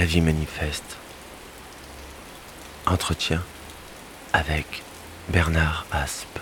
[0.00, 0.96] La vie manifeste.
[2.86, 3.42] Entretien
[4.32, 4.82] avec
[5.28, 6.38] Bernard Aspe.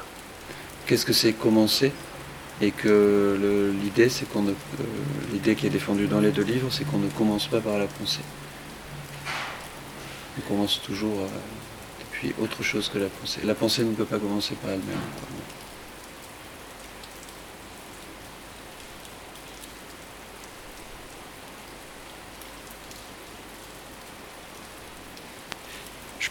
[0.87, 1.91] Qu'est-ce que c'est commencer
[2.61, 4.53] Et que l'idée, c'est qu'on euh,
[5.33, 7.89] l'idée qui est défendue dans les deux livres, c'est qu'on ne commence pas par la
[7.89, 8.21] pensée.
[10.39, 11.27] On commence toujours euh,
[11.99, 13.41] depuis autre chose que la pensée.
[13.43, 15.01] La pensée ne peut pas commencer par elle-même.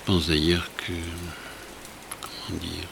[0.07, 0.93] Pense d'ailleurs que,
[2.47, 2.87] comment dire,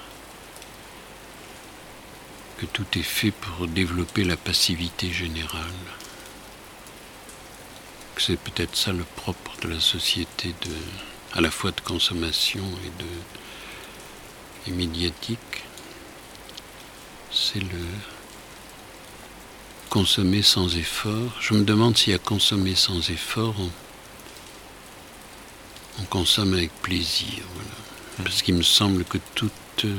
[2.58, 5.80] que tout est fait pour développer la passivité générale.
[8.16, 10.76] Que c'est peut-être ça le propre de la société de,
[11.38, 15.64] à la fois de consommation et de médiatique.
[17.32, 17.86] C'est le
[19.90, 21.32] consommer sans effort.
[21.40, 23.70] Je me demande si à consommer sans effort, on
[26.04, 27.44] consomme avec plaisir.
[28.24, 29.52] Parce qu'il me semble que toute,
[29.86, 29.96] euh,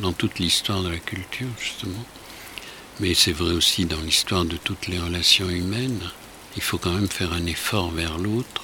[0.00, 2.04] dans toute l'histoire de la culture, justement,
[3.00, 6.10] mais c'est vrai aussi dans l'histoire de toutes les relations humaines,
[6.56, 8.62] il faut quand même faire un effort vers l'autre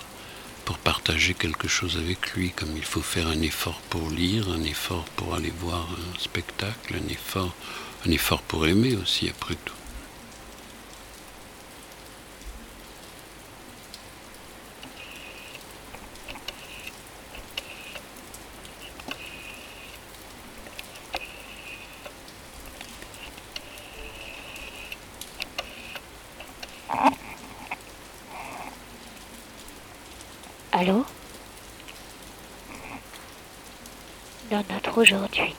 [0.65, 4.65] pour partager quelque chose avec lui, comme il faut faire un effort pour lire, un
[4.65, 9.75] effort pour aller voir un spectacle, un effort pour aimer aussi, après tout.
[30.77, 31.07] Allô
[34.51, 35.55] Dans notre aujourd'hui,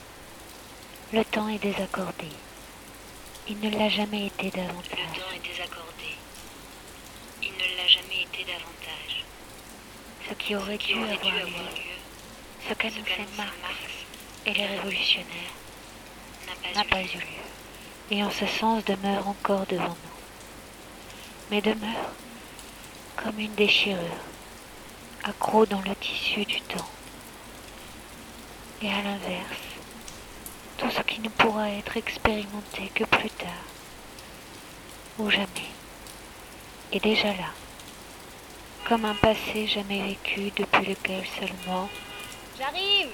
[1.10, 2.28] le temps est désaccordé.
[3.48, 4.90] Il ne l'a jamais été davantage.
[4.90, 6.10] Le temps est désaccordé.
[7.42, 9.24] Il ne l'a jamais été davantage.
[10.28, 11.96] Ce qui aurait, dû, avoir lieu,
[12.68, 13.56] ce qu'a nous fait Marx
[14.44, 15.54] et les révolutionnaires,
[16.74, 17.20] n'a pas, eu lieu.
[18.10, 20.16] Et en ce sens demeure encore devant nous.
[21.50, 22.12] Mais demeure
[23.16, 23.96] comme une déchirure
[25.24, 26.90] accro dans le tissu du temps.
[28.82, 29.62] Et à l'inverse,
[30.76, 33.48] tout ce qui ne pourra être expérimenté que plus tard,
[35.18, 35.70] ou jamais,
[36.92, 37.50] est déjà là,
[38.86, 41.88] comme un passé jamais vécu depuis lequel seulement...
[42.58, 43.08] J'arrive.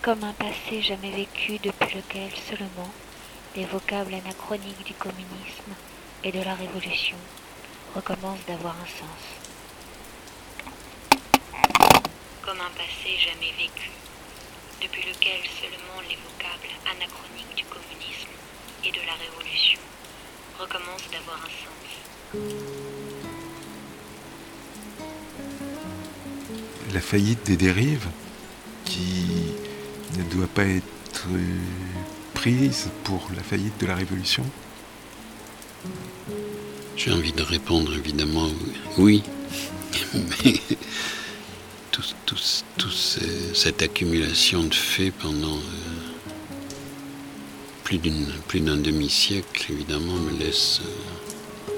[0.00, 2.90] Comme un passé jamais vécu depuis lequel seulement
[3.56, 5.74] les vocables anachroniques du communisme
[6.22, 7.16] et de la révolution
[7.96, 9.24] recommencent d'avoir un sens.
[12.42, 13.90] Comme un passé jamais vécu,
[14.82, 18.03] depuis lequel seulement les vocables anachroniques du communisme
[18.86, 19.80] et de la révolution
[20.58, 21.88] recommencent d'avoir un sens.
[26.92, 28.08] La faillite des dérives
[28.84, 29.54] qui
[30.18, 31.28] ne doit pas être
[32.34, 34.44] prise pour la faillite de la révolution?
[36.96, 38.48] J'ai envie de répondre évidemment
[38.98, 39.22] oui.
[40.14, 40.60] Mais
[41.92, 42.92] toute
[43.54, 45.83] cette accumulation de faits pendant euh,
[48.48, 51.72] plus d'un demi-siècle, évidemment, me laisse euh,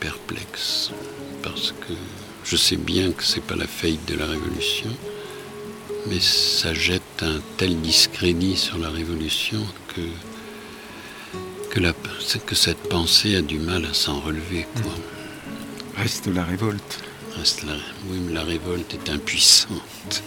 [0.00, 0.90] perplexe.
[1.42, 1.94] Parce que
[2.44, 4.90] je sais bien que c'est pas la faillite de la Révolution,
[6.08, 9.64] mais ça jette un tel discrédit sur la Révolution
[9.94, 10.02] que,
[11.70, 14.66] que, la, que cette pensée a du mal à s'en relever.
[14.82, 14.94] Quoi.
[15.96, 17.00] Reste la révolte
[18.10, 20.22] oui, mais la révolte est impuissante.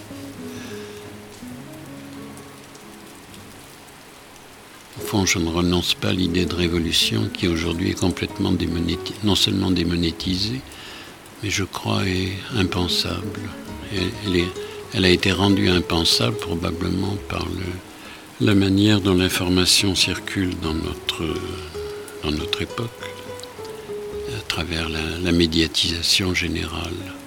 [5.25, 9.69] Je ne renonce pas à l'idée de révolution qui aujourd'hui est complètement démonétisée, non seulement
[9.69, 10.61] démonétisée,
[11.43, 13.41] mais je crois est impensable.
[14.93, 17.45] Elle, a été rendue impensable probablement par
[18.39, 22.89] la manière dont l'information circule dans notre époque
[24.37, 27.20] à travers la, médiatisation générale.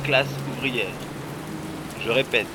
[0.00, 0.26] Classe
[0.56, 0.92] ouvrière.
[2.04, 2.46] Je répète,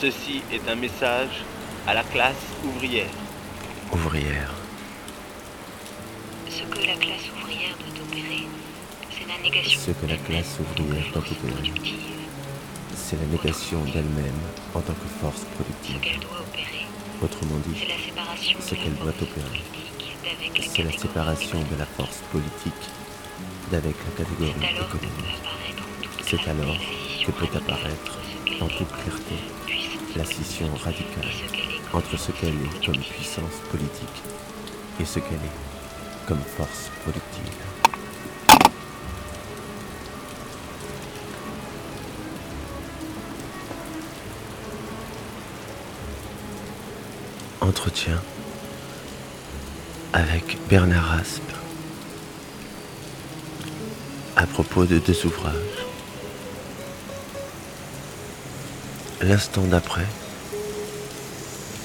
[0.00, 1.44] ceci est un message
[1.86, 2.34] à la classe
[2.64, 3.10] ouvrière.
[3.92, 4.52] Ouvrière.
[6.48, 8.46] Ce que la classe ouvrière doit opérer,
[9.10, 12.00] c'est la négation Ce que la classe ouvrière doit opérer, productive.
[12.96, 14.40] c'est la négation d'elle-même
[14.74, 16.00] en tant que force Ce productive.
[16.00, 16.86] qu'elle doit opérer,
[17.22, 19.62] Autrement dit, c'est la séparation ce qu'elle doit force opérer,
[20.74, 22.84] c'est la séparation de la force politique
[23.72, 25.57] d'avec la catégorie C'est alors que peut économique.
[26.30, 26.76] C'est alors
[27.24, 28.18] que peut apparaître
[28.60, 29.36] en toute clarté
[30.14, 31.24] la scission radicale
[31.94, 34.22] entre ce qu'elle est comme puissance politique
[35.00, 37.44] et ce qu'elle est comme force productive.
[47.62, 48.20] Entretien
[50.12, 51.52] avec Bernard Aspe
[54.36, 55.87] à propos de deux ouvrages.
[59.20, 60.06] L'instant d'après,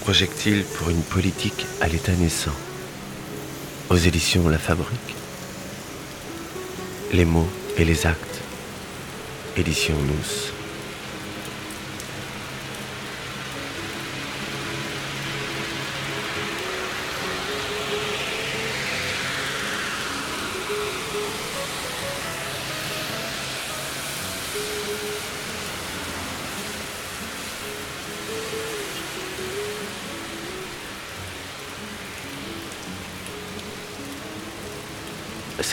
[0.01, 2.53] projectile pour une politique à l'état naissant,
[3.89, 5.15] aux éditions La Fabrique.
[7.11, 8.41] Les mots et les actes,
[9.57, 10.52] édition Nous.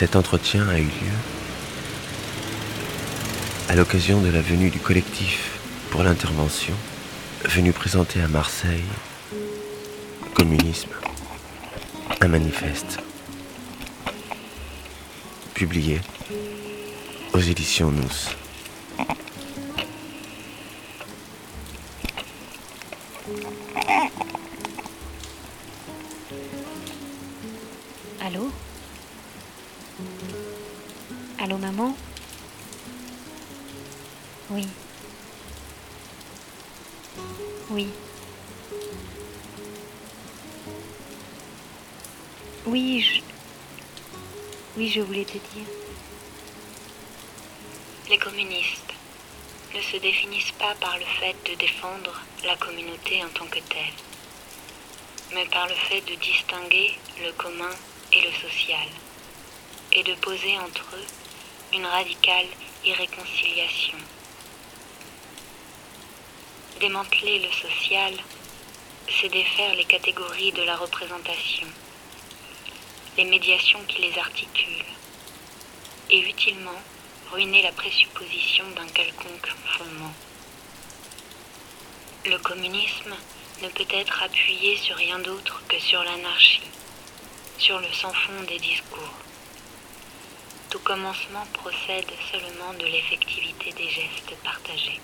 [0.01, 1.13] Cet entretien a eu lieu
[3.69, 5.59] à l'occasion de la venue du collectif
[5.91, 6.73] pour l'intervention,
[7.45, 8.81] venu présenter à Marseille
[10.33, 10.89] Communisme,
[12.19, 12.97] un manifeste,
[15.53, 16.01] publié
[17.35, 18.50] aux éditions Nous.
[51.81, 52.13] Défendre
[52.43, 53.97] la communauté en tant que telle,
[55.33, 56.91] mais par le fait de distinguer
[57.23, 57.71] le commun
[58.13, 58.87] et le social,
[59.91, 61.07] et de poser entre eux
[61.73, 62.45] une radicale
[62.85, 63.97] irréconciliation.
[66.79, 68.13] Démanteler le social,
[69.19, 71.67] c'est défaire les catégories de la représentation,
[73.17, 74.93] les médiations qui les articulent,
[76.11, 76.81] et utilement
[77.31, 80.13] ruiner la présupposition d'un quelconque fondement.
[82.23, 83.15] Le communisme
[83.63, 86.69] ne peut être appuyé sur rien d'autre que sur l'anarchie,
[87.57, 89.13] sur le sans-fond des discours.
[90.69, 95.01] Tout commencement procède seulement de l'effectivité des gestes partagés.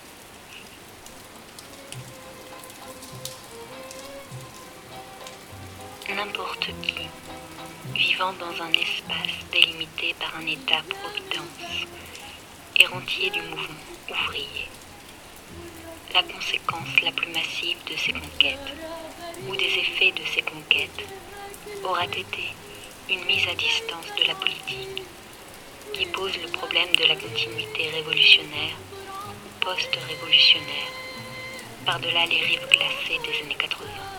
[6.14, 7.08] N'importe qui,
[7.94, 11.88] vivant dans un espace délimité par un état-providence,
[12.78, 13.74] est rentier du mouvement
[14.08, 14.68] ouvrier.
[16.14, 18.72] La conséquence la plus massive de ces conquêtes,
[19.46, 21.04] ou des effets de ces conquêtes,
[21.84, 22.48] aura été
[23.10, 25.02] une mise à distance de la politique,
[25.92, 28.76] qui pose le problème de la continuité révolutionnaire,
[29.60, 30.92] post-révolutionnaire,
[31.84, 34.17] par-delà les rives glacées des années 80.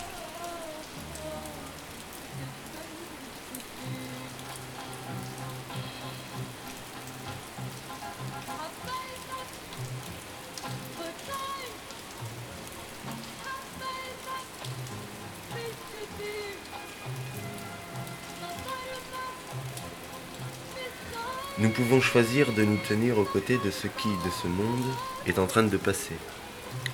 [21.59, 24.85] Nous pouvons choisir de nous tenir aux côtés de ce qui, de ce monde,
[25.27, 26.15] est en train de passer.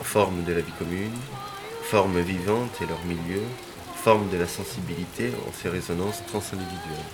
[0.02, 1.14] Forme de la vie commune,
[1.84, 3.44] forme vivante et leur milieu,
[4.04, 7.12] forme de la sensibilité en ses résonances transindividuelles.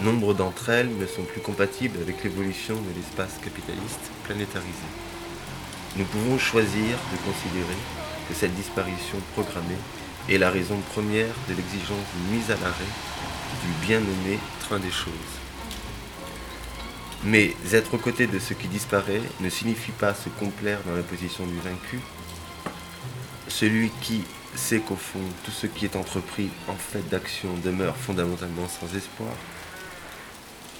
[0.00, 4.88] Nombre d'entre elles ne sont plus compatibles avec l'évolution de l'espace capitaliste planétarisé.
[5.94, 7.78] Nous pouvons choisir de considérer
[8.28, 9.78] que cette disparition programmée
[10.28, 12.94] est la raison première de l'exigence mise à l'arrêt
[13.62, 15.37] du bien nommé train des choses.
[17.24, 21.02] Mais être aux côtés de ce qui disparaît ne signifie pas se complaire dans la
[21.02, 21.98] position du vaincu.
[23.48, 24.22] Celui qui
[24.54, 29.30] sait qu'au fond, tout ce qui est entrepris en fait d'action demeure fondamentalement sans espoir.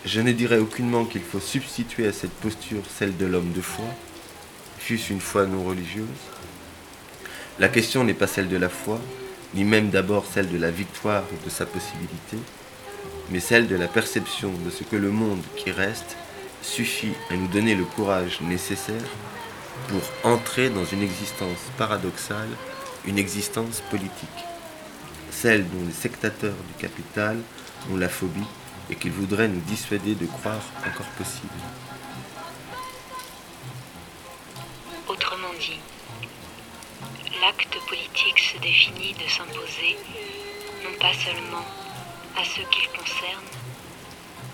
[0.04, 3.84] Je ne dirais aucunement qu'il faut substituer à cette posture celle de l'homme de foi,
[4.78, 6.06] fût-ce une foi non religieuse.
[7.58, 9.00] La question n'est pas celle de la foi,
[9.54, 12.38] ni même d'abord celle de la victoire ou de sa possibilité,
[13.30, 16.16] mais celle de la perception de ce que le monde qui reste
[16.62, 19.02] suffit à nous donner le courage nécessaire
[19.88, 22.48] pour entrer dans une existence paradoxale,
[23.04, 24.28] une existence politique,
[25.30, 27.38] celle dont les sectateurs du capital
[27.90, 28.46] ont la phobie
[28.90, 31.48] et qu'ils voudraient nous dissuader de croire encore possible.
[35.06, 35.80] Autrement dit,
[37.40, 39.96] l'acte politique se définit de s'imposer
[40.84, 41.64] non pas seulement
[42.36, 43.44] à ceux qu'il concerne,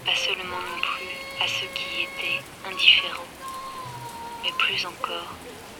[0.04, 3.22] pas seulement non plus à ceux qui étaient indifférents,
[4.42, 5.34] mais plus encore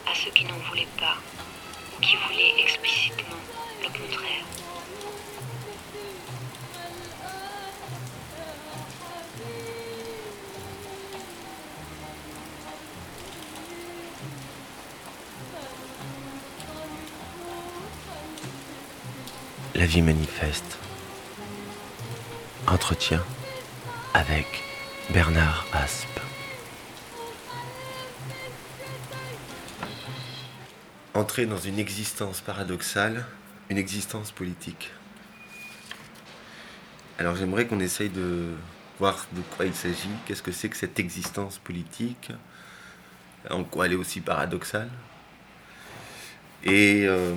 [0.07, 1.17] à ceux qui n'en voulaient pas
[1.97, 3.37] ou qui voulaient explicitement
[3.83, 4.45] le contraire.
[19.75, 20.79] La vie manifeste.
[22.67, 23.23] Entretien
[24.15, 24.63] avec
[25.13, 26.21] Bernard Aspe.
[31.15, 33.25] Entrer dans une existence paradoxale,
[33.71, 34.91] une existence politique.
[37.19, 38.55] Alors j'aimerais qu'on essaye de
[38.99, 42.33] voir de quoi il s'agit, qu'est-ce que c'est que cette existence politique,
[43.51, 44.89] en quoi elle est aussi paradoxale?
[46.65, 47.35] Et euh,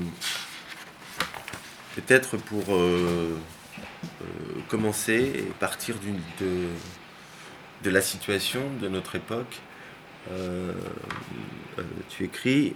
[1.95, 3.38] peut-être pour euh,
[4.21, 4.25] euh,
[4.69, 5.95] commencer et partir
[6.39, 6.67] de,
[7.84, 9.62] de la situation de notre époque,
[10.31, 10.74] euh,
[11.79, 12.75] euh, tu écris,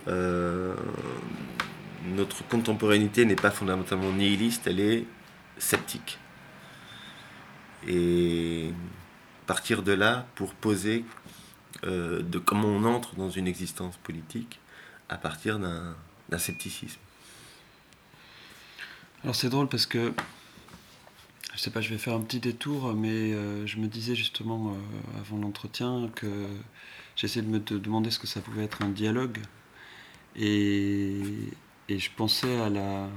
[2.15, 5.05] notre contemporanéité n'est pas fondamentalement nihiliste, elle est
[5.57, 6.17] sceptique.
[7.87, 8.71] Et
[9.47, 11.03] partir de là pour poser
[11.83, 14.59] de comment on entre dans une existence politique
[15.09, 16.99] à partir d'un scepticisme.
[19.23, 20.13] Alors c'est drôle parce que
[21.53, 24.69] je sais pas, je vais faire un petit détour, mais euh, je me disais justement
[24.69, 26.47] euh, avant l'entretien que
[27.15, 29.39] j'essayais de me demander ce que ça pouvait être un dialogue.
[30.35, 31.21] Et,
[31.89, 33.09] je pensais à la.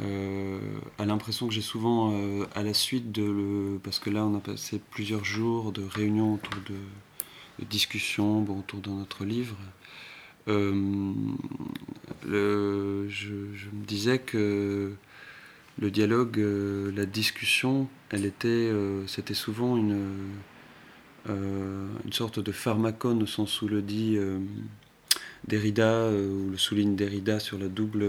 [0.00, 2.14] Euh, à l'impression que j'ai souvent
[2.54, 3.78] à la suite de le.
[3.82, 6.76] Parce que là, on a passé plusieurs jours de réunions autour de,
[7.66, 9.56] discussions autour de notre livre.
[10.46, 10.62] je,
[12.24, 14.96] me disais que
[15.80, 20.28] le dialogue, euh, la discussion, elle était, euh, c'était souvent une,
[21.28, 24.18] euh, une sorte de pharmacone au sens où le dit
[25.46, 28.06] Derrida, ou le souligne Derrida sur la double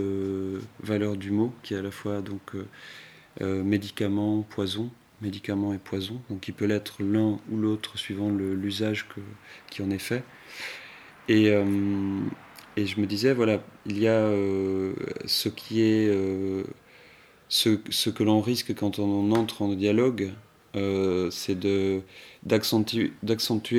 [0.84, 2.54] valeur du mot, qui est à la fois donc
[3.40, 9.08] médicament, poison, médicament et poison, donc il peut l'être l'un ou l'autre suivant l'usage
[9.70, 10.24] qui en est fait.
[11.30, 14.30] Et, et je me disais, voilà, il y a
[15.26, 16.12] ce qui est
[17.52, 20.32] ce, que l'on risque quand on entre en dialogue,
[20.78, 21.58] euh, c'est
[22.44, 23.12] d'accentuer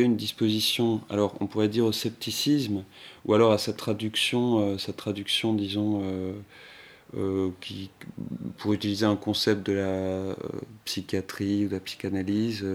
[0.03, 2.85] une disposition, alors on pourrait dire au scepticisme,
[3.25, 6.03] ou alors à cette traduction, euh, traduction disons,
[7.17, 7.91] euh, qui,
[8.59, 10.37] pour utiliser un concept de la
[10.85, 12.67] psychiatrie ou de la psychanalyse,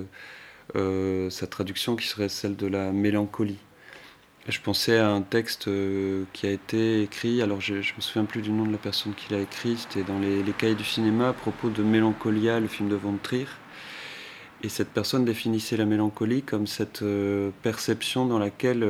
[0.74, 3.60] sa traduction qui serait celle de la mélancolie.
[4.48, 8.24] Je pensais à un texte euh, qui a été écrit, alors je ne me souviens
[8.24, 11.30] plus du nom de la personne qui l'a écrit, c'était dans les, cahiers du cinéma
[11.30, 13.48] à propos de Mélancolia, le film de Von Trier.
[14.64, 18.88] Et cette personne définissait la mélancolie comme cette euh, perception dans laquelle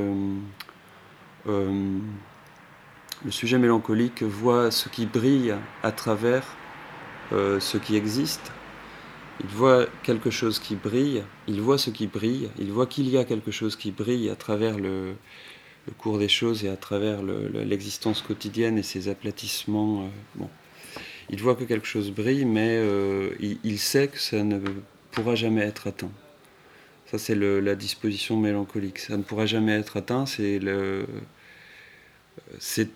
[1.47, 1.97] euh,
[3.25, 6.43] le sujet mélancolique voit ce qui brille à travers
[7.31, 8.53] ce qui existe.
[9.39, 13.17] Il voit quelque chose qui brille, il voit ce qui brille, il voit qu'il y
[13.17, 15.13] a quelque chose qui brille à travers le,
[15.99, 20.01] cours des choses et à travers l'existence quotidienne et ses aplatissements.
[20.01, 20.49] Euh, bon.
[21.29, 23.29] Il voit que quelque chose brille, mais euh,
[23.63, 24.59] il, sait que ça ne
[25.11, 26.11] pourra jamais être atteint.
[27.11, 28.99] Ça, c'est la disposition mélancolique.
[28.99, 30.59] Ça ne pourra jamais être atteint, c'est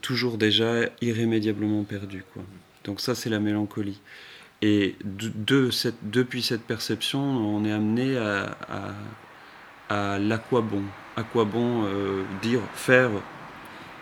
[0.01, 2.24] toujours déjà irrémédiablement perdu.
[2.83, 4.00] Donc ça, c'est la mélancolie.
[4.62, 8.56] Et depuis cette perception, on est amené à,
[9.89, 10.84] à, à l'aquabon,
[11.15, 13.10] à quoi bon euh, dire, faire,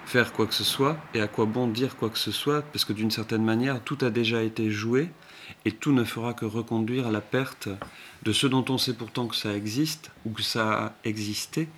[0.06, 2.84] faire quoi que ce soit, et à quoi bon dire quoi que ce soit, parce
[2.84, 5.10] que d'une certaine manière, tout a déjà été joué,
[5.63, 7.70] et tout ne fera que reconduire à la perte
[8.24, 11.70] de ce dont on sait pourtant que ça existe, ou que ça a existé,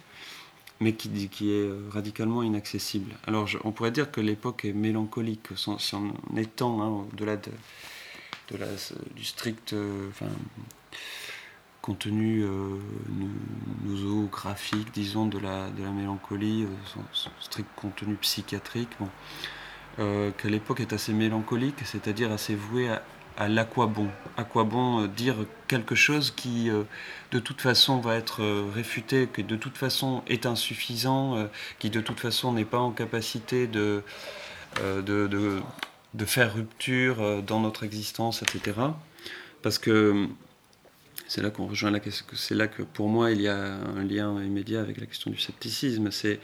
[0.79, 3.13] mais qui, qui est euh, radicalement inaccessible.
[3.27, 7.51] Alors on pourrait dire que l'époque est mélancolique, en, en étant hein, au-delà de,
[9.15, 9.73] du strict...
[9.73, 10.09] Euh,
[11.81, 12.77] contenu euh,
[13.83, 19.09] nosographique, disons, de la, de la mélancolie, euh, son, strict contenu psychiatrique, bon,
[19.99, 23.03] euh, qu'à l'époque est assez mélancolique, c'est-à-dire assez voué à,
[23.37, 24.09] à l'aqua bon.
[24.37, 25.35] À quoi bon dire
[25.67, 26.69] quelque chose qui,
[27.31, 28.43] de toute façon, va être
[28.73, 31.47] réfuté, qui de toute façon est insuffisant,
[31.79, 34.03] qui de toute façon n'est pas en capacité de,
[36.25, 38.77] faire rupture dans notre existence, etc.
[39.61, 40.27] Parce que
[41.27, 44.03] c'est là qu'on rejoint la question, c'est là que pour moi il y a un
[44.03, 46.11] lien immédiat avec la question du scepticisme.
[46.11, 46.39] C'est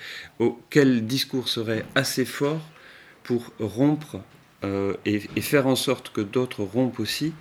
[0.69, 2.61] quel discours serait assez fort
[3.23, 4.21] pour rompre
[4.63, 7.33] euh, et, faire en sorte que d'autres rompent aussi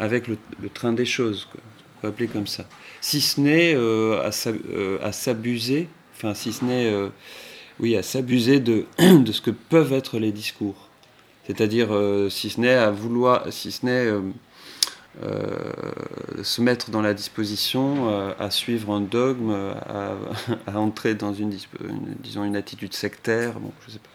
[0.00, 0.38] avec le,
[0.72, 2.66] train des choses, on peut appeler comme ça.
[3.00, 4.28] Si ce n'est euh,
[4.70, 6.92] euh, à s'abuser, enfin si ce n'est
[7.80, 10.83] oui à s'abuser de, de ce que peuvent être les discours.
[11.46, 11.88] C'est-à-dire
[12.30, 14.10] si ce n'est à vouloir, si ce n'est
[15.22, 19.52] euh, se mettre dans la disposition euh, à suivre un dogme,
[19.86, 21.56] à, entrer dans une,
[22.18, 24.10] disons une attitude sectaire, bon, je sais pas.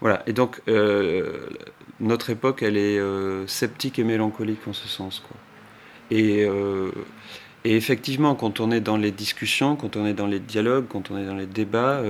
[0.00, 1.40] Voilà, et donc euh,
[2.00, 2.98] notre époque, elle est
[3.46, 5.20] sceptique et mélancolique en ce sens.
[5.20, 5.36] Quoi.
[6.10, 6.46] Et,
[7.64, 11.10] et, effectivement, quand on est dans les discussions, quand on est dans les dialogues, quand
[11.10, 12.02] on est dans les débats,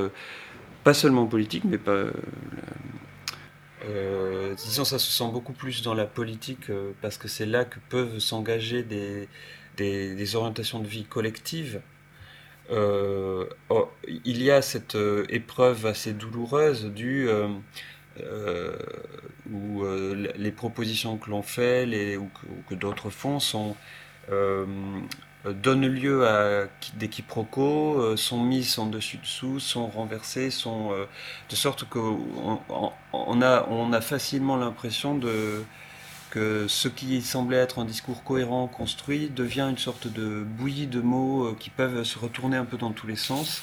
[0.85, 2.05] pas seulement politiques, mais pas
[3.85, 7.65] euh, disons, ça se sent beaucoup plus dans la politique euh, parce que c'est là
[7.65, 9.29] que peuvent s'engager des,
[9.77, 11.81] des, orientations de vie collectives.
[12.71, 13.89] Euh, oh,
[14.25, 14.97] il y a cette
[15.29, 17.29] épreuve assez douloureuse du
[19.51, 19.85] où
[20.37, 22.31] les propositions que l'on fait les, ou
[22.69, 23.77] que, d'autres font sont
[25.45, 26.67] donnent lieu à
[26.97, 31.07] des quiproquos, euh, sont mises en dessus-dessous, sont renversées, sont, euh,
[31.49, 32.61] de sorte qu'on
[33.13, 35.19] on a, facilement l'impression
[36.31, 41.01] que ce qui semblait être un discours cohérent, construit, devient une sorte de bouillie de
[41.01, 43.63] mots qui peuvent se retourner un peu dans tous les sens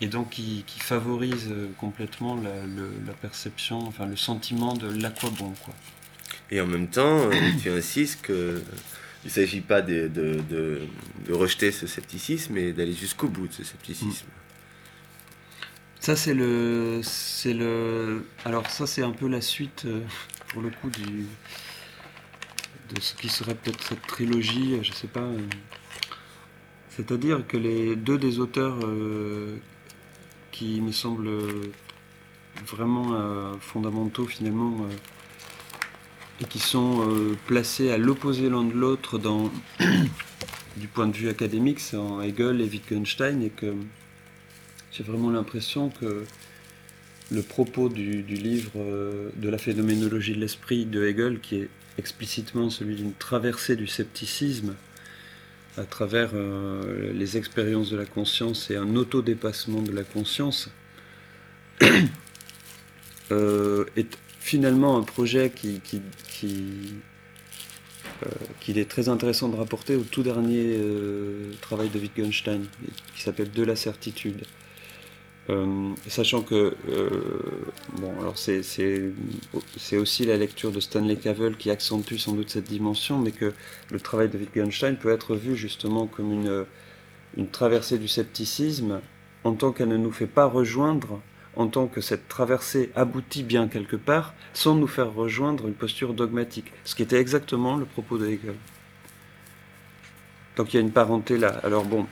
[0.00, 4.88] et donc qui, qui favorise complètement la, perception, enfin le sentiment de.
[5.64, 5.74] Quoi.
[6.50, 7.30] Et en même temps,
[7.62, 8.62] tu insistes que
[9.24, 13.54] il ne s'agit pas de, de, de, rejeter ce scepticisme, mais d'aller jusqu'au bout de
[13.54, 14.26] ce scepticisme.
[15.98, 18.26] Ça, c'est le, c'est le.
[18.44, 20.02] Alors, ça, c'est un peu la suite, euh,
[20.48, 21.24] pour le coup, du,
[22.94, 25.20] de ce qui serait peut-être cette trilogie, je ne sais pas.
[25.20, 25.40] Euh,
[26.90, 29.56] c'est-à-dire que les deux des auteurs euh,
[30.52, 31.30] qui me semblent
[32.66, 34.86] vraiment fondamentaux, finalement,
[36.40, 39.18] et qui sont euh, placés à l'opposé l'un de l'autre
[40.76, 43.72] du point de vue académique, c'est en Hegel et Wittgenstein, et que
[44.90, 46.24] j'ai vraiment l'impression que
[47.30, 51.68] le propos du, livre euh, de la phénoménologie de l'esprit de Hegel, qui est
[51.98, 54.74] explicitement celui d'une traversée du scepticisme
[55.76, 60.70] à travers euh, les expériences de la conscience et un autodépassement de la conscience,
[63.96, 66.02] est finalement un projet qui, qui,
[68.22, 68.28] euh,
[68.60, 72.66] qu'il est très intéressant de rapporter au tout dernier euh, travail de Wittgenstein,
[73.16, 74.42] qui s'appelle De la certitude.
[75.48, 76.74] Euh, sachant que,
[77.94, 82.68] bon, alors c'est, c'est, aussi la lecture de Stanley Cavell qui accentue sans doute cette
[82.68, 83.54] dimension, mais que
[83.90, 86.66] le travail de Wittgenstein peut être vu justement comme une,
[87.38, 89.00] une traversée du scepticisme
[89.42, 91.22] en tant qu'elle ne nous fait pas rejoindre
[91.56, 96.14] en tant que cette traversée aboutit bien quelque part, sans nous faire rejoindre une posture
[96.14, 98.54] dogmatique, ce qui était exactement le propos de Hegel.
[100.56, 101.60] Donc il y a une parenté là.
[101.64, 102.06] Alors bon,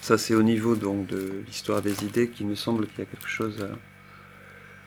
[0.00, 3.06] ça c'est au niveau donc de l'histoire des idées qu'il me semble qu'il y a
[3.06, 3.66] quelque chose,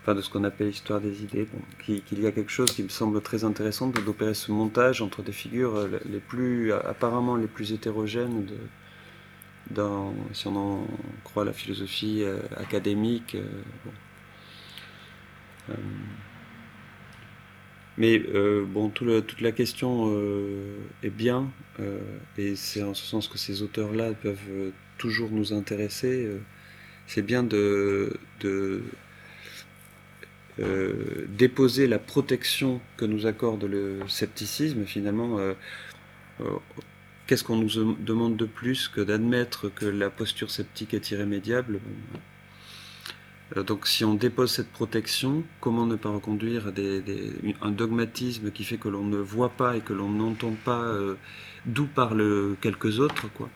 [0.01, 1.47] enfin de ce qu'on appelle l'histoire des idées,
[1.85, 5.31] qu'il y a quelque chose qui me semble très intéressant d'opérer ce montage entre des
[5.31, 8.45] figures euh, les plus apparemment les plus hétérogènes
[10.33, 10.87] si on en
[11.23, 13.35] croit la philosophie euh, académique.
[13.35, 13.47] Euh,
[15.69, 15.73] euh,
[17.97, 20.11] mais bon, toute la question
[21.03, 21.51] est bien,
[22.39, 26.27] et c'est en ce sens que ces auteurs-là peuvent toujours nous intéresser.
[27.05, 28.81] c'est bien de, de
[31.37, 35.37] déposer la protection que nous accorde le scepticisme, finalement,
[37.33, 41.79] Qu'est-ce qu'on nous demande de plus que d'admettre que la posture sceptique est irrémédiable?
[43.57, 46.71] Euh, donc si on dépose cette protection, comment ne pas reconduire
[47.63, 51.15] un dogmatisme qui fait que l'on ne voit pas et que l'on n'entend pas euh,
[51.65, 53.49] d'où parlent quelques autres quoi?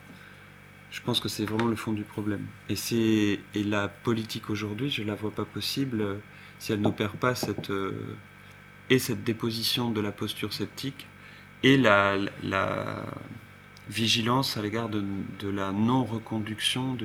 [0.90, 2.46] Je pense que c'est vraiment le fond du problème.
[2.68, 6.14] Et, et la politique aujourd'hui, je ne la vois pas possible euh,
[6.58, 7.70] si elle n'opère pas cette,
[8.90, 11.06] et cette déposition de la posture sceptique
[11.62, 12.16] et la
[13.88, 15.02] vigilance à l'égard de,
[15.48, 16.96] la non-reconduction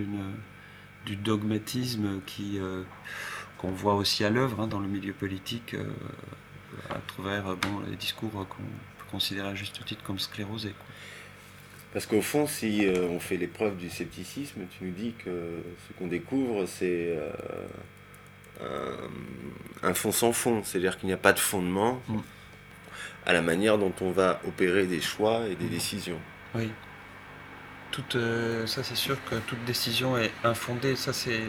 [1.06, 2.84] du dogmatisme qui, euh,
[3.58, 5.92] qu'on voit aussi à l'œuvre hein, dans le milieu politique, euh,
[6.90, 10.76] à travers bon, les discours qu'on peut considérer à juste titre comme sclérosés.
[11.94, 16.08] Parce qu'au fond, si on fait l'épreuve du scepticisme, tu nous dis que ce qu'on
[16.08, 17.16] découvre, c'est
[19.84, 22.18] un, fond sans fond, c'est-à-dire qu'il n'y a pas de fondement mm.
[23.28, 26.20] à la manière dont on va opérer des choix et des décisions.
[26.56, 26.72] Oui.
[27.92, 30.96] Toute, euh, ça c'est sûr que toute décision est infondée.
[30.96, 31.42] Ça c'est,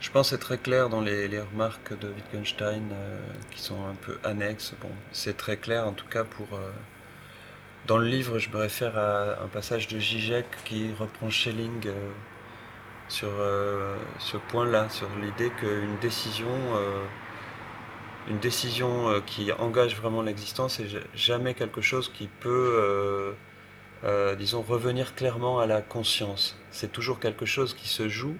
[0.00, 4.18] je pense, c'est très clair dans les, remarques de Wittgenstein euh, qui sont un peu
[4.24, 4.74] annexes.
[4.80, 6.48] Bon, c'est très clair en tout cas pour.
[6.54, 6.70] Euh,
[7.86, 11.88] dans le livre, je me réfère à un passage de Zizek qui reprend Schelling
[13.08, 13.28] sur
[14.18, 16.48] ce point-là, sur l'idée qu'une décision,
[18.28, 23.36] une décision qui engage vraiment l'existence est jamais quelque chose qui peut,
[24.38, 26.56] disons, revenir clairement à la conscience.
[26.70, 28.36] C'est toujours quelque chose qui se joue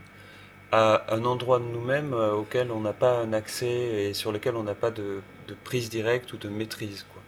[0.72, 4.62] à un endroit de nous-mêmes auquel on n'a pas un accès et sur lequel on
[4.62, 5.22] n'a pas de,
[5.64, 7.06] prise directe ou de maîtrise.
[7.12, 7.22] Quoi.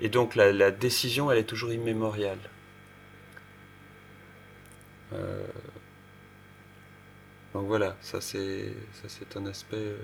[0.00, 2.38] Et donc la, décision, elle est toujours immémoriale.
[7.54, 8.74] Donc voilà, ça c'est
[9.36, 9.76] un aspect.
[9.76, 9.96] Euh,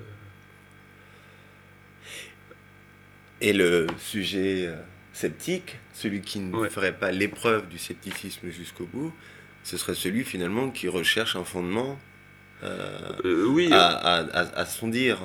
[3.40, 4.76] Et le sujet euh,
[5.12, 9.12] sceptique, celui qui ne ferait pas l'épreuve du scepticisme jusqu'au bout,
[9.64, 11.98] ce serait celui finalement qui recherche un fondement
[12.62, 13.70] euh, oui.
[13.72, 15.18] à, à, son dire,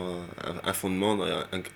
[0.63, 1.25] un, fondement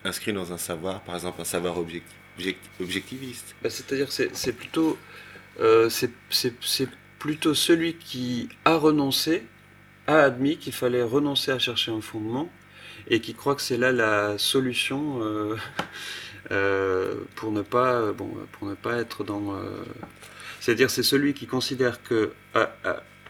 [0.04, 3.56] inscrit dans un savoir, par exemple un savoir objectiviste.
[3.62, 4.98] Bah, c'est-à-dire c'est, c'est plutôt,
[5.90, 9.44] c'est, c'est plutôt celui qui a renoncé
[10.10, 12.50] a admis qu'il fallait renoncer à chercher un fondement
[13.08, 15.58] et qui croit que c'est là la solution euh, euh,
[16.50, 19.62] pour ne pas bon pour ne pas être dans euh,
[20.60, 22.32] c'est-à-dire c'est celui qui considère que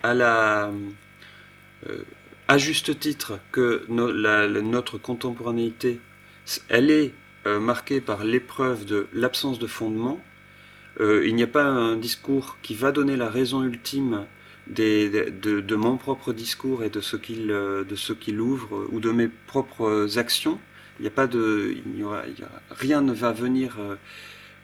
[0.04, 0.72] à, la
[2.48, 6.00] à juste titre que notre contemporanéité
[6.70, 7.14] elle est
[7.46, 10.20] marquée par l'épreuve de l'absence de fondement
[11.00, 14.26] il n'y a pas un discours qui va donner la raison ultime
[14.70, 17.02] de, mon propre discours et de
[17.52, 20.60] euh, de ce qu'il ouvre ou de mes propres actions.
[21.00, 22.24] Il n'y a pas de, il aura,
[22.72, 23.96] rien ne va venir euh,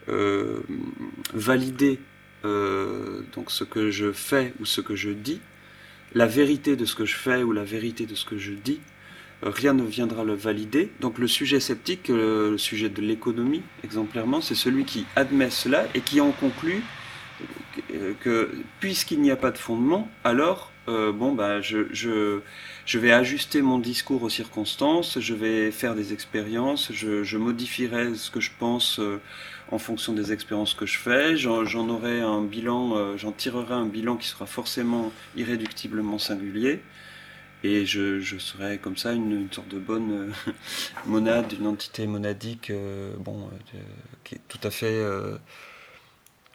[0.10, 0.60] euh,
[1.34, 2.00] valider
[3.34, 5.42] donc ce que je fais ou ce que je dis,
[6.14, 8.80] la vérité de ce que je fais ou la vérité de ce que je dis.
[9.42, 10.92] Rien ne viendra le valider.
[11.02, 16.02] Donc le sujet sceptique, le sujet de l'économie, exemplairement, c'est celui qui admet cela et
[16.02, 16.84] qui en conclut
[18.20, 22.42] que puisqu'il n'y a pas de fondement, alors euh, bon bah je, je,
[22.86, 28.32] je, vais ajuster mon discours aux circonstances, je vais faire des expériences, je, modifierai ce
[28.32, 29.22] que je pense euh,
[29.72, 33.88] en fonction des expériences que je fais, j'en aurai un bilan, euh, j'en tirerai un
[33.88, 36.82] bilan qui sera forcément irréductiblement singulier.
[37.64, 40.32] Et je, serai comme ça une, sorte de bonne
[41.08, 42.72] monade, une entité monadique,
[43.18, 43.50] bon,
[44.24, 45.04] qui est tout à fait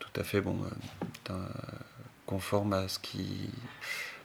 [0.01, 0.59] tout à fait bon,
[1.31, 1.35] euh,
[2.27, 3.51] conforme à ce qui.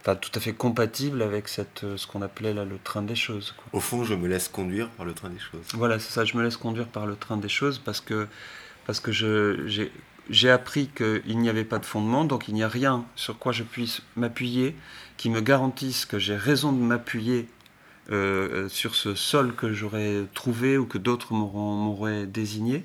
[0.06, 3.16] Enfin, tout à fait compatible avec cette, euh, ce qu'on appelait là le train des
[3.16, 3.56] choses.
[3.72, 5.66] Au fond, je me laisse conduire par le train des choses.
[5.74, 8.28] Voilà, c'est ça, je me laisse conduire par le train des choses parce que,
[8.86, 9.90] parce que j'ai,
[10.30, 13.50] j'ai appris qu'il n'y avait pas de fondement, donc il n'y a rien sur quoi
[13.50, 14.76] je puisse m'appuyer
[15.16, 17.48] qui me garantisse que j'ai raison de m'appuyer
[18.12, 22.84] euh, sur ce sol que j'aurais trouvé ou que d'autres m'auraient désigné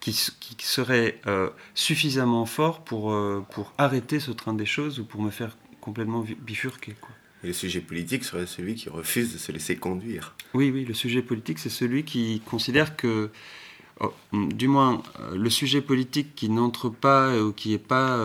[0.00, 5.20] qui, serait euh, suffisamment fort pour, euh, pour arrêter ce train des choses ou pour
[5.20, 6.94] me faire complètement bifurquer.
[6.98, 7.10] Quoi.
[7.44, 10.34] Et le sujet politique serait celui qui refuse de se laisser conduire.
[10.54, 13.30] Oui, oui, le sujet politique, c'est celui qui considère que,
[14.00, 18.24] oh, du moins, euh, le sujet politique qui n'entre pas ou qui n'est pas.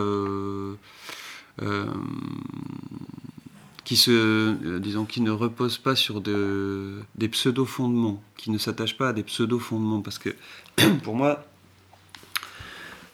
[3.84, 9.10] qui, se, disons, qui ne repose pas sur de, des pseudo-fondements, qui ne s'attache pas
[9.10, 10.02] à des pseudo-fondements.
[10.02, 10.36] Parce que,
[11.04, 11.48] pour moi,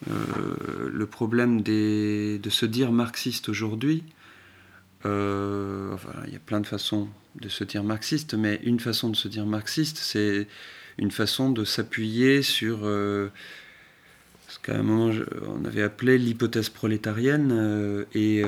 [0.10, 4.04] euh, le problème de se dire marxiste aujourd'hui,
[5.06, 5.96] euh,
[6.28, 7.08] il y a plein de façons
[7.40, 10.48] de se dire marxiste, mais une façon de se dire marxiste, c'est
[10.98, 13.30] une façon de s'appuyer sur euh,
[14.48, 15.14] ce qu'à un moment
[15.48, 18.44] on avait appelé l'hypothèse prolétarienne, et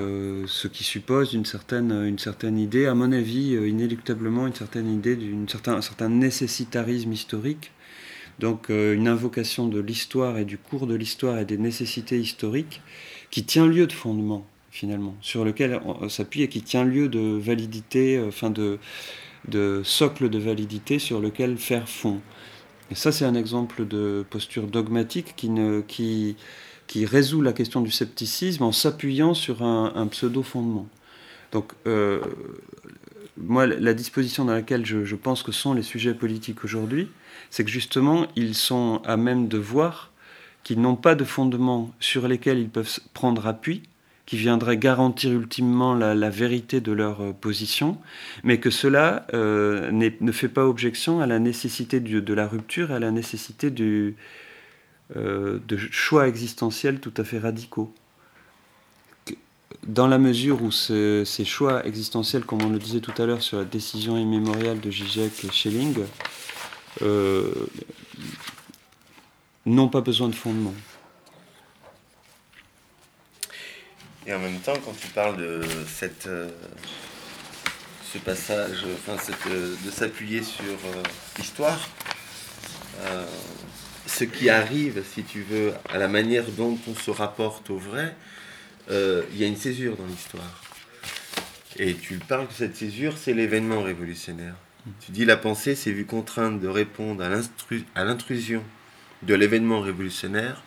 [0.45, 5.15] ce qui suppose une certaine, une certaine idée, à mon avis, inéluctablement une certaine idée
[5.15, 7.71] d'un certain, nécessitarisme historique.
[8.39, 12.81] Donc euh, une invocation de l'histoire et du cours de l'histoire et des nécessités historiques
[13.31, 17.39] qui tient lieu de fondement finalement, sur lequel on s'appuie et qui tient lieu de
[17.39, 18.77] validité, euh, enfin de,
[19.83, 22.19] socle de validité sur lequel faire fond.
[22.91, 26.35] Et ça, c'est un exemple de posture dogmatique qui,
[26.87, 30.89] qui, résout la question du scepticisme en s'appuyant sur un, pseudo-fondement.
[31.53, 32.19] Donc, euh,
[33.37, 37.07] moi, la disposition dans laquelle je, pense que sont les sujets politiques aujourd'hui,
[37.49, 40.11] c'est que justement, ils sont à même de voir
[40.63, 43.83] qu'ils n'ont pas de fondement sur lesquels ils peuvent prendre appui,
[44.25, 47.97] qui viendrait garantir ultimement la, vérité de leur euh, position,
[48.43, 52.99] mais que cela euh, ne fait pas objection à la nécessité de la rupture, à
[52.99, 53.71] la nécessité
[55.15, 57.93] euh, de choix existentiels tout à fait radicaux.
[59.85, 63.57] Dans la mesure où ces choix existentiels, comme on le disait tout à l'heure sur
[63.57, 65.95] la décision immémoriale de Zizek et Schelling,
[69.67, 70.73] n'ont pas besoin de fondement.
[74.27, 76.49] Et en même temps, quand tu parles de cette, euh,
[78.11, 81.03] ce passage, euh, de s'appuyer sur euh,
[81.37, 81.89] l'histoire,
[84.07, 88.15] ce qui arrive, si tu veux, à la manière dont on se rapporte au vrai,
[88.89, 90.61] il y a une césure dans l'histoire.
[91.77, 94.55] Et tu parles que cette césure, c'est l'événement révolutionnaire.
[95.01, 98.63] Tu dis la pensée s'est vue contrainte de répondre à l'intrusion
[99.23, 100.63] de l'événement révolutionnaire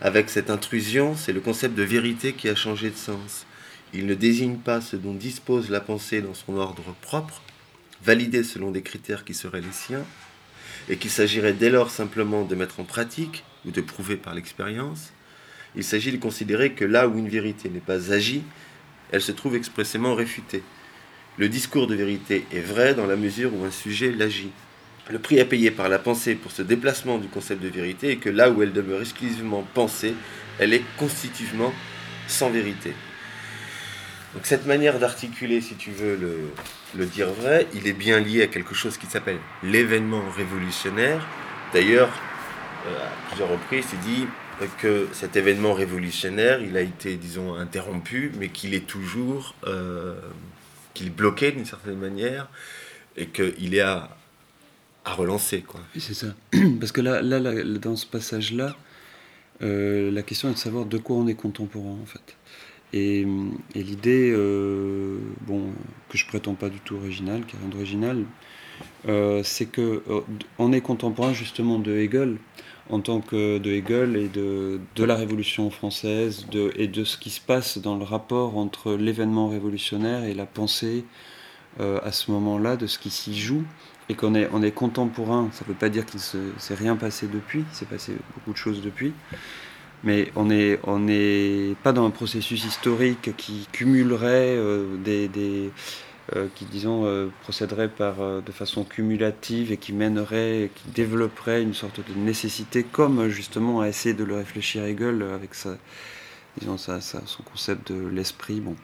[0.00, 3.46] avec cette intrusion, c'est le concept de vérité qui a changé de sens.
[3.94, 7.40] Il ne désigne pas ce dont dispose la pensée dans son ordre propre,
[8.04, 10.04] validé selon des critères qui seraient les siens,
[10.88, 15.12] et qu'il s'agirait dès lors simplement de mettre en pratique ou de prouver par l'expérience.
[15.74, 18.42] Il s'agit de considérer que là où une vérité n'est pas agie,
[19.12, 20.62] elle se trouve expressément réfutée.
[21.38, 24.50] Le discours de vérité est vrai dans la mesure où un sujet l'agit
[25.08, 28.16] le prix à payer par la pensée pour ce déplacement du concept de vérité est
[28.16, 30.14] que là où elle demeure exclusivement pensée,
[30.58, 31.72] elle est constitutivement
[32.26, 32.92] sans vérité.
[34.34, 36.18] Donc cette manière d'articuler, si tu veux
[36.94, 41.26] le, dire vrai, il est bien lié à quelque chose qui s'appelle l'événement révolutionnaire.
[41.72, 42.10] D'ailleurs,
[42.86, 44.26] euh, à plusieurs reprises, il dit
[44.78, 50.14] que cet événement révolutionnaire, il a été, disons, interrompu, mais qu'il est toujours, euh,
[50.94, 52.48] qu'il est bloqué d'une certaine manière,
[53.16, 54.16] et qu'il est à,
[55.06, 55.62] à relancer.
[55.62, 55.80] Quoi.
[55.96, 56.26] c'est ça.
[56.80, 57.40] Parce que là, là,
[57.78, 58.76] dans ce passage-là,
[59.62, 62.36] euh, la question est de savoir de quoi on est contemporain, en fait.
[62.92, 63.26] Et,
[63.74, 65.70] l'idée, euh, bon,
[66.08, 68.24] que je prétends pas du tout originale, est rien d'original,
[69.08, 70.02] euh, c'est que
[70.58, 72.36] on est contemporain justement de Hegel,
[72.90, 77.16] en tant que de Hegel et de, de la Révolution française, de, et de ce
[77.16, 81.04] qui se passe dans le rapport entre l'événement révolutionnaire et la pensée
[81.78, 83.62] à ce moment-là, de ce qui s'y joue
[84.08, 86.96] et qu'on est, on est contemporain, ça ne veut pas dire qu'il ne s'est rien
[86.96, 89.12] passé depuis, il s'est passé beaucoup de choses depuis,
[90.04, 95.70] mais on n'est pas dans un processus historique qui cumulerait euh, des
[96.34, 101.74] euh, qui disons euh, procéderait par de façon cumulative et qui mènerait, qui développerait une
[101.74, 105.76] sorte de nécessité, comme justement a essayé de le réfléchir Hegel avec sa,
[106.58, 108.60] disons, sa, son concept de l'esprit.
[108.60, 108.76] Bon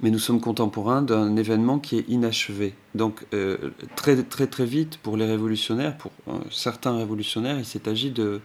[0.00, 2.74] mais nous sommes contemporains d'un événement qui est inachevé.
[2.94, 7.88] Donc euh, très très très vite pour les révolutionnaires, pour euh, certains révolutionnaires, il s'est
[7.88, 8.40] agi de,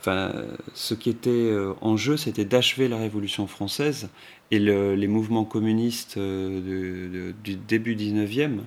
[0.00, 0.32] enfin,
[0.74, 4.08] ce qui était euh, en jeu, c'était d'achever la Révolution française
[4.50, 7.34] et les mouvements communistes du
[7.66, 8.60] début 19e.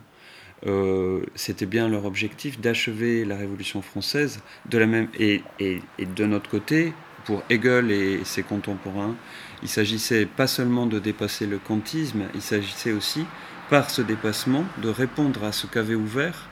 [1.36, 6.26] c'était bien leur objectif d'achever la Révolution française de la même et, et, et de
[6.26, 6.92] notre côté
[7.24, 9.16] pour Hegel et ses contemporains
[9.64, 13.26] il s'agissait pas seulement de dépasser le kantisme, il s'agissait aussi,
[13.70, 16.50] par ce dépassement, de répondre à ce qu'avait ouvert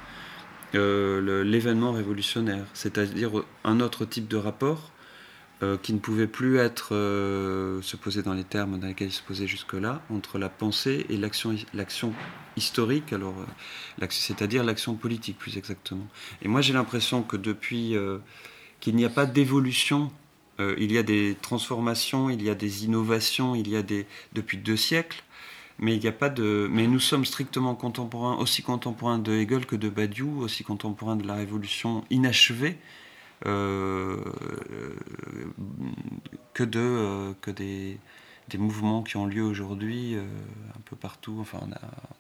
[0.76, 3.32] euh, l'événement révolutionnaire, c'est-à-dire
[3.63, 4.91] un autre type de rapport
[5.63, 9.13] euh, qui ne pouvait plus être euh, se poser dans les termes dans lesquels il
[9.13, 12.13] se posait jusque-là, entre la pensée et l'action
[12.58, 13.15] historique,
[14.10, 16.08] c'est-à-dire l'action politique plus exactement.
[16.41, 17.96] Et moi j'ai l'impression que depuis
[18.82, 20.12] qu'il n'y a pas d'évolution
[20.60, 24.06] euh, il y a des transformations, il y a des innovations, il y a des
[24.34, 25.24] depuis deux siècles,
[25.80, 26.67] mais il n'y a pas de.
[26.72, 31.28] Mais nous sommes strictement contemporains, aussi contemporains de Hegel que de Badiou, aussi contemporains de
[31.28, 32.78] la Révolution inachevée.
[33.46, 34.17] Euh,
[36.56, 38.00] que de euh, que des,
[38.50, 41.60] des, mouvements qui ont lieu aujourd'hui un peu partout, enfin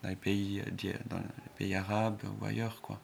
[0.03, 0.61] dans les pays
[1.09, 1.23] dans les
[1.57, 2.99] pays arabes ou ailleurs quoi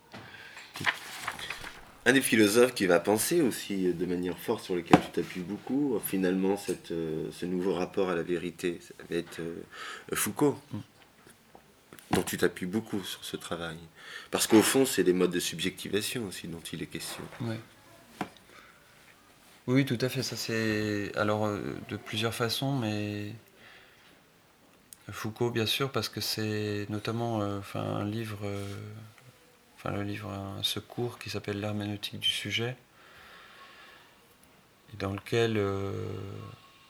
[2.06, 6.00] un des philosophes qui va penser aussi de manière forte sur lequel tu t'appuies beaucoup,
[6.06, 9.64] finalement, cette, euh, ce nouveau rapport à la vérité, ça va être euh,
[10.14, 10.80] Foucault, mm.
[12.12, 13.78] dont tu t'appuies beaucoup sur ce travail.
[14.32, 17.24] Parce qu'au fond, c'est des modes de subjectivation aussi dont il est question.
[19.66, 20.24] Oui, tout à fait.
[20.24, 21.16] Ça, c'est.
[21.16, 23.32] Alors, euh, de plusieurs façons, mais.
[25.10, 28.40] Foucault, bien sûr, parce que c'est notamment enfin, un livre
[29.92, 32.76] le livre un secours qui s'appelle L'herméneutique du sujet,
[34.94, 35.92] et dans lequel, euh,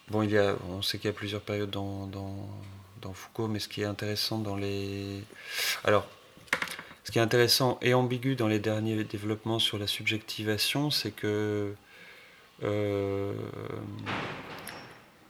[0.10, 3.60] bon, il y a, on sait qu'il y a plusieurs périodes dans, dans Foucault, mais
[3.60, 5.24] ce qui est intéressant dans les...
[5.84, 6.08] Alors,
[7.04, 11.76] ce qui est intéressant et ambigu dans les derniers développements sur la subjectivation, c'est que
[12.64, 13.34] euh,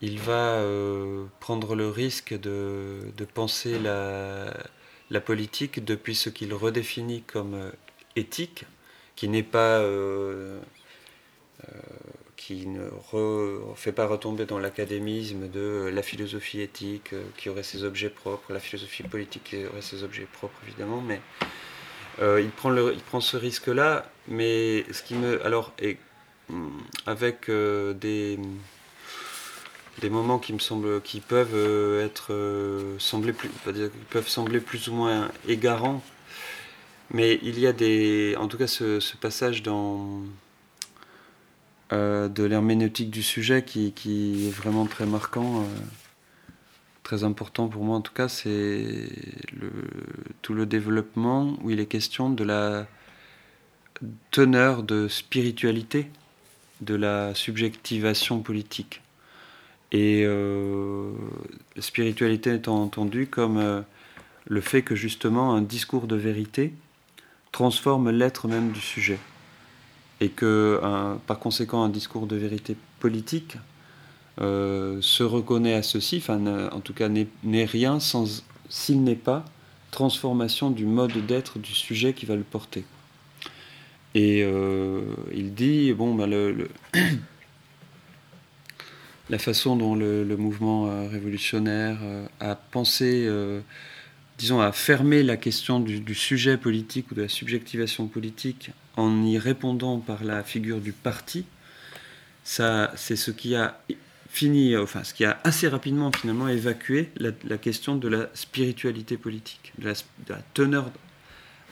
[0.00, 4.54] il va euh, prendre le risque de, de penser la,
[5.14, 7.70] la, politique depuis ce qu'il redéfinit comme euh,
[8.16, 8.64] éthique,
[9.16, 9.82] qui n'est pas
[12.36, 12.90] qui ne
[13.74, 18.60] fait pas retomber dans l'académisme de la philosophie éthique qui aurait ses objets propres, la
[18.60, 21.22] philosophie politique qui aurait ses objets propres évidemment, mais
[22.20, 25.44] euh, il, prend le, il prend ce risque-là, mais ce qui me.
[25.44, 25.98] Alors, et,
[26.48, 26.68] mm,
[27.06, 28.38] avec euh, des,
[30.00, 31.00] des moments qui me semblent.
[31.02, 32.32] qui peuvent euh, être.
[32.98, 33.50] sembler plus,
[34.10, 36.02] peuvent sembler plus ou moins égarants,
[37.10, 38.36] mais il y a des.
[38.38, 40.22] En tout cas, ce, passage dans.
[41.90, 45.64] de l'herméneutique du sujet qui, qui, est vraiment très marquant
[47.04, 49.08] très important pour moi en tout cas, c'est
[50.42, 52.88] tout le développement où il est question de la
[54.30, 56.10] teneur de spiritualité
[56.80, 59.03] de la subjectivation politique.
[59.94, 61.12] Et euh,
[61.78, 63.80] spiritualité étant entendue comme euh,
[64.44, 66.74] le fait que justement un discours de vérité
[67.52, 69.20] transforme l'être même du sujet.
[70.20, 70.80] Et que
[71.26, 73.56] par conséquent un discours de vérité politique
[74.40, 79.44] euh, se reconnaît à ceci, enfin, en tout cas n'est rien sans s'il n'est pas
[79.92, 82.84] transformation du mode d'être du sujet qui va le porter.
[84.16, 84.44] Et
[85.32, 86.68] il dit, bon, ben le,
[89.30, 91.98] la façon dont le, mouvement euh, révolutionnaire
[92.40, 93.28] a pensé,
[94.38, 99.38] disons, à fermer la question du, sujet politique ou de la subjectivation politique en y
[99.38, 101.46] répondant par la figure du parti,
[102.44, 103.80] ça, c'est ce qui a
[104.34, 109.72] fini, enfin, ce qui a assez rapidement finalement évacué la, question de la spiritualité politique,
[109.78, 109.94] de la,
[110.54, 110.90] teneur,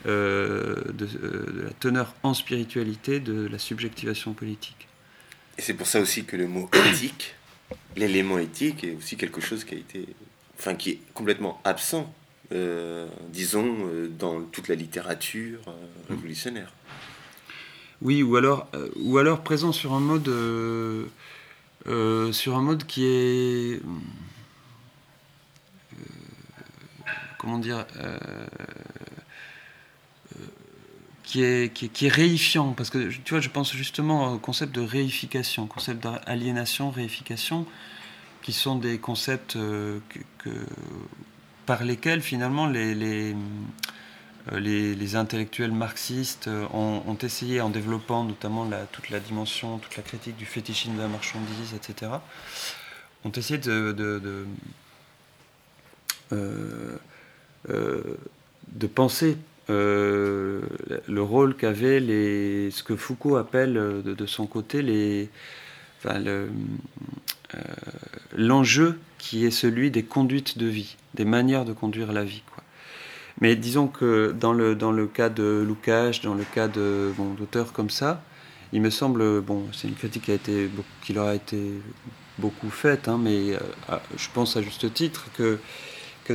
[0.05, 4.87] euh, euh, de, la teneur en spiritualité de la subjectivation politique.
[5.57, 7.35] Et c'est pour ça aussi que le mot éthique,
[7.95, 10.07] l'élément éthique, est aussi quelque chose qui a été,
[10.57, 12.13] enfin, qui est complètement absent,
[12.51, 13.75] euh, disons,
[14.17, 15.59] dans toute la littérature
[16.09, 16.73] révolutionnaire.
[18.01, 20.29] Oui, ou alors, ou alors présent sur un mode
[21.87, 23.75] euh, sur un mode qui est.
[23.75, 23.79] Euh,
[27.37, 27.85] comment dire
[31.35, 34.73] euh, qui est, qui, est, réifiant, parce que tu vois, je pense justement au concept
[34.73, 37.65] de réification, concept d'aliénation, réification,
[38.41, 40.49] qui sont des concepts que,
[41.65, 42.93] par lesquels finalement les,
[44.51, 50.03] euh, les, intellectuels marxistes euh, ont, essayé, en développant notamment toute la dimension, toute la
[50.03, 52.11] critique du fétichisme de la marchandise, etc.,
[53.23, 54.45] ont essayé de, de,
[56.33, 56.97] euh,
[58.93, 59.37] penser
[59.69, 60.61] le
[61.19, 65.29] rôle qu'avaient les, ce que Foucault appelle de, son côté les,
[68.35, 72.43] l'enjeu qui est celui des conduites de vie, des manières de conduire la vie.
[73.41, 77.73] Mais disons que dans le, dans le cas de Lukács, dans le cas de d'auteurs
[77.73, 78.21] comme ça,
[78.73, 80.69] il me semble, bon, c'est une critique qui, a été,
[81.03, 81.73] qui leur a été
[82.37, 83.59] beaucoup faite, hein, mais euh,
[84.17, 85.59] je pense à juste titre que,
[86.23, 86.33] que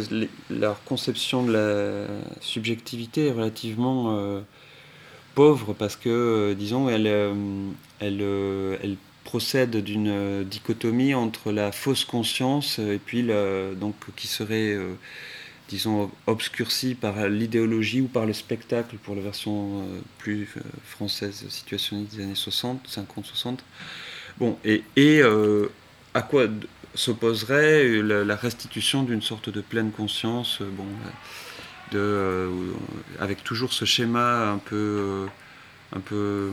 [0.51, 2.07] leur conception de la
[2.41, 4.41] subjectivité est relativement euh,
[5.35, 7.07] pauvre parce que, euh, disons, elle,
[8.01, 8.23] elle,
[8.83, 13.29] elle procède d'une dichotomie entre la fausse conscience et puis
[13.79, 14.77] donc qui serait
[15.69, 21.45] disons, obscurci par l'idéologie ou par le spectacle, pour la version euh, plus euh, française
[21.49, 23.59] situationniste des années 60, 50-60.
[24.39, 25.71] Bon, et, et euh,
[26.15, 26.47] à quoi
[26.99, 30.87] s'opposerait la, restitution d'une sorte de pleine conscience, bon,
[31.93, 32.51] de,
[33.19, 35.27] avec toujours ce schéma un peu,
[35.95, 36.51] un peu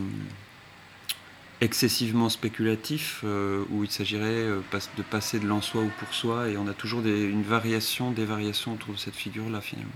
[1.61, 4.61] excessivement spéculatif euh, où il s'agirait euh,
[4.97, 8.73] de passer de l'en-soi ou pour soi et on a toujours une variation, des variations
[8.73, 9.91] autour de cette figure-là finalement.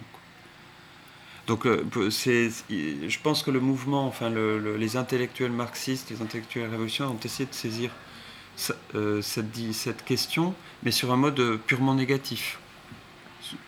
[1.47, 1.83] Donc euh,
[2.69, 7.53] je pense que le mouvement, enfin les intellectuels marxistes, les intellectuels révolutionnaires ont essayé de
[7.53, 7.91] saisir
[8.59, 10.53] cette, cette, question,
[10.83, 12.59] mais sur un mode purement négatif,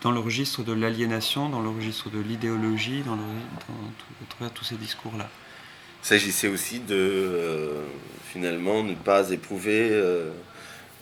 [0.01, 4.65] dans le registre de l'aliénation, dans le registre de l'idéologie, dans, le, dans, travers tous
[4.65, 5.29] ces discours-là
[6.01, 7.83] s'agissait aussi de euh,
[8.31, 10.31] finalement ne pas éprouver euh,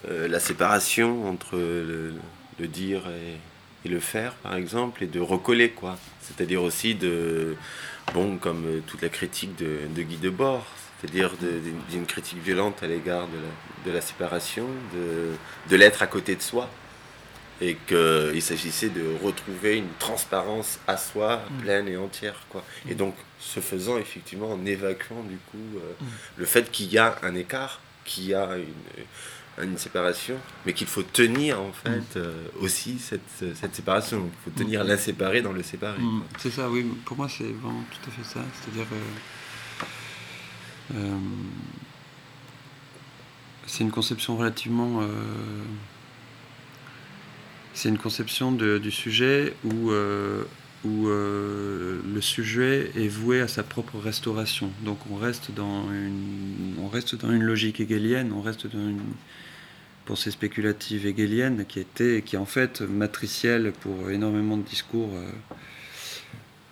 [0.10, 5.98] euh, la séparation entre le, dire et, le faire, par exemple, et de recoller, quoi.
[6.22, 7.56] C'est-à-dire aussi de,
[8.14, 10.68] bon, comme toute la critique de, Guy Debord,
[11.02, 11.32] c'est-à-dire
[11.90, 13.28] d'une critique violente à l'égard
[13.86, 14.68] de, la, séparation,
[15.70, 16.70] de, l'être à côté de soi.
[17.62, 21.58] et qu'il s'agissait de retrouver une transparence à soi Mm.
[21.62, 22.40] pleine et entière.
[22.50, 22.64] Quoi.
[22.90, 22.98] Et Mm.
[22.98, 26.06] donc, ce faisant, effectivement, en évacuant du coup euh, Mm.
[26.38, 30.88] le fait qu'il y a un écart, qu'il y a une, une séparation, mais qu'il
[30.88, 32.32] faut tenir en fait euh,
[32.62, 33.20] aussi cette,
[33.60, 34.30] cette séparation.
[34.32, 36.00] Il faut tenir l'inséparé dans le séparé.
[36.38, 36.86] C'est ça, oui.
[37.04, 38.40] Pour moi, c'est vraiment tout à fait ça.
[38.62, 38.88] C'est-à-dire.
[38.94, 38.96] euh,
[40.96, 41.18] euh,
[43.68, 45.02] c'est une conception relativement.
[45.02, 45.08] euh,
[47.74, 50.44] c'est une conception de- du sujet où, euh,
[50.84, 54.72] où le sujet est voué à sa propre restauration.
[54.84, 59.00] Donc on reste dans une, on reste dans une logique hegelienne, on reste dans une
[60.06, 65.12] pensée spéculative hegelienne qui était, qui est en fait matricielle pour énormément de discours.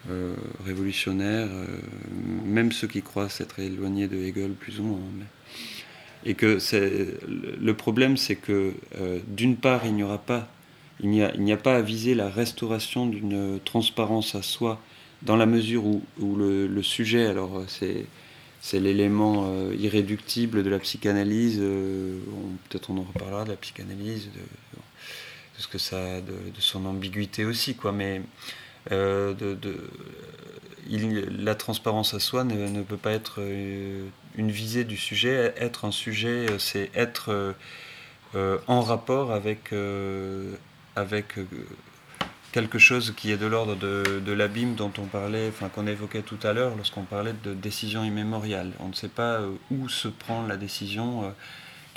[0.09, 0.35] Euh,
[0.65, 1.65] révolutionnaires, euh,
[2.45, 4.99] même ceux qui croient s'être éloignés de Hegel plus ou moins.
[6.25, 6.59] Et que
[7.27, 10.47] le problème, c'est que euh, d'une part, il n'y aura pas,
[11.01, 14.81] il n'y a, pas à viser la restauration d'une transparence à soi,
[15.23, 16.01] dans la mesure où,
[16.35, 21.59] le, sujet, alors c'est l'élément euh, irréductible de la psychanalyse.
[21.59, 24.41] Peut-être on en reparlera de la psychanalyse, de,
[25.57, 27.91] ce que ça, de, son ambiguïté aussi, quoi.
[27.91, 28.21] Mais
[28.91, 29.89] de-
[30.89, 35.53] il- la transparence à soi ne, peut pas être euh, une visée du sujet.
[35.57, 37.53] Être un sujet, euh, c'est être euh,
[38.35, 40.53] euh, en rapport avec, euh,
[41.37, 41.43] euh,
[42.51, 46.39] quelque chose qui est de l'ordre de, l'abîme dont on parlait, enfin qu'on évoquait tout
[46.43, 48.71] à l'heure lorsqu'on parlait de décision immémoriale.
[48.79, 51.33] On ne sait pas euh, où se prend la décision.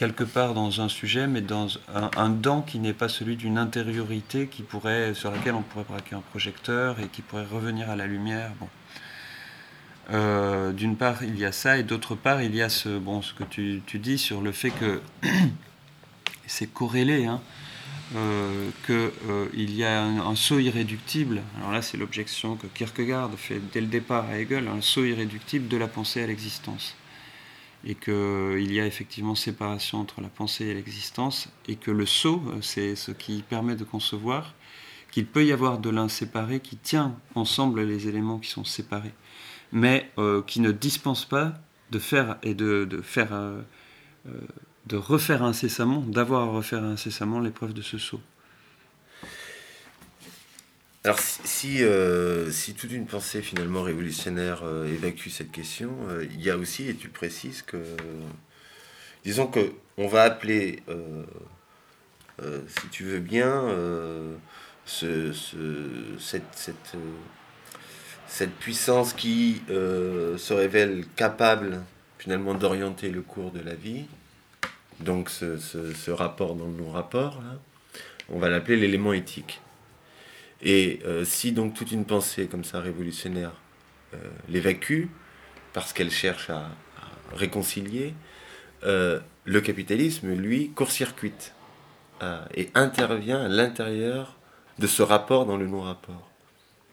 [0.01, 3.59] Euh, quelque part dans un sujet, mais dans un, un qui n'est pas celui d'une
[3.59, 7.97] intériorité qui pourrait, sur laquelle on pourrait braquer un projecteur et qui pourrait revenir à
[7.97, 8.53] la lumière.
[8.61, 8.69] Bon.
[10.13, 13.23] Euh, D'une part, il y a ça, et d'autre part, il y a ce, bon,
[13.23, 15.01] ce que tu, dis sur le fait que
[16.47, 17.41] c'est corrélé, hein,
[18.17, 21.43] euh, qu'il y a un saut irréductible.
[21.59, 25.69] Alors là, c'est l'objection que Kierkegaard fait dès le départ à Hegel, un saut irréductible
[25.69, 26.97] de la pensée à l'existence
[27.85, 32.43] et qu'il y a effectivement séparation entre la pensée et l'existence, et que le saut,
[32.49, 34.55] euh, c'est ce qui permet de concevoir
[35.11, 39.15] qu'il peut y avoir de l'inséparé qui tient ensemble les éléments qui sont séparés,
[39.73, 41.55] mais euh, qui ne dispense pas
[41.91, 43.61] de faire et de, faire, euh,
[44.29, 44.41] euh,
[44.87, 48.21] de refaire incessamment, d'avoir à refaire incessamment l'épreuve de ce saut.
[51.05, 56.43] Alors si, euh, si toute une pensée finalement révolutionnaire euh, évacue cette question, euh, il
[56.43, 57.79] y a aussi, et tu précises, que
[59.25, 60.83] disons que on va appeler,
[62.69, 63.65] si tu veux bien,
[64.87, 66.97] ce, ce- cette, cette,
[68.27, 71.83] cette puissance qui se révèle capable
[72.19, 74.05] finalement d'orienter le cours de la vie,
[75.01, 77.41] donc ce, ce- rapport dans le non-rapport,
[78.31, 79.61] on va l'appeler l'élément éthique.
[80.63, 83.53] Et euh, si donc toute une pensée comme ça révolutionnaire
[84.15, 85.07] euh, l'évacue,
[85.73, 86.71] parce qu'elle cherche à,
[87.35, 88.15] réconcilier,
[88.83, 91.55] euh, le capitalisme, lui, court-circuite
[92.55, 94.37] et intervient à l'intérieur
[94.79, 96.29] de ce rapport dans le non-rapport.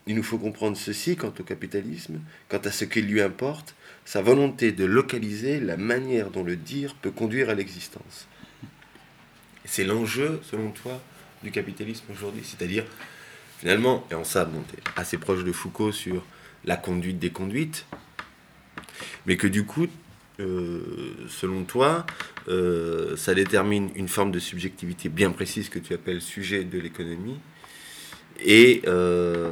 [0.05, 4.21] Il nous faut comprendre ceci quant au capitalisme, quant à ce qui lui importe, sa
[4.21, 8.29] volonté de localiser la manière dont le dire peut conduire à l'existence.
[9.65, 11.01] C'est l'enjeu, selon toi,
[11.43, 12.85] du capitalisme aujourd'hui, c'est-à-dire
[13.57, 16.23] finalement, et en ça, bon, tu es assez proche de Foucault sur
[16.65, 17.85] la conduite des conduites,
[19.25, 19.87] mais que du coup,
[20.39, 22.05] euh, selon toi,
[22.47, 27.39] euh, ça détermine une forme de subjectivité bien précise que tu appelles sujet de l'économie,
[28.39, 29.51] et, euh,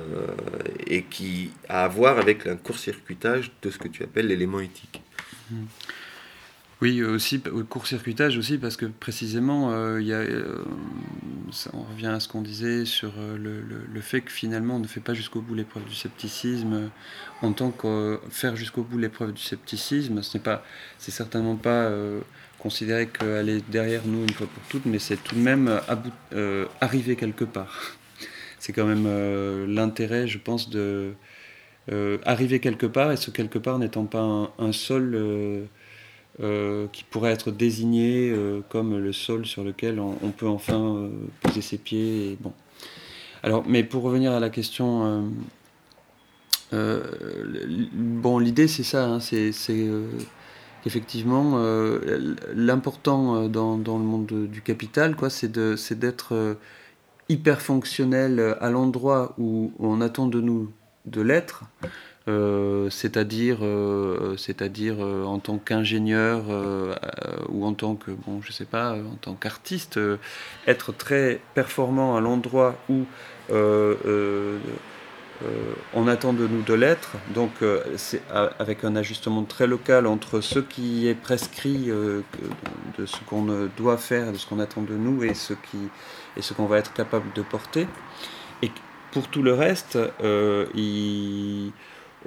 [0.86, 5.02] et qui a à voir avec un court-circuitage de ce que tu appelles l'élément éthique.
[6.82, 10.64] Oui, aussi, au court-circuitage aussi, parce que précisément, euh, y a, euh,
[11.74, 14.88] on revient à ce qu'on disait sur euh, le, le- fait que finalement, on ne
[14.88, 16.74] fait pas jusqu'au bout l'épreuve du scepticisme.
[16.74, 16.88] euh,
[17.42, 20.64] En tant que faire jusqu'au bout l'épreuve du scepticisme, ce n'est pas,
[20.98, 21.90] c'est certainement pas
[22.60, 25.80] considérer qu'elle est derrière nous une fois pour toutes, mais c'est tout de même
[26.82, 27.96] arriver quelque part.
[28.60, 29.08] C'est quand même
[29.68, 31.14] l'intérêt, je pense, de
[32.26, 35.16] arriver quelque part, et ce quelque part n'étant pas un, un sol.
[36.42, 41.10] Euh, qui pourrait être désigné euh, comme le sol sur lequel on, peut enfin euh,
[41.42, 42.38] poser ses pieds.
[42.42, 42.52] Bon.
[43.42, 45.32] Alors, mais pour revenir à la question,
[46.74, 49.52] bon, l'idée c'est ça, hein, c'est
[50.84, 51.58] qu'effectivement
[52.54, 56.58] l'important dans, dans le monde de- du capital, quoi, c'est d'être
[57.30, 60.72] hyper fonctionnel à l'endroit où on attend de nous
[61.06, 61.66] de l'être
[62.28, 63.60] c'est-à-dire,
[64.38, 66.44] c'est-à-dire en tant qu'ingénieur
[67.50, 70.00] ou en tant que, bon, je sais pas, en tant qu'artiste,
[70.68, 73.06] être très performant à l'endroit où
[75.44, 78.22] euh, on attend de nous de l'être, donc euh, c'est
[78.58, 82.22] avec un ajustement très local entre ce qui est prescrit euh,
[82.98, 83.46] de ce qu'on
[83.76, 85.90] doit faire, de ce qu'on attend de nous et ce qui
[86.38, 87.86] et ce qu'on va être capable de porter.
[88.62, 88.72] Et
[89.12, 89.98] pour tout le reste,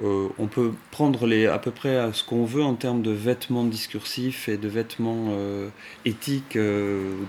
[0.01, 3.65] on peut prendre les, à peu près à ce qu'on veut en termes de vêtements
[3.65, 5.33] discursifs et de vêtements
[6.05, 6.57] éthiques.
[6.57, 7.23] de,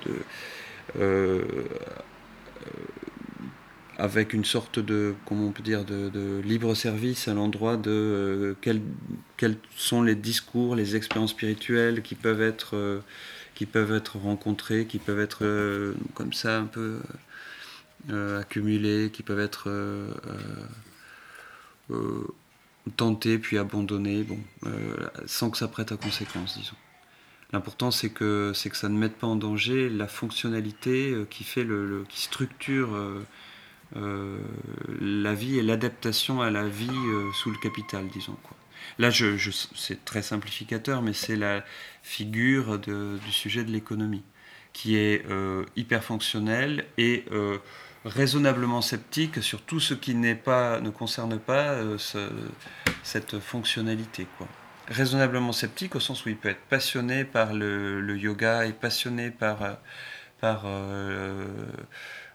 [4.01, 8.55] avec une sorte de, comment on peut dire, de, libre service à l'endroit de euh,
[9.37, 13.01] quels, sont les discours, les expériences spirituelles qui peuvent être, euh,
[13.55, 17.01] qui peuvent être rencontrées, qui peuvent être euh, comme ça un peu
[18.39, 19.69] accumulées, qui peuvent être
[22.91, 24.39] tentées puis abandonnées, bon,
[25.27, 26.77] sans que ça prête à conséquence, disons.
[27.53, 32.05] L'important c'est que, que ça ne mette pas en danger la fonctionnalité qui, fait le
[32.09, 32.97] qui structure
[33.97, 34.39] euh,
[35.01, 38.37] la vie et l'adaptation à la vie euh, sous le capital, disons.
[38.43, 38.57] Quoi.
[38.99, 41.65] Là, je, c'est très simplificateur, mais c'est la
[42.03, 44.23] figure du sujet de l'économie,
[44.73, 47.25] qui est euh, hyper fonctionnelle et
[48.05, 51.77] raisonnablement sceptique sur tout ce qui n'est pas, ne concerne pas
[53.03, 54.27] cette fonctionnalité.
[54.39, 54.49] Quoi.
[54.89, 59.79] Raisonnablement sceptique au sens où il peut être passionné par le, yoga et passionné par,
[60.41, 60.65] par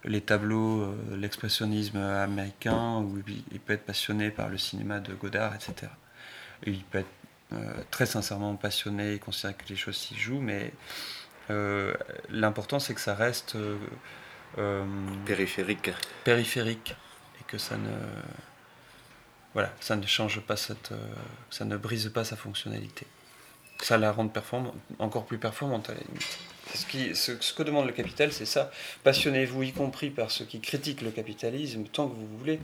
[0.06, 5.56] les tableaux, euh, l'expressionnisme américain, où il peut être passionné par le cinéma de Godard,
[5.56, 5.92] etc.
[6.66, 7.08] il peut être
[7.54, 10.74] euh, très sincèrement passionné et considérer que les choses s'y jouent, mais
[11.50, 11.94] euh,
[12.30, 13.58] l'important c'est que ça reste
[15.26, 15.92] périphérique.
[16.24, 16.96] Périphérique
[17.40, 17.92] et que ça ne
[19.54, 20.92] voilà, ça ne change pas cette,
[21.50, 23.08] ça ne brise pas sa fonctionnalité.
[23.82, 26.40] Ça la rend performante, encore plus performante à la limite.
[26.74, 28.72] Ce, ce, que demande le capital, c'est ça.
[29.04, 32.60] Passionnez-vous, y compris par ceux qui critiquent le capitalisme, tant que vous voulez,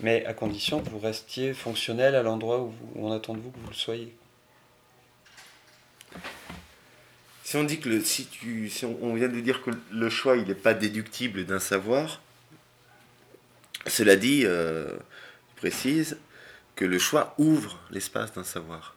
[0.00, 3.58] mais à condition que vous restiez fonctionnel à l'endroit où, on attend de vous que
[3.58, 4.14] vous le soyez.
[7.50, 8.28] Si on dit que le, si
[8.84, 12.20] on, vient de dire que le choix il n'est pas déductible d'un savoir,
[13.88, 14.96] cela dit, euh,
[15.56, 16.16] précise
[16.76, 18.94] que le choix ouvre l'espace d'un savoir.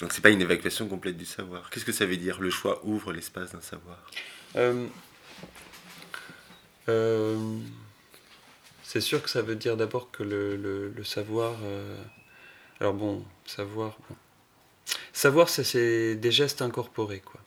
[0.00, 1.70] Donc c'est pas une évacuation complète du savoir.
[1.70, 3.96] Qu'est-ce que ça veut dire Le choix ouvre l'espace d'un savoir?
[4.56, 4.86] Euh,
[6.90, 7.56] euh,
[8.82, 11.56] c'est sûr que ça veut dire d'abord que le, savoir.
[12.80, 13.96] Alors bon, savoir.
[15.12, 17.40] Savoir, c'est des gestes incorporés, quoi.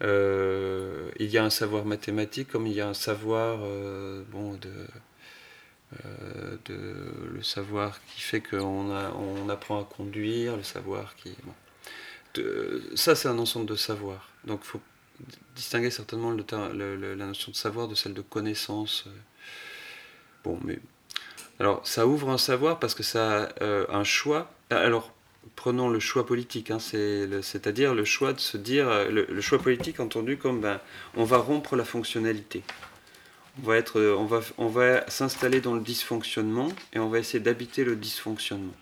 [0.00, 3.58] il y a un savoir mathématique comme il y a un savoir
[4.30, 4.86] bon de,
[6.66, 6.78] de
[7.32, 11.34] le savoir qui fait qu'on on apprend à conduire, le savoir qui
[12.94, 14.28] ça, c'est un ensemble de savoir.
[14.44, 14.80] Donc, il faut
[15.54, 19.04] distinguer certainement le, la notion de savoir de celle de connaissance.
[19.06, 19.10] Euh.
[20.42, 20.78] Bon, mais.
[21.60, 24.50] Alors, ça ouvre un savoir parce que ça a euh, un choix.
[24.70, 25.13] Alors,
[25.56, 28.88] prenons le choix politique, hein, c'est-à-dire le choix de se dire.
[28.88, 30.80] Euh, le, choix politique entendu comme ben,
[31.16, 32.62] on va rompre la fonctionnalité.
[33.64, 38.74] On va, va s'installer dans le dysfonctionnement et on va essayer d'habiter le dysfonctionnement.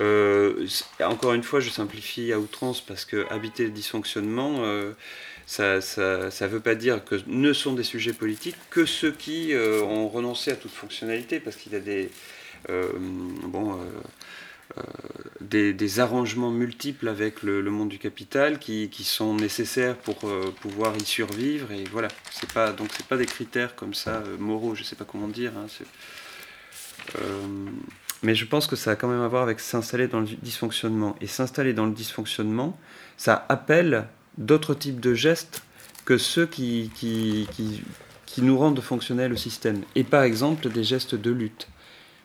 [0.00, 0.66] Euh,
[1.00, 4.92] encore une fois, je simplifie à outrance parce que habiter le dysfonctionnement, euh,
[5.46, 9.82] ça ne veut pas dire que ne sont des sujets politiques que ceux qui euh,
[9.82, 12.10] ont renoncé à toute fonctionnalité, parce qu'il y a des,
[13.44, 13.78] bon,
[15.40, 20.18] des, arrangements multiples avec le, monde du capital qui, sont nécessaires pour
[20.60, 21.70] pouvoir y survivre.
[21.72, 25.04] Et voilà, c'est pas donc c'est pas des critères comme ça moraux, je sais pas
[25.04, 25.52] comment dire.
[25.56, 25.66] Hein,
[28.22, 31.16] mais je pense que ça a quand même à voir avec s'installer dans le dysfonctionnement.
[31.20, 32.78] Et s'installer dans le dysfonctionnement,
[33.16, 34.08] ça appelle
[34.38, 35.62] d'autres types de gestes
[36.04, 36.90] que ceux qui,
[38.38, 39.82] nous rendent fonctionnels au système.
[39.94, 41.68] Et par exemple, des gestes de lutte,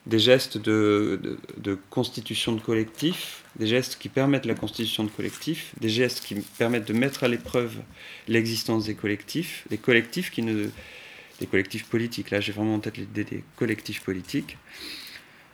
[0.06, 5.74] des gestes de, de, constitution de collectif, des gestes qui permettent la constitution de collectif,
[5.80, 7.78] des gestes qui permettent de mettre à l'épreuve
[8.28, 10.70] l'existence des collectifs, des collectifs qui ne...
[11.40, 14.58] des collectifs politiques, là j'ai vraiment en tête l'idée des collectifs politiques,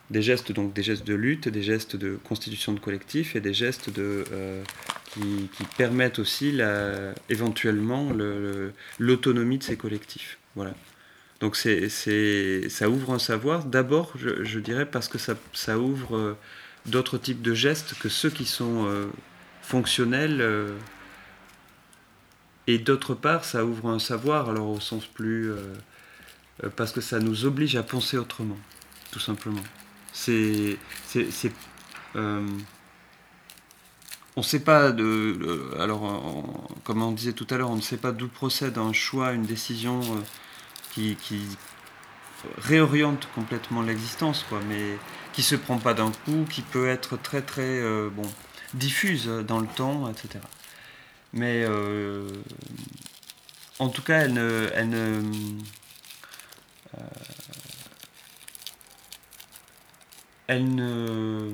[0.09, 3.53] des gestes donc des gestes de lutte, des gestes de constitution de collectif et des
[3.53, 4.63] gestes de, euh,
[5.13, 8.11] qui, permettent aussi la, éventuellement
[8.97, 10.37] l'autonomie de ces collectifs.
[10.55, 10.73] Voilà.
[11.39, 16.37] Donc ça ouvre un savoir, d'abord je, dirais parce que ça, ça ouvre euh,
[16.87, 19.05] d'autres types de gestes que ceux qui sont euh,
[19.61, 20.43] fonctionnels.
[22.65, 25.51] et d'autre part, ça ouvre un savoir, alors au sens plus...
[26.75, 28.57] parce que ça nous oblige à penser autrement,
[29.11, 29.63] tout simplement
[30.13, 30.77] C'est.
[32.15, 32.47] Euh,
[34.35, 35.71] on ne sait pas de.
[35.79, 39.33] alors, comme on disait tout à l'heure, on ne sait pas d'où procède un choix,
[39.33, 40.01] une décision
[40.97, 41.41] euh, qui,
[42.59, 44.97] réoriente complètement l'existence, quoi, mais
[45.33, 48.29] qui se prend pas d'un coup, qui peut être très très euh, bon
[48.73, 50.39] diffuse dans le temps, etc.
[51.33, 51.65] Mais
[53.79, 55.21] en tout cas, elle ne, elle ne
[60.47, 61.51] elle ne...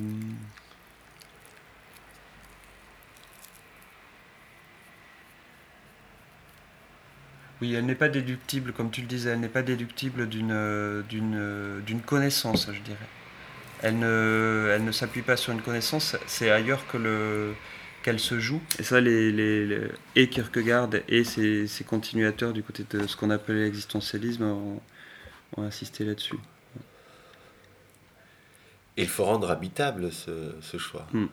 [7.64, 12.02] Oui, elle n'est pas déductible, comme tu le disais, elle n'est pas déductible d'une, d'une,
[12.06, 12.98] connaissance, je dirais.
[13.82, 17.54] Elle ne, elle ne s'appuie pas sur une connaissance, c'est ailleurs que le,
[18.02, 18.62] qu'elle se joue.
[18.80, 19.80] Et ça, les, les,
[20.18, 24.82] et Kierkegaard et ses, continuateurs du côté de ce qu'on appelle l'existentialisme ont
[25.56, 26.36] insisté là-dessus.
[28.98, 31.08] Et il faut rendre habitable ce, choix.
[31.14, 31.28] Hmm.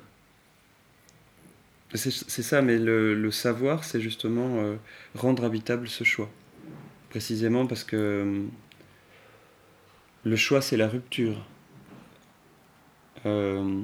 [1.95, 4.77] C'est ça, mais le, savoir, c'est justement euh,
[5.17, 6.31] rendre habitable ce choix.
[7.09, 8.43] Précisément parce que euh,
[10.23, 11.45] le choix, c'est la rupture.
[13.27, 13.83] Euh,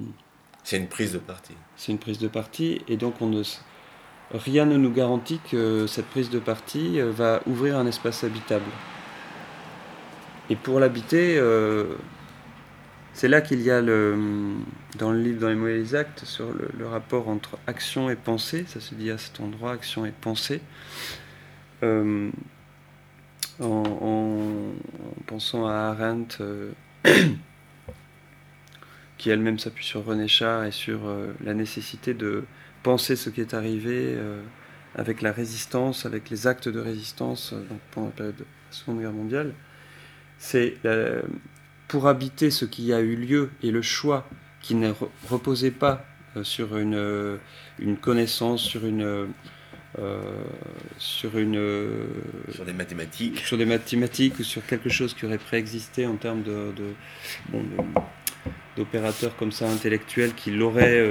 [0.63, 1.55] c'est une prise de parti.
[1.77, 3.43] C'est une prise de parti, et donc on ne,
[4.31, 8.71] rien ne nous garantit que cette prise de parti va ouvrir un espace habitable.
[10.49, 11.41] Et pour l'habiter,
[13.17, 14.15] c'est là qu'il y a le,
[14.99, 18.79] dans le livre, dans les les actes, sur le, rapport entre action et pensée, ça
[18.79, 20.61] se dit à cet endroit, action et pensée,
[21.83, 22.31] euh,
[23.59, 24.75] en,
[25.27, 26.73] pensant à Arendt, euh,
[29.17, 32.45] qui elle-même s'appuie sur René Char et sur euh, la nécessité de
[32.83, 34.15] penser ce qui est arrivé
[34.95, 37.55] avec la résistance, avec les actes de résistance
[37.93, 39.55] pendant la période de la Seconde Guerre mondiale.
[40.39, 40.77] C'est
[41.89, 44.29] pour habiter ce qui a eu lieu et le choix
[44.61, 44.93] qui ne
[45.29, 46.05] reposait pas
[46.37, 47.37] euh, sur une, euh,
[47.79, 49.29] une connaissance, sur une,
[49.99, 50.21] euh,
[50.99, 51.59] sur une
[52.51, 56.43] sur des mathématiques, sur des mathématiques ou sur quelque chose qui aurait préexisté en termes
[56.43, 56.73] de,
[58.77, 61.03] d'opérateurs comme ça intellectuels qui l'aurait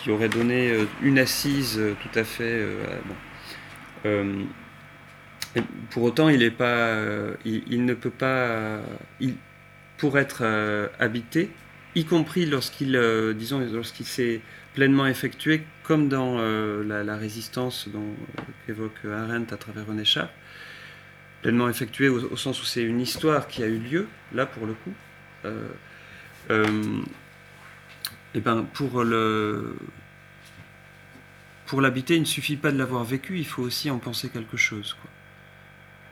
[0.00, 0.72] qui aurait donné
[1.02, 2.64] une assise tout à fait
[5.90, 6.96] pour autant il est pas
[7.44, 8.82] il, il, ne peut pas
[9.18, 9.34] il,
[9.98, 11.50] pour être euh, habité,
[11.94, 14.40] y compris lorsqu'il, euh, disons, lorsqu'il s'est
[14.74, 18.14] pleinement effectué, comme dans euh, la, résistance dont
[18.66, 20.28] qu'évoque Arendt à travers René Char,
[21.42, 24.74] pleinement effectué au, sens où c'est une histoire qui a eu lieu, là pour le
[24.74, 24.92] coup.
[28.34, 29.76] et ben pour le
[31.66, 34.56] pour l'habiter, il ne suffit pas de l'avoir vécu, il faut aussi en penser quelque
[34.56, 34.96] chose.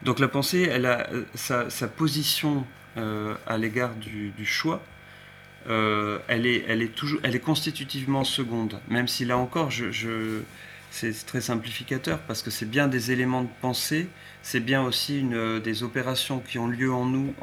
[0.03, 2.67] Donc la pensée, elle a sa, position
[2.97, 4.83] à l'égard du, choix,
[5.69, 10.41] euh, elle, est, elle, est toujours, elle est constitutivement seconde, même si là encore, je,
[10.91, 14.09] c'est très simplificateur parce que c'est bien des éléments de pensée,
[14.43, 17.35] c'est bien aussi une, des opérations qui ont lieu en nous,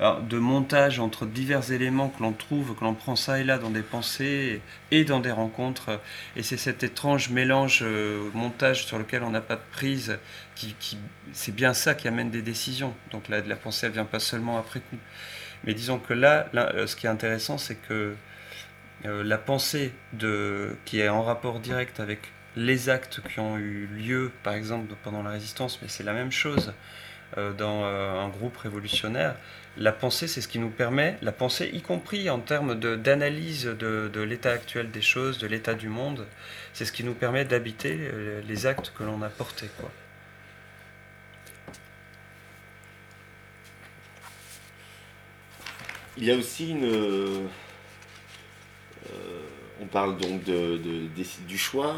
[0.00, 3.68] de montage entre divers éléments que l'on trouve, que l'on prend ça et là dans
[3.68, 6.00] des pensées et dans des rencontres.
[6.36, 10.18] Et c'est cet étrange mélange, euh, montage sur lequel on n'a pas de prise,
[10.54, 10.74] qui,
[11.32, 12.94] c'est bien ça qui amène des décisions.
[13.10, 14.96] Donc là, la pensée, elle vient pas seulement après coup.
[15.64, 18.14] Mais disons que là, euh, ce qui est intéressant, c'est que
[19.04, 22.20] euh, la pensée de, qui est en rapport direct avec
[22.56, 26.32] les actes qui ont eu lieu, par exemple, pendant la résistance, mais c'est la même
[26.32, 26.72] chose
[27.36, 29.36] dans un groupe révolutionnaire,
[29.80, 34.20] la pensée, c'est ce qui nous permet, la pensée y compris en termes d'analyse de,
[34.20, 36.26] l'état actuel des choses, de l'état du monde,
[36.74, 39.70] c'est ce qui nous permet d'habiter euh, les actes que l'on a portés.
[46.18, 46.84] Il y a aussi une...
[46.84, 47.46] Euh,
[49.80, 50.78] on parle donc de,
[51.48, 51.96] du choix,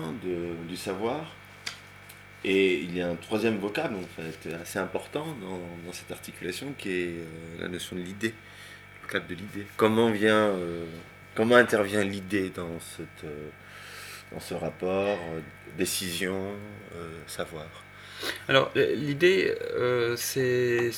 [0.69, 1.35] du savoir.
[2.45, 6.91] Et il y a un troisième vocable, en fait, assez important dans, cette articulation, qui
[6.91, 7.25] est euh,
[7.61, 8.35] la notion de l'idée,
[9.01, 9.67] le vocable de l'idée.
[9.77, 10.85] Comment vient, euh,
[11.37, 13.49] comment intervient l'idée dans, cette, euh,
[14.33, 15.19] dans ce rapport,
[15.79, 16.53] décision,
[17.27, 17.67] savoir?
[18.49, 19.55] Alors, l'idée,
[20.17, 20.91] c'est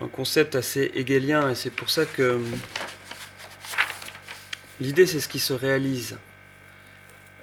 [0.00, 2.40] un concept assez hegelien, et c'est pour ça que
[4.80, 6.18] l'idée, c'est ce qui se réalise.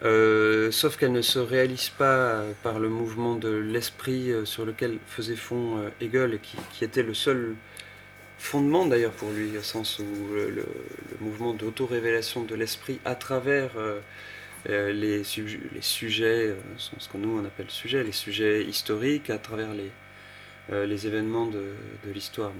[0.03, 4.97] Euh, sauf qu'elle ne se réalise pas par le mouvement de l'esprit euh, sur lequel
[5.07, 7.55] faisait fond euh, Hegel et qui, était le seul
[8.37, 10.65] fondement d'ailleurs pour lui, au sens où le,
[11.21, 13.71] mouvement d'auto-révélation de l'esprit à travers
[14.67, 15.23] les, les,
[15.81, 21.47] sujets, ce que nous on appelle sujets, les sujets historiques, à travers les, les événements
[21.47, 21.63] de,
[22.05, 22.51] de l'histoire.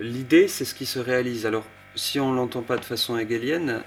[0.00, 1.46] l'idée, c'est ce qui se réalise.
[1.46, 1.64] Alors,
[1.96, 3.82] si on ne l'entend pas de façon hegelienne,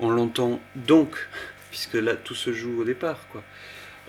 [0.00, 1.28] on l'entend donc,
[1.70, 3.42] puisque là, tout se joue au départ, quoi.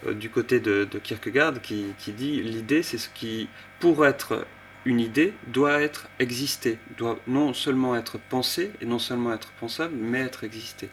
[0.05, 3.49] Euh, du côté de, Kierkegaard, qui, dit l'idée, c'est ce qui,
[3.79, 4.45] pour être
[4.85, 9.95] une idée, doit être existé, doit non seulement être pensé, et non seulement être pensable,
[9.95, 10.89] mais être existé.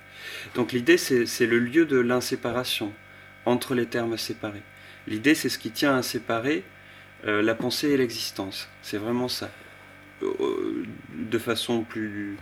[0.54, 2.92] Donc l'idée, c'est le lieu de l'inséparation
[3.46, 4.62] entre les termes séparés.
[5.06, 6.64] L'idée, c'est ce qui tient à séparer
[7.26, 8.68] euh, la pensée et l'existence.
[8.82, 9.50] C'est vraiment ça.
[10.22, 10.84] Euh,
[11.14, 12.36] de façon plus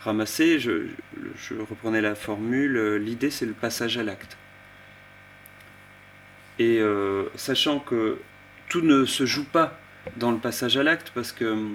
[0.00, 0.86] ramassée, je,
[1.68, 4.36] reprenais la formule, euh, l'idée c'est le passage à l'acte.
[6.58, 8.18] Et euh, sachant que
[8.68, 9.78] tout ne se joue pas
[10.16, 11.68] dans le passage à l'acte, parce que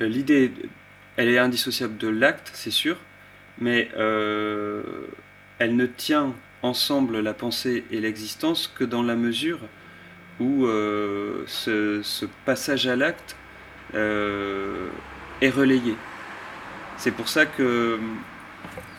[0.00, 0.52] l'idée,
[1.16, 2.96] elle est indissociable de l'acte, c'est sûr,
[3.58, 9.60] mais elle ne tient ensemble la pensée et l'existence que dans la mesure
[10.40, 13.36] où euh, ce, passage à l'acte
[13.94, 14.88] euh,
[15.40, 15.96] est relayé.
[16.96, 17.98] C'est pour ça que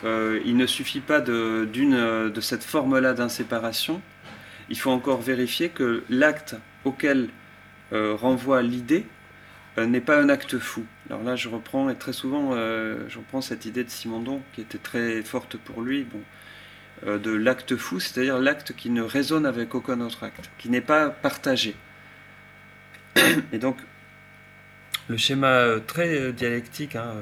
[0.04, 1.68] euh, il ne suffit pas de,
[2.28, 4.00] de cette forme-là d'inséparation.
[4.68, 7.28] Il faut encore vérifier que l'acte auquel
[7.92, 9.04] renvoie l'idée
[9.76, 10.84] n'est pas un acte fou.
[11.08, 14.78] Alors là, je reprends, et très souvent, je reprends cette idée de Simondon, qui était
[14.78, 16.04] très forte pour lui.
[16.04, 16.20] Bon,
[17.06, 21.08] de l'acte fou, c'est-à-dire l'acte qui ne résonne avec aucun autre acte, qui n'est pas
[21.10, 21.74] partagé.
[23.52, 23.76] Et donc,
[25.08, 27.14] le schéma euh, très euh, dialectique hein,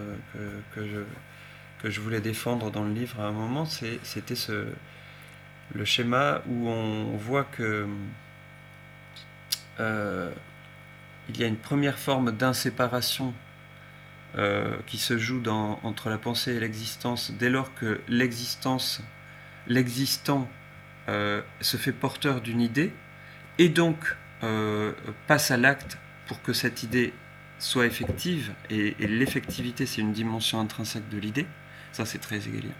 [0.74, 0.84] que,
[1.84, 4.34] je, voulais défendre dans le livre à un moment, c'était
[5.74, 7.86] le schéma où on voit que
[9.78, 13.32] il y a une première forme d'inséparation
[14.86, 19.02] qui se joue entre la pensée et l'existence dès lors que l'existence
[19.68, 20.48] l'existant
[21.08, 22.92] euh, se fait porteur d'une idée
[23.58, 24.92] et donc euh,
[25.26, 27.12] passe à l'acte pour que cette idée
[27.58, 31.46] soit effective, et, l'effectivité c'est une dimension intrinsèque de l'idée,
[31.92, 32.74] ça c'est très égalien,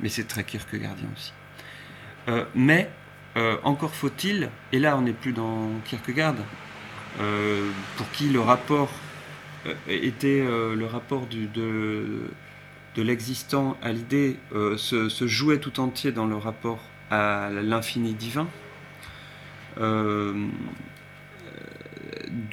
[0.00, 1.32] mais c'est très Kierkegaardien aussi.
[2.28, 2.90] Euh, mais
[3.64, 6.36] encore faut-il, et là on n'est plus dans Kierkegaard,
[7.96, 8.92] pour qui le rapport
[9.88, 12.30] était le rapport du, de,
[12.94, 16.80] de l'existant à l'idée euh, se, jouait tout entier dans le rapport
[17.10, 18.48] à l'infini divin,
[19.78, 20.46] euh,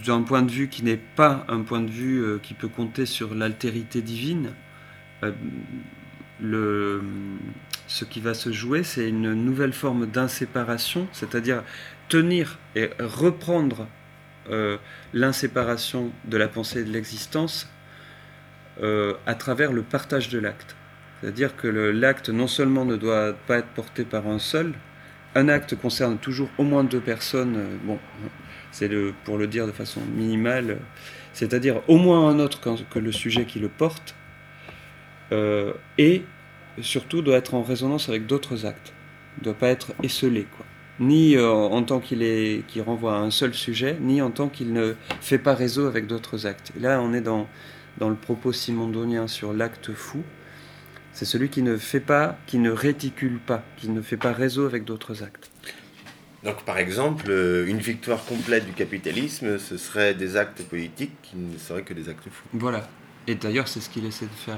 [0.06, 3.06] d'un point de vue qui n'est pas un point de vue euh, qui peut compter
[3.06, 4.52] sur l'altérité divine.
[7.88, 11.64] Ce qui va se jouer, c'est une nouvelle forme d'inséparation, c'est-à-dire
[12.10, 13.88] tenir et reprendre
[15.14, 17.70] l'inséparation de la pensée et de l'existence
[18.82, 20.76] euh, à travers le partage de l'acte.
[21.19, 24.74] C'est-à-dire que l'acte non seulement ne doit pas être porté par un seul,
[25.36, 27.99] un acte concerne toujours au moins deux personnes, euh, bon,
[28.72, 28.89] c'est
[29.26, 30.78] pour le dire de façon minimale,
[31.34, 32.59] c'est-à-dire au moins un autre
[32.89, 34.15] que le sujet qui le porte,
[35.34, 36.24] euh, et
[36.82, 38.93] surtout doit être en résonance avec d'autres actes,
[39.39, 40.65] ne doit pas être esselé, quoi.
[40.99, 45.39] ni en tant qu'il renvoie à un seul sujet, ni en tant qu'il ne fait
[45.39, 46.72] pas réseau avec d'autres actes.
[46.80, 47.47] là, on est dans
[48.02, 50.24] dans le propos simondonien sur l'acte fou,
[51.14, 54.66] c'est celui qui ne fait pas, qui ne réticule pas, qui ne fait pas réseau
[54.66, 55.52] avec d'autres actes.
[56.43, 61.36] Donc par exemple, euh, une victoire complète du capitalisme, ce serait des actes politiques qui
[61.36, 62.47] ne seraient que des actes fous.
[62.54, 62.89] Voilà.
[63.28, 64.58] Et d'ailleurs, c'est ce qu'il essaie de faire,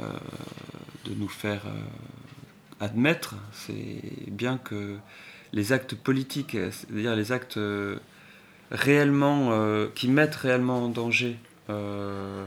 [0.00, 1.62] euh, euh, de nous faire
[2.78, 3.34] admettre.
[3.52, 4.98] C'est bien que
[5.52, 7.58] les actes politiques, c'est-à-dire les actes
[8.70, 11.36] réellement, euh, qui mettent réellement en danger
[11.68, 12.44] euh,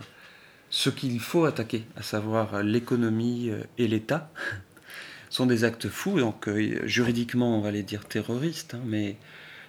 [0.69, 4.32] ce qu'il faut attaquer, à savoir l'économie euh, et l'État,
[5.30, 6.19] sont des actes fous.
[6.19, 6.49] Donc
[6.86, 9.17] juridiquement, on va les dire terroristes, hein, mais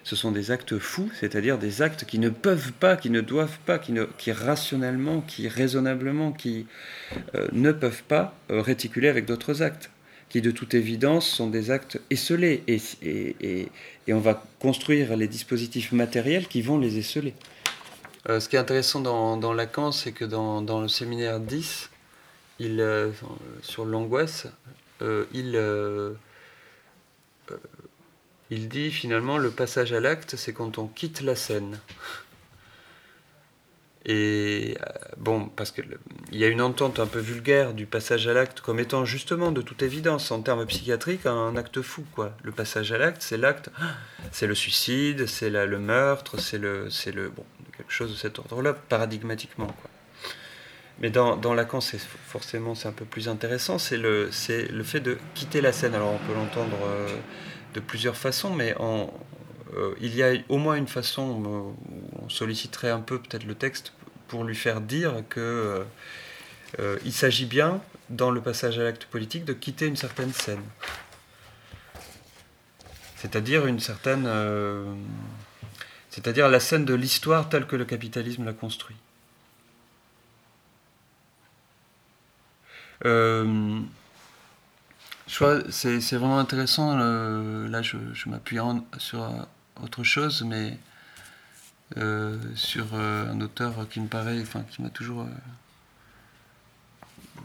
[0.03, 3.57] ce sont des actes fous, c'est-à-dire des actes qui ne peuvent pas, qui ne doivent
[3.65, 6.67] pas, qui, ne, qui rationnellement, qui raisonnablement, qui
[7.53, 9.89] ne peuvent pas réticuler avec d'autres actes
[10.35, 12.61] qui de toute évidence sont des actes esselés.
[12.67, 13.69] Et,
[14.09, 17.33] on va construire les dispositifs matériels qui vont les esseler.
[18.27, 21.89] Euh, ce qui est intéressant dans, Lacan, c'est que dans, le séminaire 10,
[22.59, 23.11] il, euh,
[23.61, 24.47] sur l'angoisse,
[25.01, 25.57] euh, il,
[28.49, 31.79] il dit finalement le passage à l'acte, c'est quand on quitte la scène.
[34.05, 35.97] Et euh, bon, parce qu'il
[36.31, 39.63] y a une entente un peu vulgaire du passage à l'acte comme étant justement de
[39.63, 42.05] toute évidence en termes psychiatriques un acte fou.
[42.13, 42.35] Quoi.
[42.43, 43.71] Le passage à l'acte, c'est l'acte,
[44.31, 47.43] c'est le suicide, c'est le meurtre, c'est le, c'est le, bon,
[47.75, 49.67] quelque chose de cet ordre-là, paradigmatiquement.
[49.67, 49.89] Quoi.
[50.99, 55.01] Mais dans, Lacan, c'est forcément c'est un peu plus intéressant, c'est le, c'est le fait
[55.01, 55.95] de quitter la scène.
[55.95, 57.07] Alors on peut l'entendre euh,
[57.73, 59.11] de plusieurs façons, mais en,
[59.99, 61.75] il y a au moins une façon
[62.25, 63.93] on solliciterait un peu peut-être le texte
[64.27, 65.85] pour lui faire dire que
[67.05, 70.63] il s'agit bien, dans le passage à l'acte politique, de quitter une certaine scène.
[73.15, 74.27] C'est-à-dire une certaine
[76.15, 78.95] c'est-à-dire la scène de l'histoire telle que le capitalisme l'a construit.
[83.03, 83.81] Euh,
[85.27, 87.97] c'est vraiment intéressant, là je,
[88.29, 88.59] m'appuie
[88.97, 89.29] sur
[89.83, 90.77] autre chose, mais
[91.97, 95.27] euh, sur euh, un auteur qui me paraît, enfin qui m'a toujours...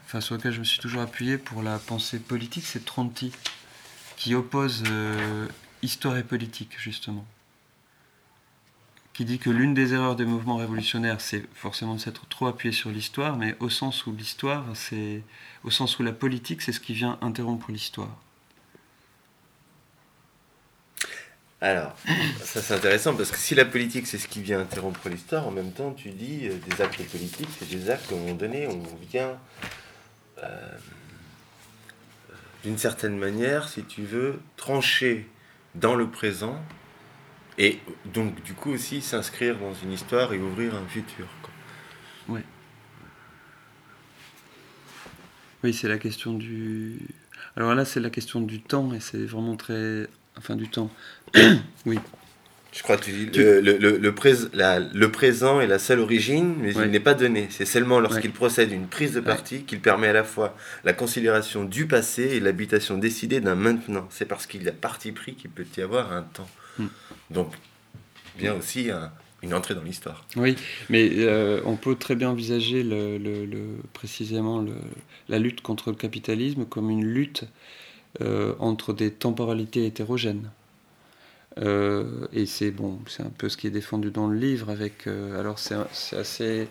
[0.04, 3.32] enfin sur lequel je me suis toujours appuyé pour la pensée politique, c'est Tronti,
[4.16, 4.84] qui oppose
[5.82, 7.26] histoire et politique, justement
[9.20, 12.72] qui dit que l'une des erreurs des mouvements révolutionnaires, c'est forcément de s'être trop appuyé
[12.72, 15.22] sur l'histoire, mais au sens où l'histoire, c'est
[15.62, 18.16] au sens où la politique, c'est ce qui vient interrompre l'histoire.
[21.60, 21.94] Alors,
[22.42, 25.50] ça c'est intéressant parce que si la politique c'est ce qui vient interrompre l'histoire, en
[25.50, 28.66] même temps tu dis euh, des actes politiques, c'est des actes à un moment donné,
[28.66, 29.38] on vient
[30.42, 30.70] euh,
[32.64, 35.28] d'une certaine manière, si tu veux, trancher
[35.74, 36.62] dans le présent
[37.60, 41.26] et donc, du coup, aussi s'inscrire dans une histoire et ouvrir un futur.
[42.26, 42.40] Oui.
[45.62, 47.06] Oui, c'est la question du.
[47.56, 50.08] Alors là, c'est la question du temps, et c'est vraiment très.
[50.38, 50.90] Enfin, du temps.
[51.86, 51.98] oui.
[52.72, 56.72] Je crois que tu dis Le, le, le, le, présent est la seule origine, mais
[56.72, 57.48] il n'est pas donné.
[57.50, 61.64] C'est seulement lorsqu'il procède une prise de parti qu'il permet à la fois la considération
[61.64, 64.06] du passé et l'habitation décidée d'un maintenant.
[64.10, 66.48] C'est parce qu'il y a parti pris qu'il peut y avoir un temps.
[66.78, 66.86] Hmm.
[67.30, 67.52] Donc,
[68.38, 68.90] bien aussi
[69.42, 70.24] une entrée dans l'histoire.
[70.36, 70.54] Oui,
[70.88, 73.18] mais euh, on peut très bien envisager le,
[73.92, 74.64] précisément
[75.28, 77.44] la lutte contre le capitalisme comme une lutte
[78.20, 80.50] euh, entre des temporalités hétérogènes.
[81.58, 84.70] Euh, et c'est bon, c'est un peu ce qui est défendu dans le livre.
[84.70, 85.76] Avec, alors c'est
[86.16, 86.68] assez,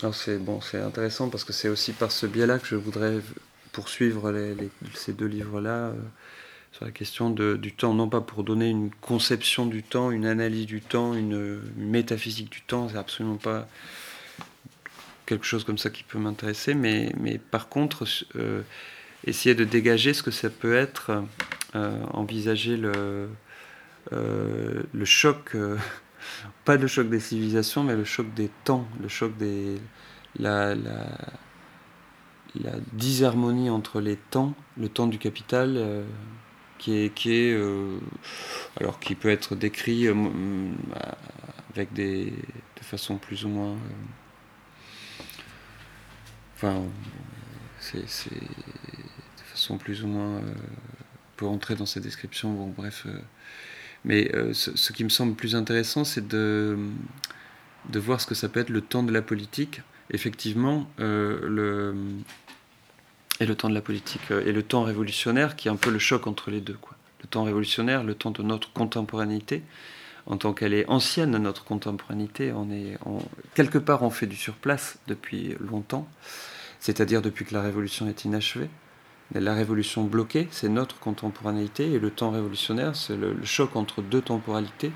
[0.00, 3.20] alors c'est bon, c'est intéressant parce que c'est aussi par ce biais-là que je voudrais
[3.72, 4.32] poursuivre
[4.94, 5.92] ces deux livres-là
[6.76, 10.66] sur la question du temps, non pas pour donner une conception du temps, une analyse
[10.66, 13.66] du temps, une, métaphysique du temps, c'est absolument pas
[15.24, 18.04] quelque chose comme ça qui peut m'intéresser, mais, mais par contre,
[18.36, 18.60] euh,
[19.26, 21.22] essayer de dégager ce que ça peut être, euh,
[22.12, 23.28] envisager le,
[24.12, 25.56] euh, choc,
[26.64, 29.76] pas le choc des civilisations, mais le choc des temps, le choc des.
[30.38, 31.06] La, la,
[32.92, 36.04] disharmonie entre les temps, le temps du capital,
[36.78, 37.98] qui est, qui euh,
[38.78, 40.14] alors qui peut être décrit euh,
[41.72, 45.22] avec des de façon plus ou moins euh,
[46.54, 46.82] enfin
[47.80, 50.40] c'est de façon plus ou moins
[51.36, 53.06] peut entrer dans ces descriptions bon bref
[54.04, 56.78] mais ce, ce, qui me semble plus intéressant c'est de
[57.90, 61.94] de voir ce que ça peut être le temps de la politique effectivement le
[63.40, 65.90] et le temps de la politique euh, et le temps révolutionnaire qui est un peu
[65.90, 66.76] le choc entre les deux.
[66.80, 66.96] Quoi.
[67.22, 69.62] Le temps révolutionnaire, le temps de notre contemporanéité,
[70.26, 72.98] en tant qu'elle est ancienne notre contemporanéité, on est
[73.54, 76.08] quelque part on fait du surplace depuis longtemps,
[76.80, 78.68] c'est-à-dire depuis que la révolution est inachevée.
[79.34, 84.20] La révolution bloquée, c'est notre contemporanéité, et le temps révolutionnaire, c'est le, choc entre deux
[84.20, 84.92] temporalités,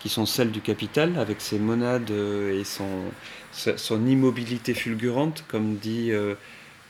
[0.00, 6.10] qui sont celles du capital, avec ses monades euh, et son, immobilité fulgurante, comme dit
[6.10, 6.34] euh,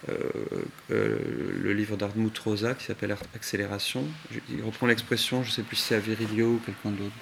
[0.09, 1.19] euh,
[1.61, 4.05] le livre d'Artmut Rosa qui s'appelle Accélération.
[4.49, 7.13] Il reprend l'expression, je ne sais plus si c'est Avirilio ou quelqu'un d'autre.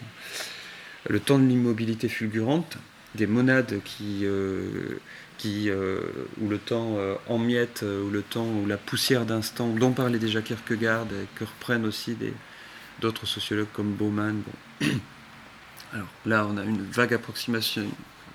[1.09, 2.79] Le temps de l'immobilité fulgurante,
[3.15, 4.99] des monades qui, euh,
[5.39, 5.71] qui
[6.41, 6.97] où le temps
[7.29, 11.45] en miettes, ou le temps, ou la poussière d'instant, dont parlait déjà Kierkegaard, et que
[11.45, 12.17] reprennent aussi
[13.01, 14.43] d'autres sociologues comme Bauman.
[15.93, 17.87] Alors là, on a une vague approximation,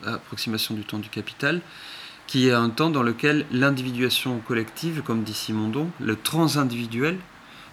[0.06, 1.62] approximation du temps du capital
[2.28, 7.18] qui est un temps dans lequel l'individuation collective, comme dit Simondon, le transindividuel,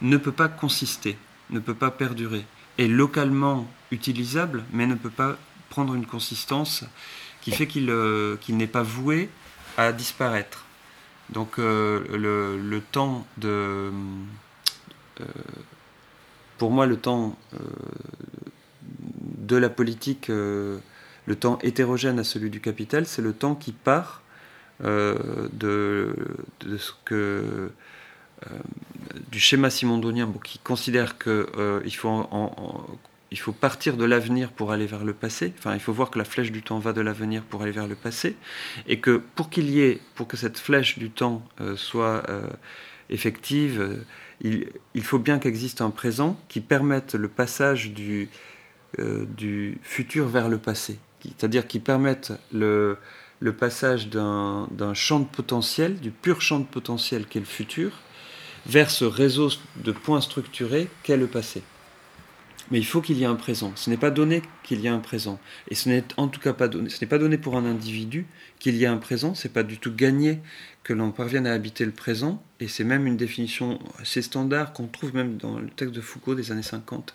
[0.02, 1.16] ne peut pas consister,
[1.50, 2.44] ne peut pas perdurer,
[2.78, 5.38] est localement utilisable, mais ne peut pas
[5.70, 6.84] prendre une consistance
[7.40, 9.30] qui fait qu'il euh, n'est pas voué
[9.78, 10.66] à disparaître.
[11.30, 13.90] Donc euh, le, temps de...
[15.20, 15.24] Euh,
[16.58, 17.38] pour moi, le temps
[19.38, 20.80] de la politique, le
[21.38, 24.22] temps hétérogène à celui du capital, c'est le temps qui part
[24.82, 26.14] de,
[26.76, 27.70] ce que
[29.30, 32.28] du schéma simondonien qui considère qu'il euh, faut,
[33.30, 35.52] il faut partir de l'avenir pour aller vers le passé.
[35.58, 37.86] Enfin, il faut voir que la flèche du temps va de l'avenir pour aller vers
[37.86, 38.36] le passé,
[38.88, 41.42] et que pour qu'il y ait, pour que cette flèche du temps
[41.76, 42.24] soit
[43.08, 44.04] effective.
[44.40, 48.28] Il, faut bien qu'existe un présent qui permette le passage du,
[48.98, 52.98] du futur vers le passé, c'est-à-dire qui permette le,
[53.40, 57.92] le passage d'un champ de potentiel, du pur champ de potentiel qu'est le futur,
[58.66, 61.62] vers ce réseau de points structurés qu'est le passé.
[62.70, 63.72] Mais il faut qu'il y ait un présent.
[63.74, 65.40] Ce n'est pas donné qu'il y ait un présent.
[65.68, 66.88] Et ce n'est en tout cas pas donné.
[66.88, 68.26] Ce n'est pas donné pour un individu
[68.58, 69.34] qu'il y ait un présent.
[69.34, 70.40] C'est pas du tout gagné
[70.84, 72.42] que l'on parvienne à habiter le présent.
[72.60, 76.34] Et c'est même une définition assez standard qu'on trouve même dans le texte de Foucault
[76.34, 77.14] des années 50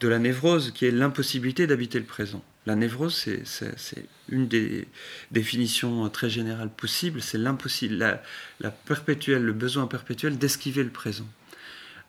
[0.00, 2.42] de la névrose, qui est l'impossibilité d'habiter le présent.
[2.66, 3.14] La névrose,
[3.44, 4.88] c'est une des
[5.30, 8.20] définitions très générales possibles, c'est l'impossible,
[8.60, 11.26] la, perpétuelle, le besoin perpétuel d'esquiver le présent.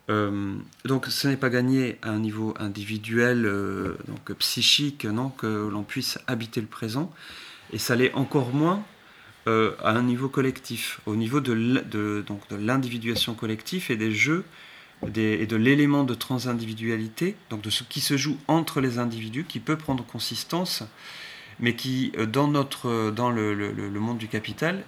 [0.09, 0.55] Euh,
[0.85, 5.83] donc ce n'est pas gagné à un niveau individuel, euh, donc psychique, non, que l'on
[5.83, 7.11] puisse habiter le présent,
[7.73, 8.85] et ça l'est encore moins
[9.47, 11.53] euh, à un niveau collectif, au niveau de
[12.51, 14.45] l'individuation collective et des jeux
[15.15, 19.59] et de l'élément de transindividualité, donc de ce qui se joue entre les individus, qui
[19.59, 20.83] peut prendre consistance,
[21.59, 24.83] mais qui, dans, notre, dans le, monde du capital,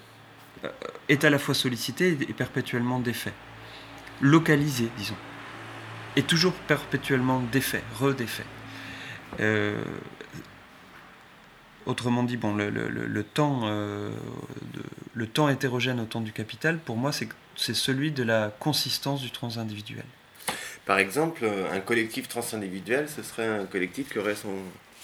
[1.09, 3.33] est à la fois sollicité et perpétuellement défait.
[4.21, 5.17] Localisé, disons.
[6.15, 8.45] Et toujours perpétuellement défait, redéfait.
[11.85, 13.69] autrement dit, bon, le, temps,
[15.13, 19.21] le temps hétérogène au temps du capital, pour moi, c'est c'est celui de la consistance
[19.21, 20.05] du transindividuel.
[20.85, 24.55] Par exemple, un collectif transindividuel, ce serait un collectif qui, aurait son,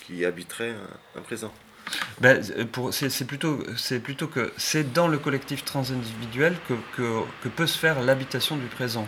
[0.08, 0.74] qui habiterait
[1.16, 1.54] un, présent.
[2.22, 2.42] Ben,
[2.92, 3.64] c'est plutôt,
[4.04, 8.68] plutôt que c'est dans le collectif transindividuel que, que, que peut se faire l'habitation du
[8.68, 9.08] présent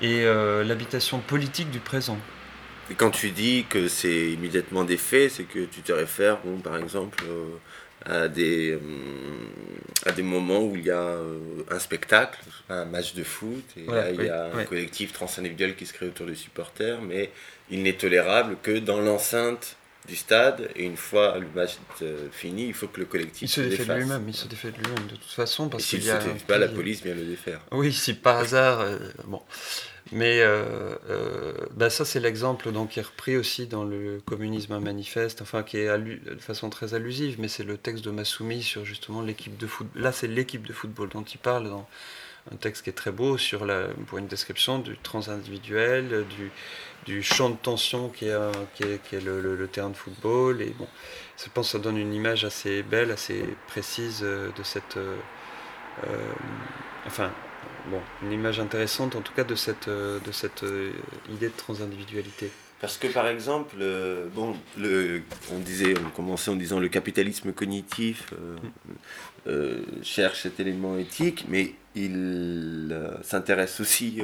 [0.00, 2.18] et euh, l'habitation politique du présent.
[2.90, 6.58] Et quand tu dis que c'est immédiatement des faits, c'est que tu te réfères, bon,
[6.58, 7.56] par exemple, euh,
[8.04, 8.78] à des, euh,
[10.04, 11.16] à des moments où il y a
[11.70, 15.86] un spectacle, un match de foot, et là il y a un collectif transindividuel qui
[15.86, 17.30] se crée autour des supporters, mais
[17.70, 19.76] il n'est tolérable que dans l'enceinte
[20.06, 23.48] du stade, et une fois le match euh, fini, il faut que le collectif il
[23.48, 25.68] se, défait de lui-même, il se défait de lui-même de toute façon.
[25.68, 27.60] Parce et s'il ne se défait pas, la police vient le défaire.
[27.72, 28.84] Oui, si par hasard,
[29.24, 29.40] bon.
[30.12, 34.78] Mais euh, euh, bah ça, c'est l'exemple donc, qui est repris aussi dans le communisme
[34.78, 38.84] manifeste, enfin qui est de façon très allusive, mais c'est le texte de Massoumi sur
[38.84, 40.02] justement l'équipe de football.
[40.02, 41.88] Là, c'est l'équipe de football dont il parle dans
[42.52, 46.50] un texte qui est très beau sur la, pour une description du transindividuel, du,
[47.04, 48.36] du champ de tension qui est,
[48.74, 50.62] qui est, qui est le, terrain de football.
[50.62, 50.86] Et bon,
[51.36, 54.96] je pense que ça donne une image assez belle, assez précise euh, de cette.
[54.96, 55.16] Euh,
[57.06, 57.30] enfin,
[57.90, 60.92] bon, une image intéressante en tout cas de cette, euh, de cette euh,
[61.30, 62.50] idée de transindividualité.
[62.80, 67.52] Parce que par exemple, euh, bon, le, on disait, on commençait en disant le capitalisme
[67.52, 68.32] cognitif
[70.02, 74.22] cherche cet élément éthique, mais il s'intéresse aussi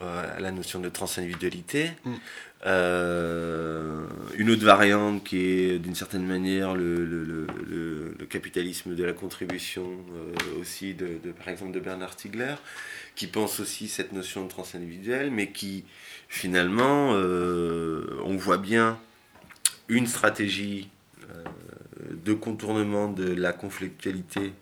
[0.00, 1.90] à la notion de transindividualité.
[2.04, 2.14] Mm.
[2.64, 4.04] Euh,
[4.36, 9.12] une autre variante qui est d'une certaine manière le, le, le, le, capitalisme de la
[9.12, 12.54] contribution euh, aussi de, de, par exemple de Bernard Stiegler
[13.16, 15.84] qui pense aussi cette notion de transindividuel mais qui
[16.28, 18.96] finalement euh, on voit bien
[19.88, 20.88] une stratégie
[22.24, 24.52] de contournement de la conflictualité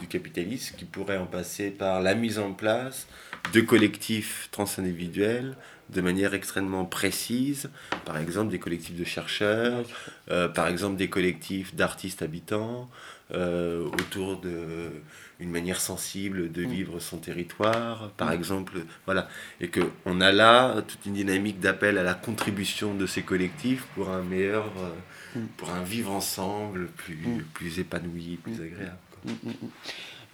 [0.00, 3.06] du capitalisme qui pourrait en passer par la mise en place
[3.52, 5.56] de collectifs transindividuels
[5.90, 7.70] de manière extrêmement précise,
[8.04, 9.84] par exemple des collectifs de chercheurs,
[10.30, 12.88] euh, par exemple des collectifs d'artistes habitants,
[13.32, 16.68] euh, autour d'une manière sensible de mm.
[16.68, 18.34] vivre son territoire, par mm.
[18.34, 18.72] exemple,
[19.04, 19.28] voilà,
[19.60, 23.84] et que on a là toute une dynamique d'appel à la contribution de ces collectifs
[23.94, 25.46] pour un meilleur, euh, mm.
[25.56, 28.98] pour un vivre ensemble plus, plus épanoui, plus agréable.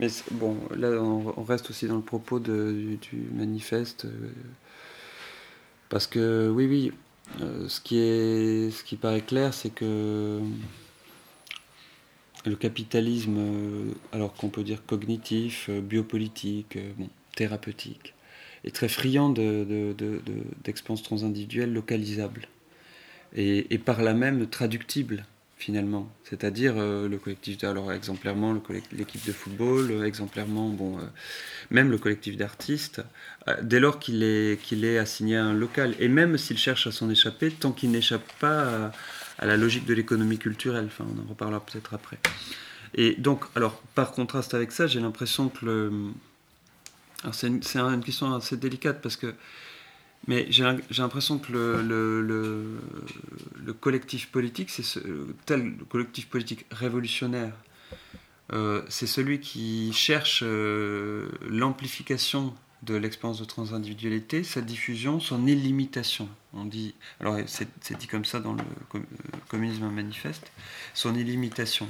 [0.01, 4.07] Mais bon, là, on, reste aussi dans le propos de, du, manifeste.
[5.91, 6.93] Parce que oui, oui,
[7.41, 10.41] euh, ce, qui est, ce qui paraît clair, c'est que
[12.45, 16.79] le capitalisme, euh, alors qu'on peut dire cognitif, euh, biopolitique,
[17.37, 18.15] thérapeutique,
[18.65, 22.49] est très friand d'expériences de, transindividuelles localisables
[23.35, 25.25] et, et, par là même traductibles
[25.61, 26.11] finalement.
[26.25, 28.61] C'est-à-dire euh, le collectif, alors exemplairement
[28.93, 31.03] l'équipe de football, euh, exemplairement, bon, euh,
[31.71, 33.03] même le collectif d'artistes,
[33.63, 36.93] dès lors qu'il est, qu'il est assigné à un local, et même s'il cherche à
[36.93, 38.93] s'en échapper, tant qu'il n'échappe pas
[39.39, 42.19] à, la logique de l'économie culturelle, enfin on en reparlera peut-être après.
[42.95, 45.91] Et donc, alors par contraste avec ça, j'ai l'impression que
[47.33, 49.35] c'est une question assez délicate parce que
[50.27, 50.65] mais j'ai
[50.99, 52.81] l'impression que le, le,
[53.65, 54.99] le, collectif politique, c'est ce,
[55.47, 57.53] tel collectif politique révolutionnaire
[58.89, 62.53] c'est celui qui cherche l'amplification
[62.83, 66.29] de l'expérience de transindividualité, sa diffusion, son illimitation.
[66.55, 68.63] On dit, alors c'est dit comme ça dans le
[69.49, 70.51] communisme manifeste,
[70.95, 71.89] son illimitation.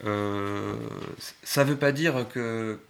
[0.00, 2.80] ça ne veut pas dire que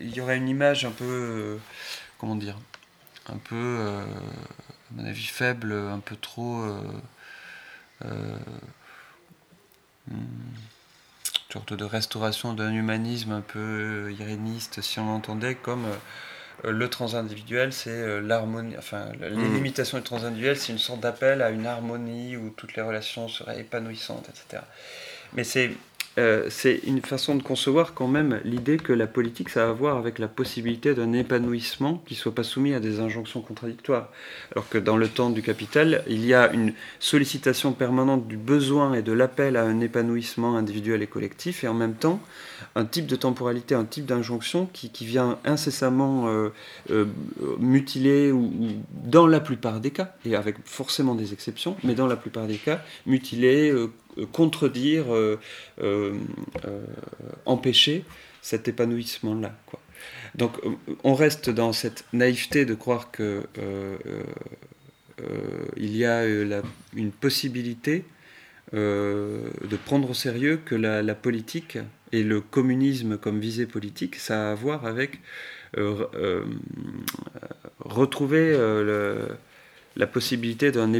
[0.00, 1.58] il y aurait une image un peu,
[2.20, 2.56] comment dire,
[3.28, 6.64] un peu, à mon avis, faible, un peu trop.
[8.04, 8.36] Euh,
[10.08, 10.16] hmm,
[11.52, 15.84] sorte de restauration d'un humanisme un peu iréniste, si on l'entendait comme
[16.64, 19.54] euh, le transindividuel, c'est euh, l'harmonie, enfin, les hmm.
[19.54, 23.60] limitations du transindividuel, c'est une sorte d'appel à une harmonie où toutes les relations seraient
[23.60, 24.62] épanouissantes, etc.
[25.32, 25.72] Mais c'est
[26.18, 29.72] euh, c'est une façon de concevoir quand même l'idée que la politique, ça a à
[29.72, 34.10] voir avec la possibilité d'un épanouissement qui ne soit pas soumis à des injonctions contradictoires.
[34.52, 38.94] Alors que dans le temps du capital, il y a une sollicitation permanente du besoin
[38.94, 42.20] et de l'appel à un épanouissement individuel et collectif, et en même temps,
[42.74, 46.50] un type de temporalité, un type d'injonction qui, vient incessamment euh,
[46.90, 47.06] euh,
[47.58, 48.50] mutiler, ou,
[49.04, 52.56] dans la plupart des cas, et avec forcément des exceptions, mais dans la plupart des
[52.56, 53.72] cas, mutiler,
[54.32, 55.06] contredire,
[57.44, 58.04] empêcher
[58.42, 59.54] cet épanouissement-là.
[60.34, 60.58] Donc
[61.04, 63.42] on reste dans cette naïveté de croire que
[65.76, 66.24] il y a
[66.94, 68.04] une possibilité
[68.72, 71.78] de prendre au sérieux que la politique
[72.12, 75.20] et le communisme comme visée politique, ça a à voir avec
[75.78, 76.44] euh, euh,
[77.78, 79.28] retrouver euh,
[79.96, 80.92] la possibilité d'un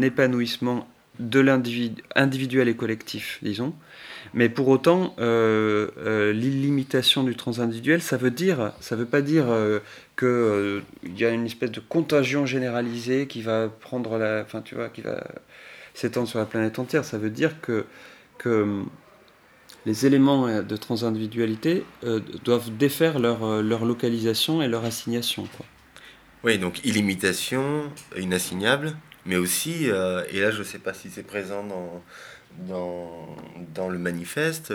[0.00, 0.88] épanouissement
[1.18, 3.74] de l'individu individuel et collectif, disons.
[4.34, 9.46] Mais pour autant, l'illimitation du transindividuel, ça veut dire, ça veut pas dire
[10.18, 10.82] qu'il
[11.16, 15.00] y a une espèce de contagion généralisée qui va prendre la, enfin tu vois, qui
[15.00, 15.24] va
[15.94, 17.04] s'étendre sur la planète entière.
[17.04, 17.86] Ça veut dire que
[18.38, 18.84] que
[19.84, 25.46] les éléments euh, de transindividualité euh, doivent défaire leur, euh, leur, localisation et leur assignation.
[25.56, 25.66] Quoi.
[26.44, 28.96] Oui, donc illimitation, inassignable,
[29.28, 32.02] mais aussi, et là je ne sais pas si c'est présent dans,
[32.66, 33.36] dans,
[33.74, 34.72] dans, le manifeste,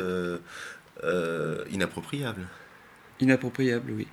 [1.72, 2.47] inappropriable.
[3.20, 4.08] Inappropriable, oui.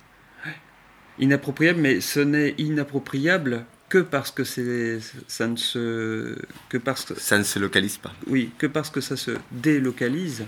[1.19, 6.37] Inappropriable, mais ce n'est inappropriable que parce que c'est ça ne se
[6.69, 8.13] que parce que ça ne se localise pas.
[8.27, 10.45] Oui, que parce que ça se délocalise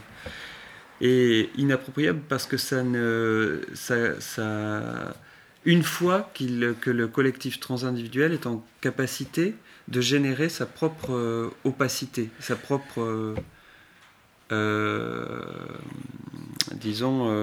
[1.01, 5.13] et inappropriable parce que ça ne ça, ça
[5.65, 9.55] une fois qu'il que le collectif transindividuel est en capacité
[9.87, 13.35] de générer sa propre euh, opacité, sa propre euh,
[14.51, 15.41] euh,
[16.75, 17.33] disons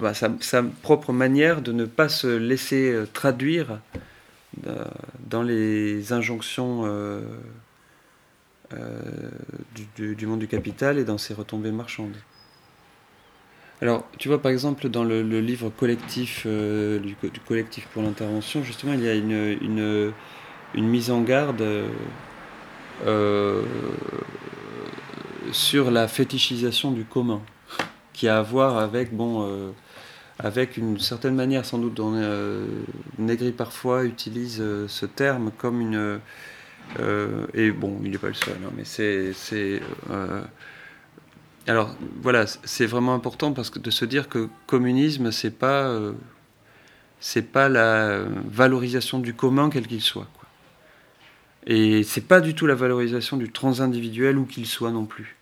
[0.00, 3.78] bah, sa, propre manière de ne pas se laisser traduire
[5.26, 6.84] dans les injonctions
[9.96, 12.16] du, monde du capital et dans ses retombées marchandes.
[13.80, 17.16] Alors, tu vois, par exemple, dans le, livre collectif du,
[17.46, 20.12] collectif pour l'intervention, justement, il y a une,
[20.74, 21.64] mise en garde
[25.52, 27.40] sur la fétichisation du commun
[28.18, 29.70] qui a à voir avec, bon, euh,
[30.40, 32.66] avec une certaine manière sans doute dont euh,
[33.16, 36.18] Negri parfois utilise euh, ce terme comme une...
[37.54, 39.80] et bon, il n'est pas le seul, hein, mais c'est...
[41.68, 45.96] alors voilà, c'est vraiment important parce que de se dire que communisme, c'est pas,
[47.20, 50.26] c'est pas la valorisation du commun quel qu'il soit.
[50.34, 50.48] Quoi.
[51.66, 55.38] Et c'est pas du tout la valorisation du transindividuel où qu'il soit non plus.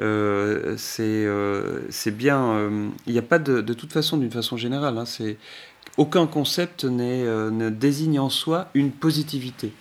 [0.00, 2.42] Euh, euh, c'est bien.
[2.42, 5.04] Euh, il n'y a pas de, de toute façon, d'une façon générale, hein,
[5.96, 9.72] aucun concept ne désigne en soi une positivité.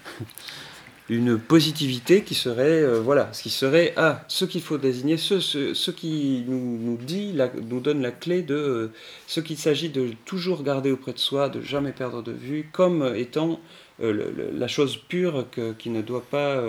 [1.09, 6.43] Une positivité qui serait, voilà, ce qui serait, ah, ce qu'il faut désigner, ce, qui
[6.47, 7.35] nous, dit,
[7.69, 8.91] nous donne la clé de
[9.27, 13.13] ce qu'il s'agit de toujours garder auprès de soi, de jamais perdre de vue, comme
[13.15, 13.59] étant
[13.99, 15.45] la chose pure
[15.77, 16.63] qui ne doit pas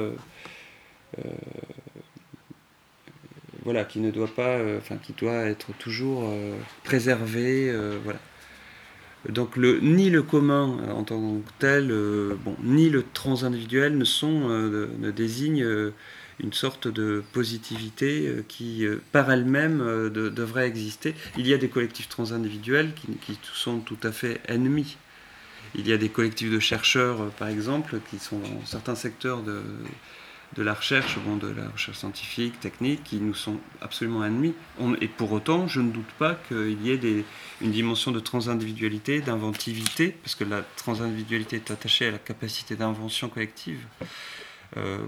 [3.67, 8.21] voilà, qui ne doit pas, euh, enfin, qui doit être toujours euh, préservé, euh, voilà.
[9.29, 11.89] Donc le, ni le commun en tant que tel,
[12.45, 15.67] bon, ni le transindividuel ne sont, ne désignent
[16.39, 19.79] une sorte de positivité qui, par elle-même,
[20.11, 21.15] devrait exister.
[21.39, 24.97] Il y a des collectifs transindividuels qui, qui sont tout à fait ennemis.
[25.75, 29.61] Il y a des collectifs de chercheurs, par exemple, qui sont dans certains secteurs de,
[30.55, 34.55] de la recherche, bon, de la recherche scientifique, technique, qui nous sont absolument ennemis.
[35.01, 37.25] et pour autant, je ne doute pas qu'il y ait des,
[37.61, 43.29] une dimension de transindividualité, d'inventivité, parce que la transindividualité est attachée à la capacité d'invention
[43.29, 43.81] collective.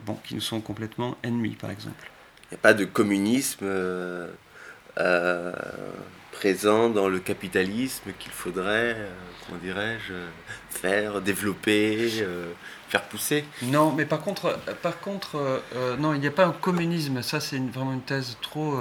[0.06, 2.10] bon, qui nous sont complètement ennemis, par exemple.
[2.50, 3.66] Il n'y a pas de communisme
[6.38, 8.96] présent dans le capitalisme qu'il faudrait,
[9.44, 10.14] comment dirais-je,
[10.70, 12.24] faire, développer,
[12.88, 13.44] faire pousser.
[13.62, 15.62] Non, mais par contre, par contre
[15.98, 17.22] non, il n'y a pas un communisme.
[17.22, 18.78] Ça, c'est vraiment une thèse trop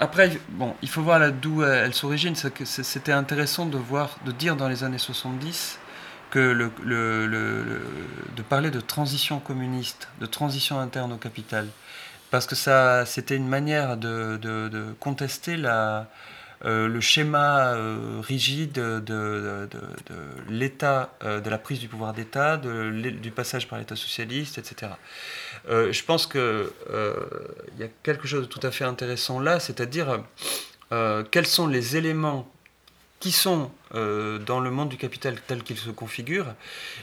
[0.00, 2.34] après, bon, il faut voir d'où elle s'origine.
[2.34, 5.78] C'était intéressant de voir, de dire dans les années 70
[6.30, 6.70] que le,
[8.36, 11.68] de parler de transition communiste, de transition interne au capital,
[12.32, 16.08] parce que ça, c'était une manière de, contester la,
[16.64, 19.68] euh, le schéma euh, rigide de,
[20.48, 24.92] l'État, euh, de la prise du pouvoir d'État, du passage par l'État socialiste, etc.
[25.68, 26.40] je pense qu'il
[27.78, 30.22] y a quelque chose de tout à fait intéressant là, c'est-à-dire
[31.30, 32.50] quels sont les éléments
[33.20, 36.46] qui sont dans le monde du capital tel qu'il se configure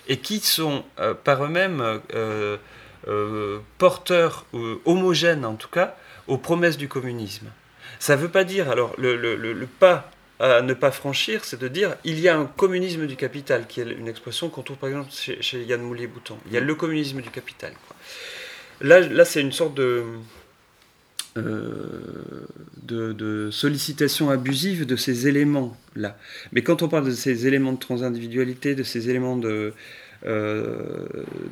[0.07, 0.83] et qui sont
[1.23, 1.99] par eux-mêmes
[3.77, 4.45] porteurs,
[4.85, 5.95] homogènes en tout cas,
[6.27, 7.47] aux promesses du communisme?
[8.01, 10.09] Ça ne veut pas dire, alors, le, pas
[10.39, 13.79] à ne pas franchir, c'est de dire il y a un communisme du capital, qui
[13.79, 16.35] est une expression qu'on trouve par exemple chez, Yann Moulier-Bouton.
[16.47, 17.73] Il y a le communisme du capital.
[18.81, 20.03] Là, là c'est une sorte de,
[21.37, 21.61] euh,
[22.81, 26.17] de, de, sollicitation abusive de ces éléments-là.
[26.53, 29.75] Mais quand on parle de ces éléments de transindividualité, de ces éléments de,
[30.25, 31.07] euh,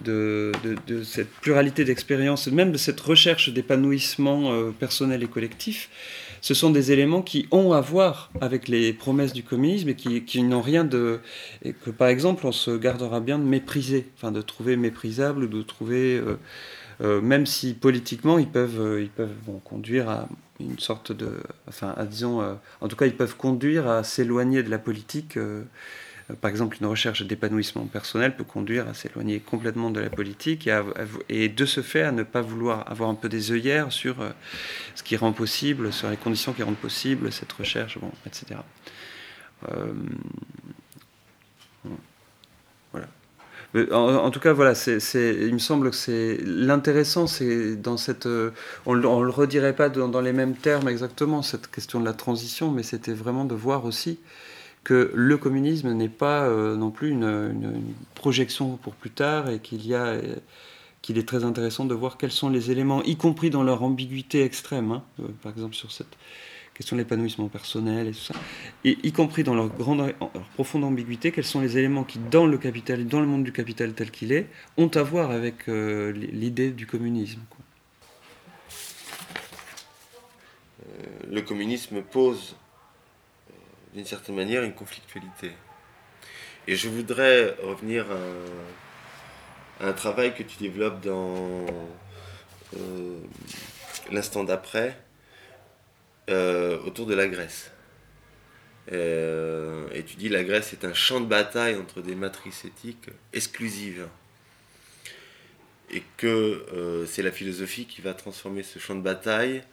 [0.05, 0.51] de,
[0.85, 5.89] de, cette pluralité d'expériences, même de cette recherche d'épanouissement euh, personnel et collectif,
[6.41, 10.43] ce sont des éléments qui ont à voir avec les promesses du communisme et qui,
[10.43, 11.19] n'ont rien de...
[11.63, 15.47] Et que par exemple on se gardera bien de mépriser, enfin de trouver méprisable ou
[15.47, 16.17] de trouver...
[16.17, 16.37] Euh,
[17.01, 19.29] euh, même si politiquement ils peuvent, euh, ils peuvent
[19.63, 20.27] conduire à
[20.59, 21.31] une sorte de...
[21.67, 22.41] Enfin, disons...
[22.81, 25.37] en tout cas ils peuvent conduire à s'éloigner de la politique
[26.35, 30.69] par exemple, une recherche d'épanouissement personnel peut conduire à s'éloigner complètement de la politique
[31.29, 34.29] et, de ce fait à ne pas vouloir avoir un peu des œillères sur euh,
[34.95, 37.97] ce qui rend possible, sur les conditions qui rendent possible cette recherche,
[38.27, 38.59] etc.
[39.69, 39.93] Euh,
[42.91, 43.07] voilà.
[43.91, 44.73] En, tout cas, voilà,
[45.13, 48.27] il me semble que c'est l'intéressant, c'est dans cette,
[48.85, 52.71] on, ne le redirait pas dans, les mêmes termes exactement cette question de la transition,
[52.71, 54.19] mais c'était vraiment de voir aussi
[54.83, 57.81] que le communisme n'est pas euh, non plus une,
[58.15, 60.35] projection pour plus tard et qu'il y a euh,
[61.01, 64.43] qu'il est très intéressant de voir quels sont les éléments, y compris dans leur ambiguïté
[64.43, 66.17] extrême, hein, euh, par exemple sur cette
[66.73, 68.33] question de l'épanouissement personnel et tout ça,
[68.83, 72.45] et y compris dans leur, grande, leur profonde ambiguïté, quels sont les éléments qui, dans
[72.45, 74.47] le capital, dans le monde du capital tel qu'il est,
[74.77, 77.41] ont à voir avec l'idée du communisme.
[81.29, 82.55] le communisme pose
[83.93, 85.51] d'une certaine manière une conflictualité.
[86.67, 91.65] Et je voudrais revenir à, un travail que tu développes dans
[92.77, 93.19] euh,
[94.11, 94.97] l'instant d'après,
[96.29, 97.71] euh, autour de la Grèce.
[98.91, 103.09] Euh, et tu dis la Grèce est un champ de bataille entre des matrices éthiques
[103.33, 104.07] exclusives.
[105.91, 109.63] Et que c'est la philosophie qui va transformer ce champ de bataille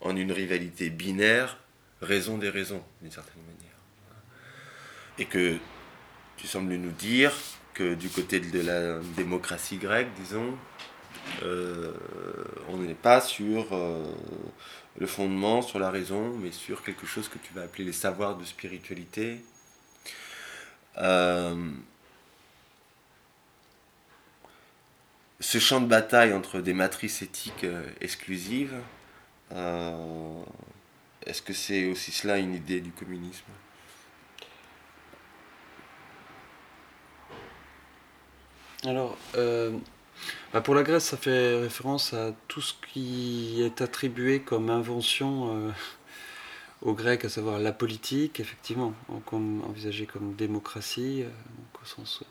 [0.00, 1.58] en une rivalité binaire,
[2.00, 3.68] raison des raisons, d'une certaine manière
[5.18, 5.58] et que
[6.36, 7.32] tu sembles nous dire
[7.74, 10.56] que du côté de la démocratie grecque, disons,
[11.42, 11.92] euh,
[12.68, 14.04] on n'est pas sur euh,
[14.98, 18.36] le fondement, sur la raison, mais sur quelque chose que tu vas appeler les savoirs
[18.36, 19.40] de spiritualité.
[20.98, 21.70] Euh,
[25.40, 27.66] ce champ de bataille entre des matrices éthiques
[28.00, 28.74] exclusives,
[31.28, 33.44] est-ce que c'est aussi cela une idée du communisme?
[38.84, 39.76] Alors, euh,
[40.52, 45.54] bah, pour la Grèce, ça fait référence à tout ce qui est attribué comme invention
[45.54, 45.70] euh,
[46.80, 48.94] aux Grecs, à savoir la politique, effectivement,
[49.26, 52.22] comme, envisagée comme démocratie, euh, au sens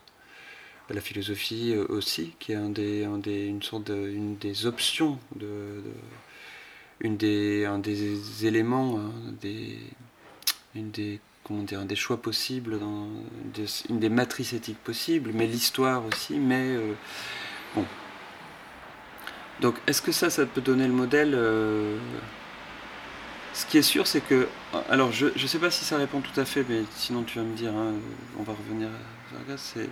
[0.89, 5.83] la philosophie aussi, qui est une sorte de, une des options, de,
[6.99, 9.11] une des, un des éléments, hein,
[9.41, 9.77] des,
[10.75, 13.07] une des comment dire, des choix possibles, dans
[13.89, 16.93] une des matrices éthiques possibles, mais l'histoire aussi, mais euh,
[17.73, 17.85] bon.
[19.61, 21.97] Donc est-ce que ça, ça peut donner le modèle euh,
[23.53, 24.47] Ce qui est sûr, c'est que,
[24.89, 27.45] alors je ne sais pas si ça répond tout à fait, mais sinon tu vas
[27.45, 27.93] me dire, hein,
[28.37, 29.89] on va revenir à ça, c'est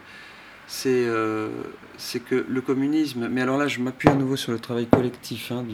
[0.85, 1.49] euh,
[1.97, 5.51] c'est que le communisme, mais alors là je m'appuie à nouveau sur le travail collectif
[5.51, 5.65] hein,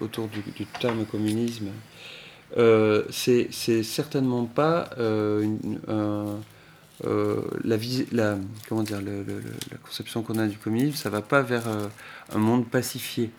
[0.00, 1.68] autour du, terme communisme,
[2.56, 5.46] euh, c'est certainement pas euh,
[7.64, 7.76] la,
[8.12, 8.38] la,
[8.68, 11.64] comment dire, la conception qu'on a du communisme, ça va pas vers
[12.34, 13.30] un monde pacifié.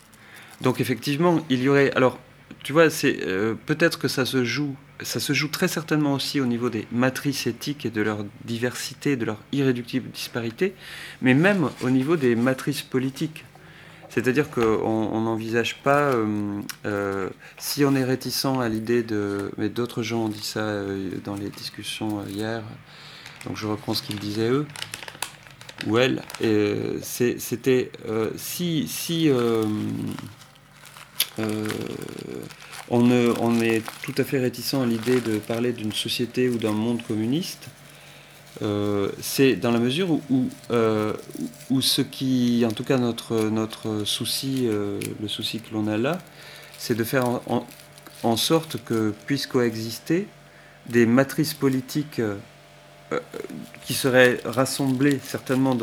[0.62, 1.92] Donc effectivement, il y aurait.
[1.96, 2.20] Alors,
[2.64, 3.20] tu vois, c'est
[3.66, 7.48] peut-être que ça se joue ça se joue très certainement aussi au niveau des matrices
[7.48, 10.74] éthiques et de leur diversité, de leur irréductible disparité,
[11.22, 13.46] mais même au niveau des matrices politiques.
[14.10, 19.52] C'est-à-dire qu'on n'envisage pas, euh, euh, si on est réticent à l'idée de...
[19.58, 22.62] Mais d'autres gens ont dit ça euh, dans les discussions hier,
[23.46, 24.68] donc je reprends ce qu'ils disaient eux,
[25.88, 26.22] ou elles,
[27.02, 27.92] c'était
[28.36, 28.88] si...
[28.88, 29.32] si
[32.90, 37.02] on, est tout à fait réticent à l'idée de parler d'une société ou d'un monde
[37.04, 37.70] communiste.
[38.62, 41.14] Euh, c'est dans la mesure où, euh,
[41.70, 46.20] où, ce qui, en tout cas notre, souci, euh, le souci que l'on a là,
[46.78, 50.28] c'est de faire en, sorte que puissent coexister
[50.90, 52.22] des matrices politiques
[53.84, 55.78] qui seraient rassemblées certainement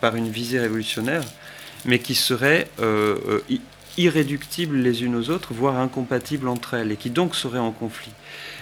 [0.00, 1.24] par une visée révolutionnaire,
[1.84, 2.68] mais qui seraient
[3.96, 8.12] irréductibles les unes aux autres, voire incompatibles entre elles, et qui donc seraient en conflit.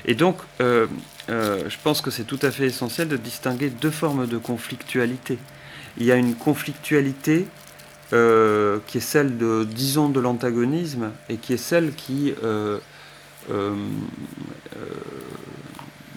[0.04, 0.86] Et donc, euh,
[1.30, 5.38] euh, je pense que c'est tout à fait essentiel de distinguer deux formes de conflictualité.
[5.98, 7.46] Il y a une conflictualité
[8.12, 12.34] euh, qui est celle de, disons, de l'antagonisme, et qui est celle qui,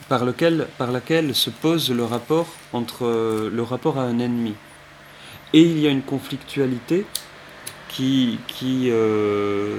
[0.10, 4.56] par, lequel, laquelle se pose le rapport entre le rapport à un ennemi.
[5.54, 7.06] Et il y a une conflictualité
[7.96, 9.78] qui, qui, euh,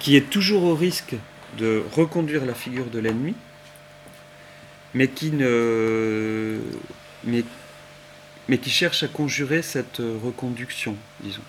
[0.00, 1.14] qui est toujours au risque
[1.58, 3.34] de reconduire la figure de l'ennemi,
[4.92, 6.58] mais qui ne.
[7.24, 7.44] Mais,
[8.48, 11.42] mais qui cherche à conjurer cette reconduction, disons.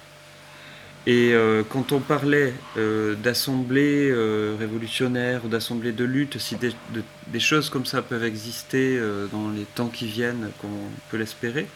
[1.07, 4.13] Et euh, quand on parlait euh, d'assemblée
[4.59, 8.99] révolutionnaire ou d'assemblée de lutte, si des, choses comme ça peuvent exister
[9.31, 11.67] dans les temps qui viennent, comme on peut l'espérer,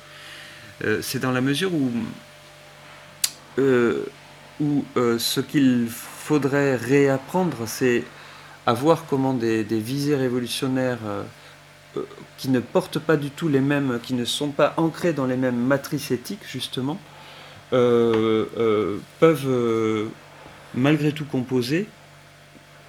[1.02, 1.92] c'est dans la mesure où
[3.60, 4.06] euh,
[4.60, 8.04] où euh, ce qu'il faudrait réapprendre, c'est
[8.66, 11.24] à voir comment des, visées révolutionnaires euh,
[12.38, 15.36] qui ne portent pas du tout les mêmes, qui ne sont pas ancrées dans les
[15.36, 17.00] mêmes matrices éthiques, justement,
[17.72, 18.70] peuvent
[20.74, 21.88] malgré tout composer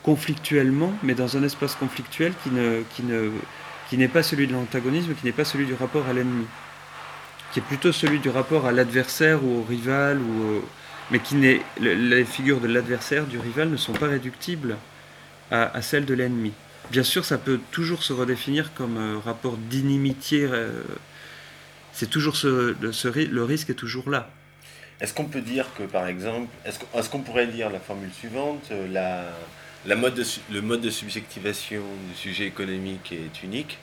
[0.02, 3.30] conflictuellement, mais dans un espace conflictuel qui ne, qui ne,
[3.89, 6.47] qui n'est pas celui de l'antagonisme, qui n'est pas celui du rapport à l'ennemi
[7.52, 10.62] qui est plutôt celui du rapport à l'adversaire ou au rival, ou
[11.10, 14.76] mais qui n'est les figures de l'adversaire, du rival, ne sont pas réductibles
[15.50, 16.52] à, celles de l'ennemi.
[16.90, 20.48] Bien sûr, ça peut toujours se redéfinir comme un rapport d'inimitié.
[20.50, 20.82] Euh,
[21.92, 24.30] c'est toujours ce, le, risque est toujours là.
[25.00, 28.88] Est-ce qu'on peut dire que, par exemple, est-ce qu'on pourrait lire la formule suivante euh,
[28.88, 29.24] la,
[29.86, 33.78] Le mode de subjectivation du sujet économique est unique,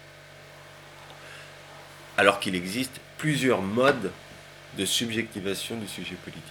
[2.17, 4.11] alors qu'il existe plusieurs modes
[4.77, 6.43] de subjectivation du sujet politique.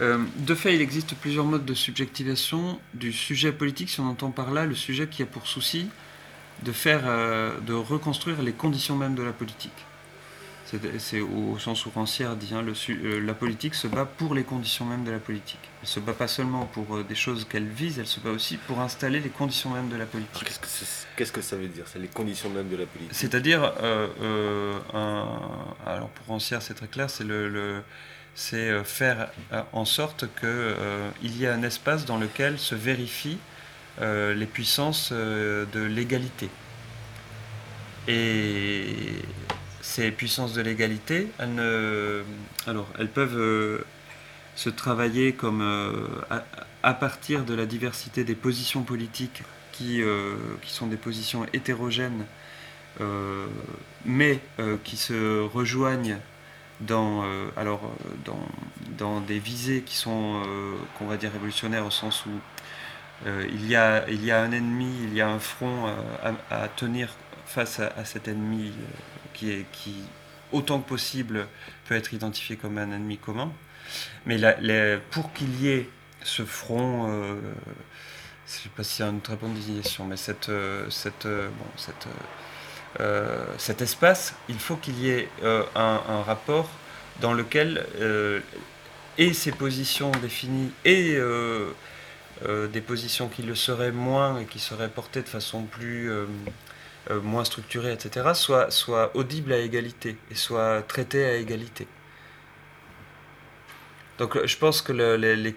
[0.00, 4.30] Euh, de fait, il existe plusieurs modes de subjectivation du sujet politique, si on entend
[4.30, 5.88] par là le sujet qui a pour souci
[6.62, 9.72] de faire, euh, de reconstruire les conditions mêmes de la politique.
[10.98, 14.84] C'est au sens où Rancière dit, hein, euh, la politique se bat pour les conditions
[14.84, 15.60] mêmes de la politique.
[15.82, 18.56] Elle se bat pas seulement pour euh, des choses qu'elle vise, elle se bat aussi
[18.56, 20.48] pour installer les conditions mêmes de la politique.
[21.16, 23.14] Qu'est-ce que, ça veut dire C'est les conditions mêmes de la politique?
[23.14, 24.78] C'est-à-dire, euh,
[25.86, 27.82] alors pour Rancière c'est très clair, c'est le,
[28.34, 29.30] c'est faire
[29.72, 33.38] en sorte qu'il y ait un espace dans lequel se vérifient
[34.00, 36.48] les puissances de l'égalité.
[38.08, 39.22] Et
[39.94, 43.78] ces puissances de l'égalité, elles, peuvent euh,
[44.56, 46.08] se travailler comme euh,
[46.82, 50.34] à, partir de la diversité des positions politiques qui, euh,
[50.66, 52.24] sont des positions hétérogènes,
[54.04, 54.40] mais
[54.82, 56.18] qui se rejoignent
[56.80, 57.24] dans,
[59.26, 60.42] des visées qui sont,
[60.98, 62.30] qu'on va dire, révolutionnaires au sens où
[63.26, 65.86] il, y a, un ennemi, il y a un front
[66.50, 67.14] à, tenir
[67.46, 68.72] face à cet ennemi
[69.34, 69.66] qui,
[70.52, 71.46] autant que possible,
[71.86, 73.52] peut être identifié comme un ennemi commun.
[74.26, 74.38] Mais
[75.10, 75.88] pour qu'il y ait
[76.22, 77.36] ce front, euh,
[78.46, 80.16] je ne sais pas y a une très bonne désignation, mais
[80.48, 80.88] euh,
[83.00, 85.28] euh, cet espace, il faut qu'il y ait
[85.74, 86.68] un, rapport
[87.20, 87.86] dans lequel
[89.18, 91.18] et ces positions définies et
[92.44, 96.10] des positions qui le seraient moins et qui seraient portées de façon plus
[97.10, 101.86] euh, moins structuré, etc., soit, soit audible à égalité et soit traité à égalité.
[104.18, 105.54] Donc je pense que les,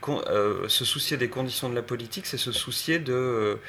[0.67, 3.59] se soucier des conditions de la politique, c'est se soucier de,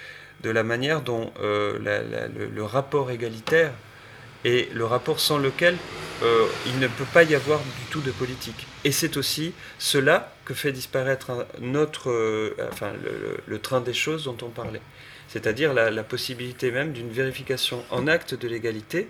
[0.43, 3.73] de la manière dont le, rapport égalitaire
[4.47, 5.77] est le rapport sans lequel
[6.67, 8.67] il ne peut pas y avoir du tout de politique.
[8.85, 12.93] Et c'est aussi cela que fait disparaître notre, enfin,
[13.47, 14.81] le, train des choses dont on parlait
[15.29, 19.09] c'est-à-dire la, possibilité même d'une vérification en acte de l'égalité,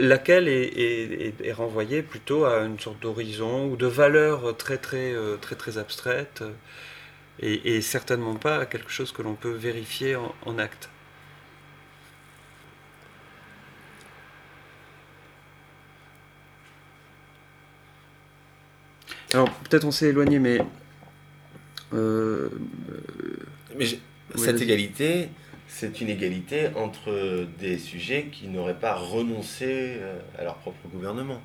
[0.00, 5.56] laquelle est, renvoyée plutôt à une sorte d'horizon ou de valeur très très euh, très
[5.56, 6.42] très abstraite
[7.40, 10.90] et, certainement pas à quelque chose que l'on peut vérifier en, acte.
[19.32, 20.58] Alors peut-être on s'est éloigné, mais,
[21.94, 22.48] euh,
[23.76, 23.86] mais
[24.36, 25.28] cette égalité,
[25.68, 31.40] c'est une égalité entre des sujets qui n'auraient pas renoncé euh, à leur propre gouvernement.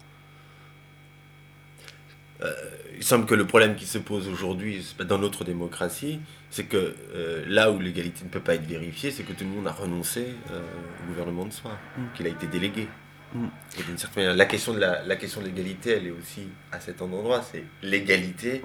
[2.42, 2.52] Euh,
[2.96, 6.20] il semble que le problème qui se pose aujourd'hui dans notre démocratie,
[6.50, 9.50] c'est que euh, là où l'égalité ne peut pas être vérifiée, c'est que tout le
[9.50, 12.02] monde a renoncé au gouvernement de soi, mm.
[12.16, 12.88] qu'il a été délégué.
[13.34, 13.46] Mm.
[13.80, 16.48] Et d'une certaine manière, la question de la, la question de l'égalité, elle est aussi
[16.72, 18.62] à cet endroit, c'est l'égalité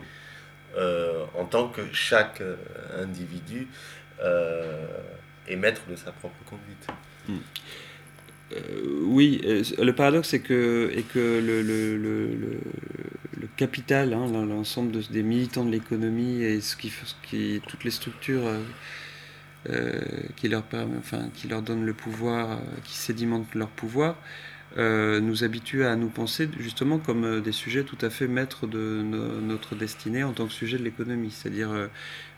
[1.37, 2.41] en tant que chaque
[2.97, 3.67] individu
[5.49, 6.87] et maître de sa propre conduite.
[7.29, 7.39] Hmm.
[8.53, 12.61] Euh, oui, euh, le paradoxe est que, que le, le, le,
[13.37, 17.91] le capital, hein, l'ensemble des militants de l'économie et ce qui, ce qui, toutes les
[17.91, 18.49] structures
[20.37, 20.65] qui, leur
[20.99, 24.17] enfin, qui leur donnent le pouvoir, qui sédimentent leur pouvoir,
[24.77, 28.67] euh, nous habitue à nous penser justement comme euh, des sujets tout à fait maîtres
[28.67, 29.03] de
[29.43, 31.87] notre destinée en tant que sujet de l'économie, c'est-à-dire euh,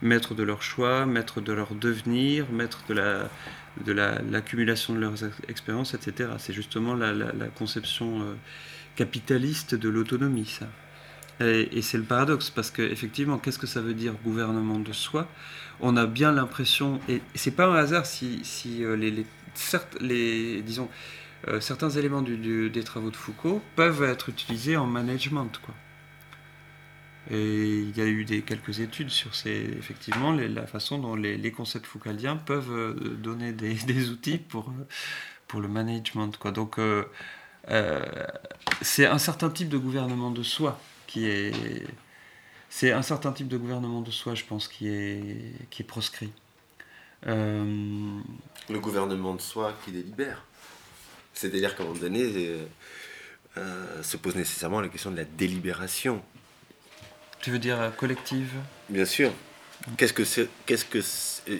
[0.00, 3.28] maîtres de leur choix, maîtres de leur devenir, maîtres de la
[3.84, 6.30] de l'accumulation de leurs expériences, etc.
[6.38, 7.12] C'est justement la,
[7.54, 8.36] conception
[8.96, 10.66] capitaliste de l'autonomie, ça.
[11.40, 15.28] Et, c'est le paradoxe, parce qu'effectivement, qu'est-ce que ça veut dire gouvernement de soi?
[15.78, 20.62] On a bien l'impression, et c'est pas un hasard si, si les, les, certes, les,
[20.62, 20.88] disons,
[21.48, 25.50] euh, certains éléments des travaux de Foucault peuvent être utilisés en management.
[25.64, 25.74] Quoi.
[27.30, 31.52] Et il y a eu des, quelques études sur ces, effectivement la façon dont les,
[31.52, 34.72] concepts foucaldiens peuvent euh, donner des, outils pour,
[35.46, 36.36] pour le management.
[36.36, 36.50] Quoi.
[36.50, 37.04] Donc euh,
[38.82, 41.86] c'est un certain type de gouvernement de soi qui est...
[42.72, 46.30] C'est un certain type de gouvernement de soi, je pense, qui est, qui est proscrit.
[47.26, 50.44] Le gouvernement de soi qui délibère.
[51.40, 52.66] C'est-à-dire qu'à un moment donné, euh,
[53.56, 56.22] euh, se pose nécessairement la question de la délibération.
[57.40, 58.50] Tu veux dire euh, collective?
[58.90, 59.32] Bien sûr.
[59.96, 60.98] Qu'est-ce que c'est Qu'est-ce que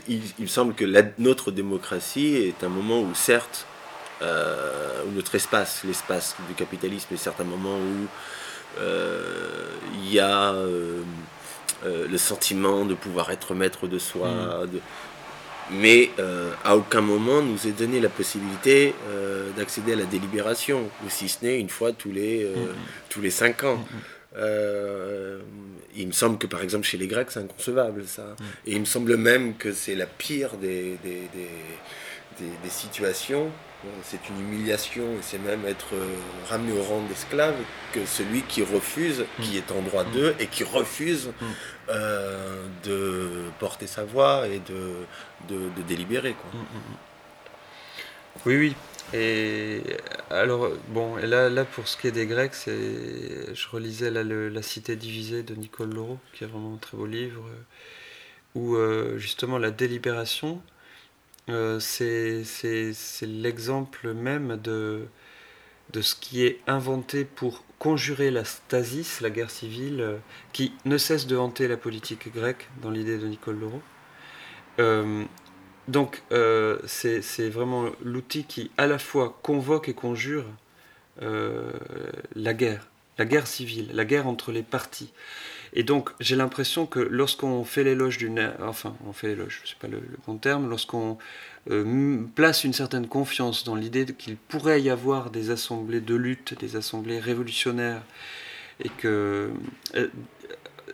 [0.07, 0.85] il, me semble que
[1.17, 3.67] notre démocratie est un moment où certes,
[4.21, 8.07] où notre espace, l'espace du capitalisme, est certes un moment où
[9.95, 10.53] il y a
[11.83, 14.71] le sentiment de pouvoir être maître de soi, mm.
[14.71, 14.81] de,
[15.73, 20.91] mais euh, à aucun moment nous est donné la possibilité euh, d'accéder à la délibération,
[21.05, 23.09] ou si ce n'est une fois tous les, euh, mm-hmm.
[23.09, 23.85] tous les cinq ans.
[24.37, 25.41] Mm-hmm.
[25.97, 28.23] il me semble que par exemple chez les Grecs c'est inconcevable ça.
[28.23, 28.45] Mm.
[28.67, 33.51] Et il me semble même que c'est la pire des, des, des, des situations
[34.03, 36.17] c'est une humiliation et c'est même être euh,
[36.49, 37.55] ramené au rang d'esclave
[37.93, 41.47] que celui qui refuse, qui est en droit d'eux et qui refuse mm.
[41.89, 43.29] euh, de
[43.59, 45.07] porter sa voix et de,
[45.49, 46.35] de, délibérer.
[46.35, 46.61] Quoi.
[46.61, 46.97] Mm, mm,
[48.47, 48.77] oui, oui.
[49.13, 49.83] Et
[50.31, 54.63] alors, bon, et là, là pour ce qui est des Grecs, c'est, je relisais La
[54.63, 57.43] Cité divisée de Nicole Laureau, qui est vraiment un très beau livre,
[58.55, 60.63] où euh, justement la délibération,
[61.51, 65.09] euh, c'est l'exemple même de,
[66.01, 70.17] ce qui est inventé pour conjurer la stasis, la guerre civile, euh,
[70.53, 73.83] qui ne cesse de hanter la politique grecque dans l'idée de Nicole Laureau.
[74.79, 75.25] Euh,
[75.89, 76.23] donc
[76.87, 80.45] c'est vraiment l'outil qui à la fois convoque et conjure
[81.21, 82.87] la guerre,
[83.19, 85.13] la guerre civile, la guerre entre les partis.
[85.73, 88.53] Et donc, j'ai l'impression que lorsqu'on fait l'éloge d'une.
[88.61, 91.17] Enfin, on fait l'éloge, je sais pas le, bon terme, lorsqu'on
[91.71, 96.59] euh, place une certaine confiance dans l'idée qu'il pourrait y avoir des assemblées de lutte,
[96.59, 98.03] des assemblées révolutionnaires,
[98.83, 99.51] et que.
[99.95, 100.09] Euh,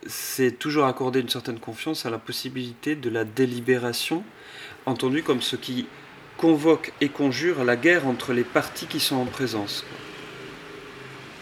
[0.05, 4.23] c'est toujours accorder une certaine confiance à la possibilité de la délibération,
[4.85, 5.87] entendue comme ce qui
[6.37, 9.83] convoque et conjure la guerre entre les partis qui sont en présence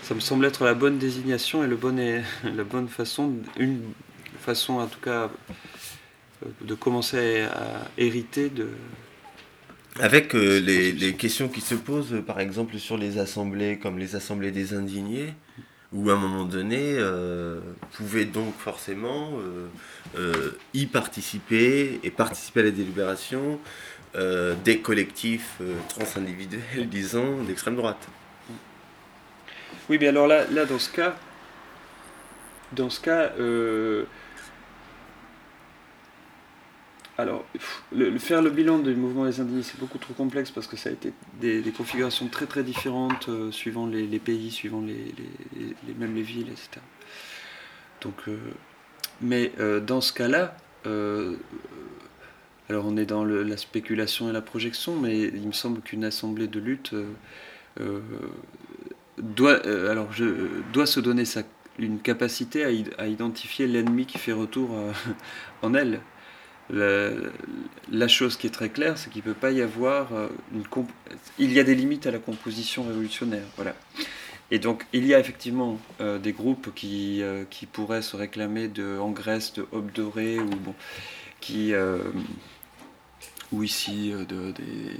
[0.06, 1.98] ça me semble être la bonne désignation et le bon
[2.44, 3.82] la bonne façon, une
[4.40, 5.32] façon en tout cas
[6.62, 8.68] de commencer à hériter de.
[10.00, 14.16] Avec euh, les, les, questions qui se posent, par exemple, sur les assemblées, comme les
[14.16, 15.34] assemblées des indignés,
[15.92, 17.00] ou à un moment donné
[17.94, 19.40] pouvaient donc forcément
[20.74, 23.60] y participer et participer à la délibération
[24.66, 28.06] des collectifs transindividuels, disons, d'extrême droite.
[29.90, 31.16] Oui, mais alors là, dans ce cas,
[32.72, 34.06] dans ce cas, euh,
[37.20, 37.46] alors,
[37.92, 40.90] le, faire le bilan du mouvement des indignés, c'est beaucoup trop complexe parce que ça
[40.90, 45.14] a été des, configurations très très différentes euh, suivant les, pays, suivant les,
[45.56, 46.82] les, même les villes, etc.
[48.02, 48.38] Donc, euh,
[49.22, 49.52] mais
[49.86, 50.58] dans ce cas-là,
[52.70, 56.48] alors on est dans la spéculation et la projection, mais il me semble qu'une assemblée
[56.48, 56.94] de lutte
[59.18, 60.26] doit, alors je,
[60.74, 61.44] doit se donner sa
[61.80, 64.92] une capacité à, identifier l'ennemi qui fait retour euh,
[65.62, 66.02] en elle.
[66.72, 70.64] La, chose qui est très claire, c'est qu'il peut pas y avoir euh, une
[71.38, 73.76] il y a des limites à la composition révolutionnaire, voilà.
[74.52, 78.98] Et donc il y a effectivement euh, des groupes qui, qui pourraient se réclamer de
[79.00, 80.76] en Grèce de Hope Doré ou bon,
[81.40, 81.74] qui
[83.52, 85.00] ou ici de, des,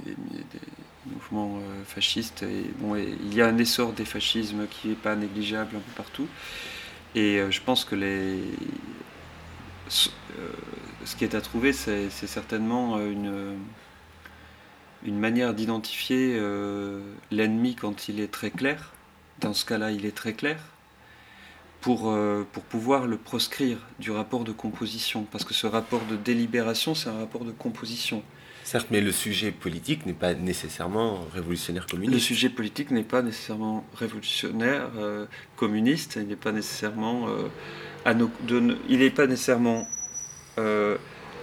[1.06, 2.42] mouvements fascistes.
[2.42, 5.92] Et, bon, il y a un essor des fascismes qui n'est pas négligeable un peu
[5.96, 6.26] partout.
[7.16, 8.38] Et euh, je pense que les,
[9.88, 13.56] ce qui est à trouver, c'est certainement euh, une,
[15.02, 17.00] une manière d'identifier euh,
[17.30, 18.92] l'ennemi quand il est très clair.
[19.40, 20.60] Dans ce cas-là, il est très clair.
[21.82, 22.12] Pour,
[22.52, 25.24] pour pouvoir le proscrire du rapport de composition.
[25.30, 28.24] Parce que ce rapport de délibération, c'est un rapport de composition.
[28.66, 32.14] Certes, mais le sujet politique n'est pas nécessairement révolutionnaire communiste.
[32.14, 36.18] Le sujet politique n'est pas nécessairement révolutionnaire euh, communiste.
[36.20, 37.46] Il n'est pas nécessairement euh,
[38.88, 39.86] il n'est pas nécessairement.
[40.58, 40.96] Euh,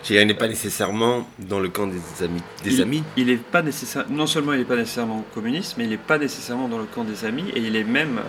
[0.10, 2.42] il n'est pas nécessairement dans le camp des amis.
[2.62, 3.04] Des il, amis.
[3.16, 4.04] Il est pas nécessaire.
[4.10, 7.06] Non seulement il n'est pas nécessairement communiste, mais il n'est pas nécessairement dans le camp
[7.06, 8.20] des amis, et il est même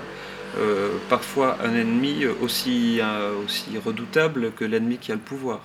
[1.09, 3.01] parfois un ennemi aussi
[3.45, 5.63] aussi redoutable que l'ennemi qui a le pouvoir.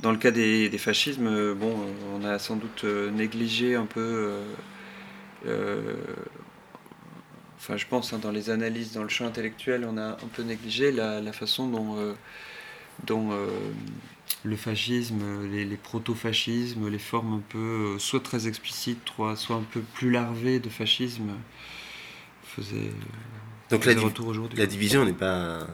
[0.00, 1.74] Dans le cas des, fascismes, euh, bon,
[2.14, 4.42] on a sans doute euh, négligé un peu.
[5.46, 5.94] Euh,
[7.56, 10.42] enfin, je pense, hein, dans les analyses, dans le champ intellectuel, on a un peu
[10.42, 12.14] négligé la, façon dont,
[13.06, 13.30] dont
[14.42, 19.00] le fascisme, les, proto-fascismes, les formes un peu, soit très explicites,
[19.36, 21.32] soit un peu plus larvées de fascisme,
[22.42, 22.92] faisaient.
[23.70, 23.94] Donc la,
[24.56, 25.66] la division n'est pas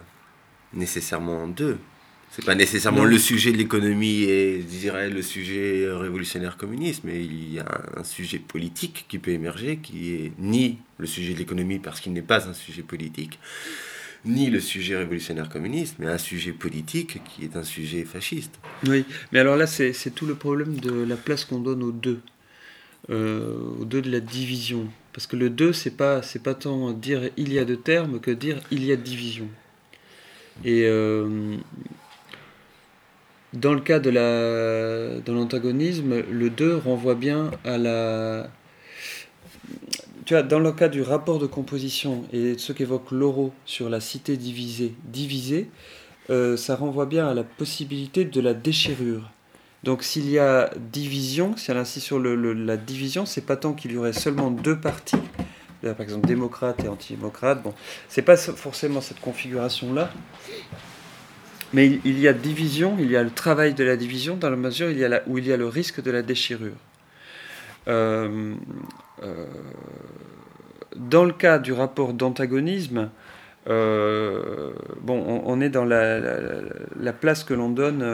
[0.72, 1.78] nécessairement en deux.
[2.32, 7.24] C'est pas nécessairement le sujet de l'économie et, je dirais, le sujet révolutionnaire communiste, mais
[7.24, 7.66] il y a
[7.96, 12.12] un sujet politique qui peut émerger, qui est ni le sujet de l'économie parce qu'il
[12.12, 13.40] n'est pas un sujet politique,
[14.24, 18.60] ni le sujet révolutionnaire communiste, mais un sujet politique qui est un sujet fasciste.
[18.86, 22.20] Oui, mais alors là, c'est tout le problème de la place qu'on donne aux deux,
[23.10, 24.86] euh, aux deux de la division.
[25.12, 28.30] Parce que le deux, c'est pas, pas tant dire il y a deux termes que
[28.30, 29.48] dire il y a division.
[30.64, 31.56] Et euh,
[33.52, 34.10] dans le cas de
[35.30, 38.48] l'antagonisme, le 2 renvoie bien à la.
[40.24, 44.00] Tu vois, dans le cas du rapport de composition et ce qu'évoque Laureau sur la
[44.00, 45.68] cité divisée, divisée,
[46.30, 49.30] euh, ça renvoie bien à la possibilité de la déchirure.
[49.82, 53.92] Donc s'il y a division, si elle insiste sur la division, c'est pas tant qu'il
[53.92, 55.16] y aurait seulement deux partis,
[55.80, 57.72] par exemple démocrate et antidémocrate, bon,
[58.08, 60.12] c'est pas forcément cette configuration-là,
[61.72, 64.56] mais il, y a division, il y a le travail de la division dans la
[64.56, 64.88] mesure
[65.26, 66.72] où il y a, le risque de la déchirure.
[67.88, 68.54] Euh,
[69.22, 69.46] euh,
[70.96, 73.10] dans le cas du rapport d'antagonisme,
[73.68, 78.04] euh, bon, on, est dans la, place que l'on donne,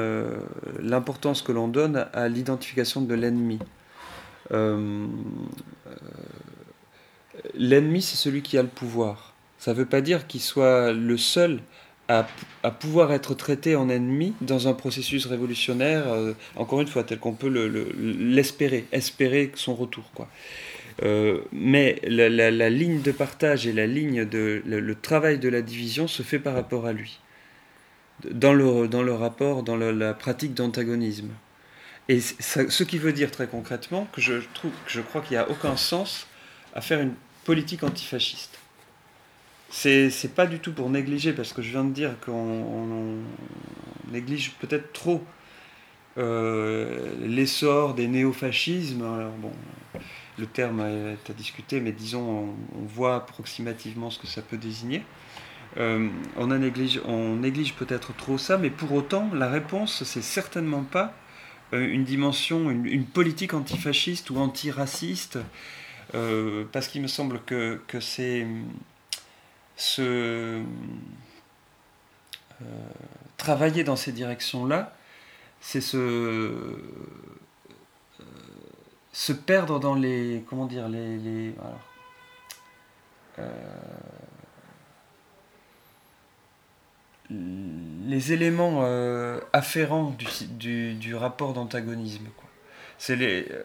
[0.81, 3.59] l'importance que l'on donne à l'identification de l'ennemi.
[7.55, 9.33] l'ennemi, c'est celui qui a le pouvoir.
[9.59, 11.61] Ça ne veut pas dire qu'il soit le seul
[12.09, 12.27] à,
[12.71, 17.35] pouvoir être traité en ennemi dans un processus révolutionnaire, euh, encore une fois, tel qu'on
[17.35, 20.11] peut l'espérer, le, espérer son retour.
[20.15, 20.29] Quoi.
[21.03, 26.09] Euh, mais la, ligne de partage et la ligne de le, travail de la division
[26.09, 27.19] se fait par rapport à lui,
[28.31, 31.31] dans le, dans le rapport, dans la pratique d'antagonisme.
[32.09, 35.43] Et ce qui veut dire très concrètement que je, trouve, que je crois qu'il n'y
[35.43, 36.29] a aucun sens
[36.75, 37.15] à faire une
[37.45, 38.56] politique antifasciste.
[39.69, 43.19] C'est pas du tout pour négliger, parce que je viens de dire qu'on
[44.11, 45.25] néglige peut-être trop
[46.19, 49.03] euh, l'essor des néofascismes.
[49.03, 49.53] Alors bon,
[50.39, 55.03] le terme est à discuter, mais disons, on, voit approximativement ce que ça peut désigner.
[55.77, 60.23] Euh, on, a néglige, on néglige peut-être trop ça, mais pour autant, la réponse, c'est
[60.23, 61.13] certainement pas
[61.75, 65.39] euh, une dimension, une, politique antifasciste ou antiraciste,
[66.73, 68.47] parce qu'il me semble que, que c'est
[69.77, 70.63] se
[73.37, 74.95] travailler dans ces directions-là,
[75.61, 76.53] c'est se
[79.13, 81.55] se perdre dans les comment dire les, les
[88.07, 90.15] les éléments euh, afférents
[90.51, 92.27] du, du, rapport d'antagonisme.
[92.99, 93.63] C'est les, euh,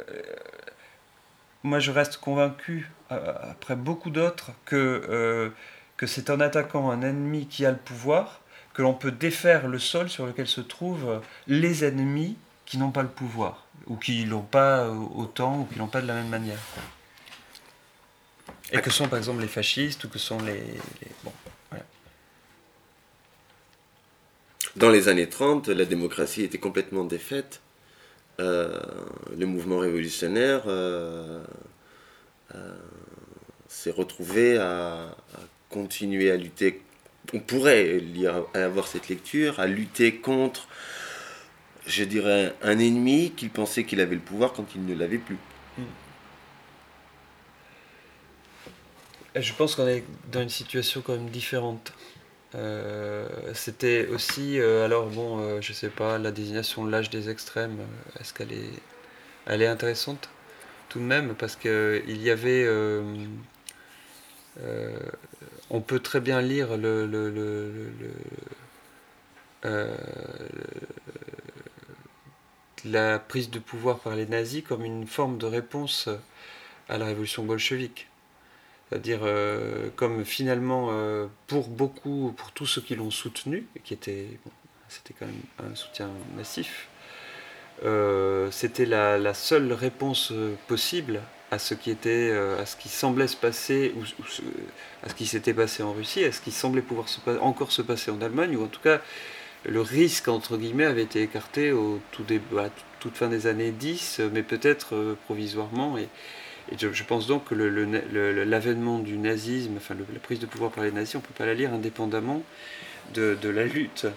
[1.64, 5.54] moi, je reste convaincu, euh, après beaucoup d'autres, que,
[6.02, 8.42] que c'est en attaquant un ennemi qui a le pouvoir
[8.74, 13.04] que l'on peut défaire le sol sur lequel se trouvent les ennemis qui n'ont pas
[13.04, 16.58] le pouvoir, ou qui l'ont pas autant, ou qui l'ont pas de la même manière.
[18.72, 20.64] Et que sont par exemple les fascistes, ou que sont les...
[21.24, 21.32] bon.
[24.78, 27.62] Dans les années 30, la démocratie était complètement défaite.
[28.40, 28.80] Euh,
[29.38, 31.44] le mouvement révolutionnaire euh,
[32.56, 32.74] euh,
[33.68, 35.16] s'est retrouvé à,
[35.72, 36.82] continuer à lutter.
[37.34, 40.68] On pourrait lire, avoir cette lecture, à lutter contre,
[41.88, 45.38] je dirais, un ennemi qu'il pensait qu'il avait le pouvoir quand il ne l'avait plus.
[49.36, 51.94] Je pense qu'on est dans une situation quand même différente.
[52.54, 57.80] Euh, c'était aussi, euh, alors bon, euh, je sais pas, la désignation l'âge des extrêmes,
[58.20, 58.74] est-ce qu'elle est,
[59.46, 60.30] elle est intéressante?
[60.90, 62.68] Tout de même parce que il y avait,
[65.72, 67.10] on peut très bien lire le,
[72.86, 76.10] la prise de pouvoir par les nazis comme une forme de réponse
[76.90, 78.08] à la révolution bolchevique.
[78.90, 84.28] C'est-à-dire, euh, comme finalement, euh, pour beaucoup, pour tous ceux qui l'ont soutenu, qui était,
[84.90, 86.90] c'était quand même un soutien massif,
[87.86, 90.34] euh, c'était la, seule réponse
[90.68, 91.22] possible
[91.52, 94.04] à ce qui était, à ce qui semblait se passer, ou,
[95.04, 97.08] à ce qui s'était passé en Russie, à ce qui semblait pouvoir
[97.42, 99.02] encore se passer en Allemagne, ou en tout cas,
[99.66, 102.24] le risque, entre guillemets, avait été écarté au tout
[103.00, 105.98] toute fin des années 10, mais peut-être provisoirement.
[105.98, 106.08] Et,
[106.72, 110.92] et je, pense donc que l'avènement du nazisme, enfin la prise de pouvoir par les
[110.92, 112.44] nazis, on ne peut pas la lire indépendamment
[113.14, 114.08] de, la lutte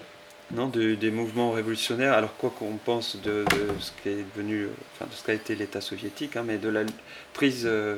[0.53, 2.13] non, des mouvements révolutionnaires.
[2.13, 3.45] Alors quoi qu'on pense de,
[3.81, 6.83] ce qui est devenu, enfin de ce qu'a été l'État soviétique, hein, mais de la
[7.33, 7.97] prise, euh,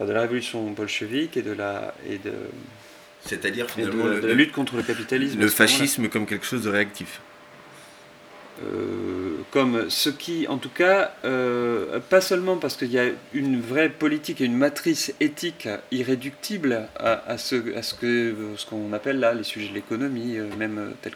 [0.00, 2.32] de la révolution bolchevique et de la et de
[3.24, 5.38] c'est-à-dire finalement la lutte contre le capitalisme.
[5.38, 7.20] Le fascisme comme quelque chose de réactif.
[8.60, 13.60] Euh, comme ce qui, en tout cas, euh, pas seulement parce qu'il y a une
[13.60, 19.20] vraie politique et une matrice éthique irréductible à, ce, à ce que ce qu'on appelle
[19.20, 21.14] là les sujets de l'économie, euh, même tel,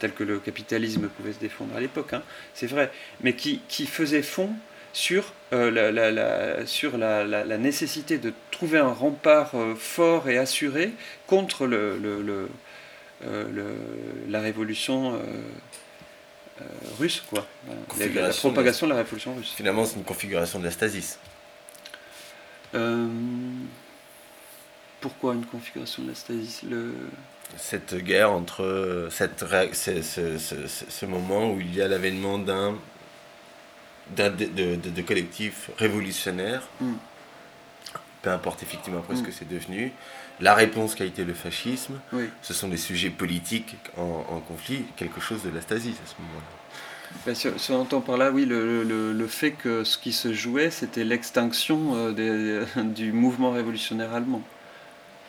[0.00, 2.22] tel que le capitalisme pouvait se défendre à l'époque, hein,
[2.54, 2.90] c'est vrai,
[3.22, 4.50] mais qui, qui faisait fond
[4.92, 10.90] sur, la, sur la, nécessité de trouver un rempart fort et assuré
[11.26, 12.48] contre le
[14.28, 15.18] la révolution
[16.60, 16.64] euh,
[16.98, 17.46] russe, quoi.
[17.68, 17.74] La,
[18.30, 19.52] propagation de la révolution russe.
[19.56, 21.18] Finalement, c'est une configuration de la stasis.
[22.74, 23.06] Euh,
[25.00, 26.62] pourquoi une configuration de la stasis?
[26.68, 26.94] Le...
[27.56, 32.74] Cette guerre entre cette, ce, ce, ce, moment où il y a l'avènement d'un
[34.16, 36.94] de, de, de, collectif révolutionnaire, hmm.
[38.28, 39.26] Peu importe effectivement après ce hmm.
[39.26, 39.90] que c'est devenu,
[40.40, 41.98] la réponse qui a été le fascisme,
[42.42, 47.22] ce sont des sujets politiques en, conflit, quelque chose de la stasie à ce moment-là.
[47.24, 51.04] Ben, si, on entend par là, oui, le, fait que ce qui se jouait, c'était
[51.04, 54.42] l'extinction euh, du mouvement révolutionnaire allemand.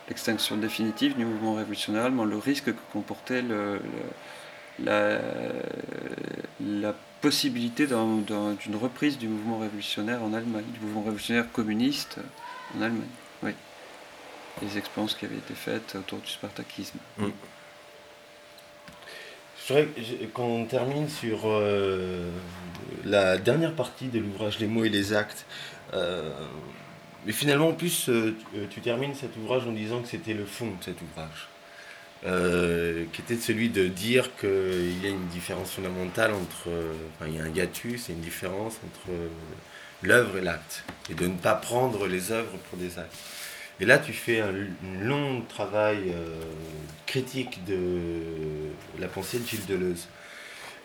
[0.09, 3.43] L'extinction définitive du mouvement révolutionnaire allemand, le risque que comportait
[4.83, 5.19] la,
[6.59, 12.19] la, possibilité d'une reprise du mouvement révolutionnaire en Allemagne, du mouvement révolutionnaire communiste
[12.77, 13.07] en Allemagne.
[13.43, 13.53] Oui
[14.61, 16.97] les expériences qui avaient été faites autour du spartakisme.
[17.17, 17.27] Mm.
[19.67, 19.87] Je voudrais
[20.33, 22.29] qu'on termine sur euh,
[23.05, 25.45] la dernière partie de l'ouvrage Les mots et les actes.
[25.93, 26.31] Euh,
[27.25, 28.35] mais finalement, en plus, euh,
[28.71, 31.47] tu termines cet ouvrage en disant que c'était le fond de cet ouvrage.
[33.13, 36.69] qui était celui de dire qu'il y a une différence fondamentale entre.
[37.15, 39.11] Enfin, il y a un hiatus et une différence entre
[40.01, 40.83] l'œuvre et l'acte.
[41.09, 43.15] Et de ne pas prendre les œuvres pour des actes.
[43.81, 44.53] Et là, tu fais un,
[45.01, 46.41] long travail euh,
[47.05, 48.21] critique de
[48.99, 50.07] la pensée de Gilles Deleuze.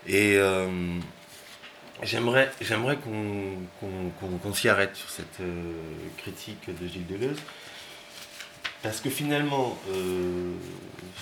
[0.06, 0.68] Et euh,
[2.02, 2.50] j'aimerais,
[3.02, 5.72] qu'on, s'y arrête sur cette euh,
[6.18, 7.38] critique de Gilles Deleuze.
[8.82, 9.78] Parce que finalement,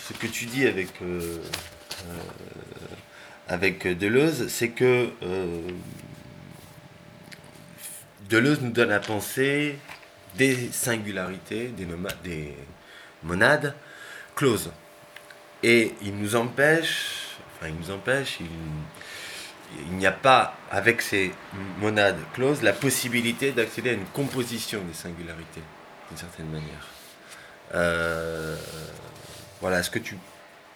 [0.03, 0.67] ce que tu dis
[3.47, 5.11] avec Deleuze, c'est que
[8.29, 9.79] Deleuze nous donne à penser
[10.37, 11.87] des singularités, des,
[12.25, 12.57] des
[13.23, 13.75] monades,
[14.35, 14.71] close.
[15.63, 21.33] Et il nous empêche, enfin il nous empêche, il, n'y a pas, avec ces
[21.79, 25.63] monades closes, la possibilité d'accéder à une composition des singularités,
[26.09, 26.87] d'une certaine manière.
[27.75, 28.57] Euh,
[29.61, 30.19] voilà, est-ce que tu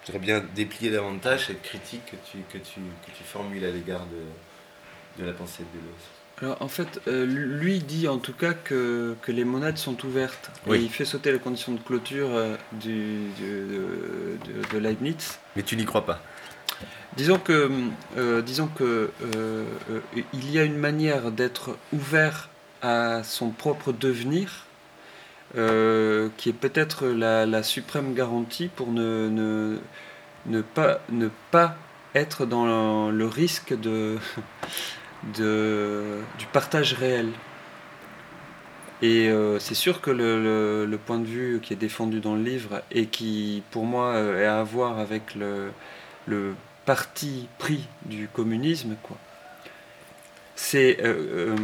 [0.07, 2.13] voudrais bien déplier davantage cette critique
[2.53, 6.16] que tu formules à l'égard de, de la pensée de Deleuze?
[6.43, 10.51] Alors en fait, euh, lui dit en tout cas que, que les monades sont ouvertes.
[10.67, 10.79] Oui.
[10.79, 13.67] Et il fait sauter la condition de clôture euh, du, du-
[14.47, 15.39] de, de Leibniz.
[15.57, 16.21] Mais tu n'y crois pas.
[17.17, 17.71] Disons que,
[18.19, 19.11] euh, disons que
[20.35, 22.51] il y a une manière d'être ouvert
[22.83, 24.67] à son propre devenir
[25.55, 29.79] qui est peut-être la, la suprême garantie pour ne, ne,
[30.45, 31.77] ne, pas, ne pas
[32.15, 32.67] être dans
[33.11, 34.19] le, le risque de,
[35.37, 37.31] de, du partage réel.
[39.03, 42.43] Et euh, c'est sûr que le, le- point de vue qui est défendu dans le
[42.43, 45.71] livre et qui, pour moi, euh, est à voir avec le,
[46.27, 46.55] le
[46.87, 49.19] parti pris du communisme, quoi.
[50.55, 51.55] C'est euh,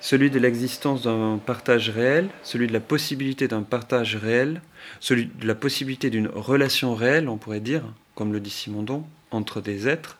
[0.00, 4.62] celui de l'existence d'un partage réel, celui de la possibilité d'un partage réel,
[4.98, 7.82] celui de la possibilité d'une relation réelle, on pourrait dire,
[8.14, 10.16] comme le dit Simondon, entre des êtres,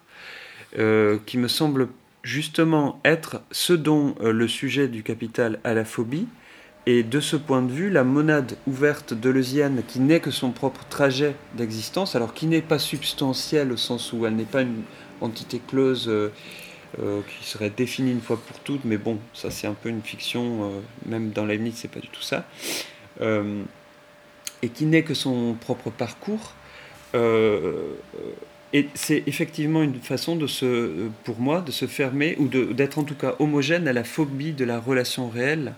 [0.78, 1.88] euh, qui me semble
[2.22, 6.28] justement être ce dont euh, le sujet du capital a la phobie,
[6.86, 10.84] et de ce point de vue, la monade ouverte deleuzienne, qui n'est que son propre
[10.88, 14.82] trajet d'existence, alors qui n'est pas substantielle au sens où elle n'est pas une
[15.20, 16.30] entité close euh,
[16.96, 20.70] qui serait définie une fois pour toutes, mais bon, ça c'est un peu une fiction,
[21.04, 22.46] même dans Leibniz c'est pas du tout ça,
[23.20, 26.54] et qui n'est que son propre parcours.
[28.72, 33.04] Et c'est effectivement une façon de se, pour moi, de se fermer ou d'être en
[33.04, 35.74] tout cas homogène à la phobie de la relation réelle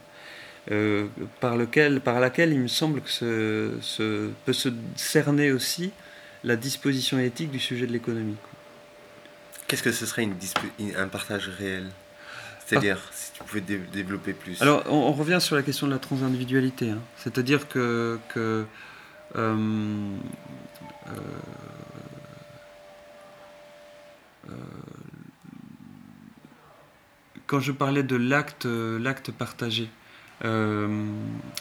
[0.71, 1.07] euh,
[1.41, 3.11] par, lequel, par laquelle il me semble que
[3.81, 5.91] se- peut se cerner aussi
[6.45, 8.37] la disposition éthique du sujet de l'économie.
[9.69, 11.87] Qu'est-ce que ce serait une disp- une- un partage réel?
[12.67, 14.61] C'est-à-dire, si tu pouvais dé- développer plus.
[14.63, 16.91] Alors, on, on revient sur la question de la transindividualité.
[16.91, 17.01] hein.
[17.17, 18.65] C'est-à-dire que, que
[19.37, 19.57] euh,
[21.09, 21.13] euh,
[27.53, 29.91] quand je parlais de l'acte, l'acte partagé,
[30.43, 30.89] euh,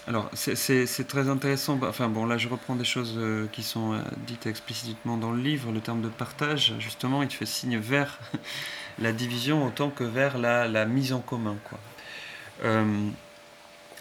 [0.07, 1.77] alors c'est- très intéressant.
[1.83, 5.41] Enfin bon, là je reprends des choses euh, qui sont euh, dites explicitement dans le
[5.41, 5.69] livre.
[5.73, 8.19] Le terme de partage, justement, il fait signe vers
[8.99, 11.77] la division autant que vers la, mise en commun, quoi.
[12.63, 13.09] Euh,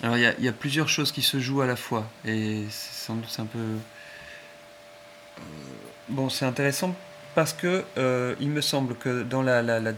[0.04, 3.16] alors il y, a- plusieurs choses qui se jouent à la fois et c'est sans
[3.16, 3.78] doute c'est un peu euh,
[6.08, 6.94] bon c'est intéressant
[7.34, 9.92] parce que euh, il me semble que dans la, la, la,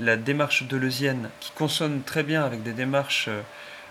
[0.00, 3.42] la démarche deleuzienne qui consonne très bien avec des démarches euh,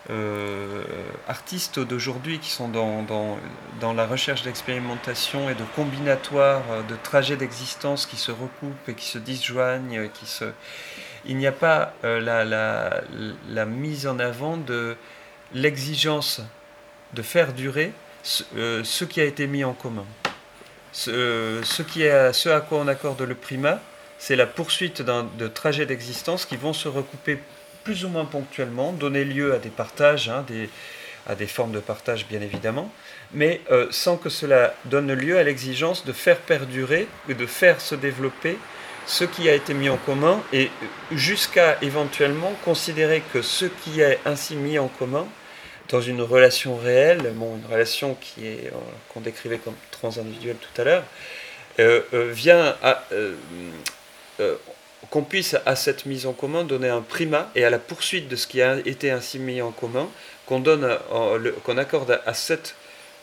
[0.10, 0.84] euh,
[1.30, 3.38] artistes d'aujourd'hui qui sont dans, dans,
[3.80, 8.96] dans la recherche d'expérimentation et de combinatoire euh, de trajets d'existence qui se recoupent et
[8.96, 10.46] qui se disjoignent, qui se
[11.26, 13.02] il n'y a pas la, la,
[13.48, 14.98] la mise en avant de
[15.54, 16.42] l'exigence
[17.14, 17.94] de faire durer
[18.24, 20.04] ce, qui a été mis en commun.
[20.92, 23.80] Ce, ce, qui est, ce à quoi on accorde le primat,
[24.26, 27.40] c'est la poursuite de trajets d'existence qui vont se recouper
[27.84, 30.46] plus ou moins ponctuellement, donner lieu à des partages, hein,
[31.28, 32.90] à des formes de partage bien évidemment,
[33.34, 37.82] mais euh, sans que cela donne lieu à l'exigence de faire perdurer et de faire
[37.82, 38.58] se développer
[39.06, 40.72] ce qui a été mis en commun et
[41.12, 45.28] jusqu'à éventuellement considérer que ce qui est ainsi mis en commun
[45.90, 48.70] dans une relation réelle, une relation euh,
[49.10, 51.04] qu'on décrivait comme transindividuelle tout à l'heure,
[51.80, 53.04] euh, euh, vient à,
[54.40, 54.56] euh,
[55.10, 58.36] qu'on puisse à cette mise en commun donner un primat et à la poursuite de
[58.36, 60.08] ce qui a été ainsi mis en commun,
[60.46, 62.76] qu'on donne, euh, qu'on accorde à, cet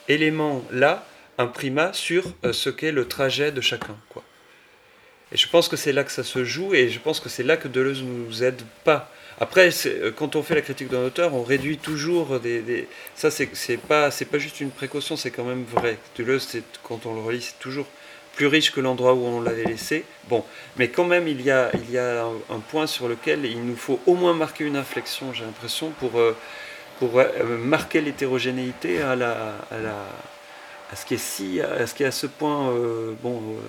[0.09, 1.07] élément-là
[1.39, 4.23] un primat sur euh, ce qu'est le trajet de chacun, quoi.
[5.33, 7.45] Et je pense que c'est là que ça se joue, et je pense que c'est
[7.45, 9.11] là que Deleuze nous aide pas.
[9.39, 9.71] Après,
[10.17, 12.89] quand on fait la critique d'un auteur, on réduit toujours des.
[13.15, 15.99] Ça, c'est pas, pas juste une précaution, c'est quand même vrai.
[16.19, 17.87] Deleuze, quand on le relit, c'est toujours
[18.41, 20.03] plus riche que l'endroit où on l'avait laissé.
[20.31, 20.43] Bon,
[20.79, 23.77] mais quand même, il y a, il y a un, point sur lequel il nous
[23.77, 26.35] faut au moins marquer une inflexion, j'ai l'impression, pour, euh,
[26.99, 32.07] pour euh, marquer l'hétérogénéité à, la, à, ce qui est si, à ce qui est
[32.07, 33.37] à ce point, euh, bon.
[33.37, 33.61] euh,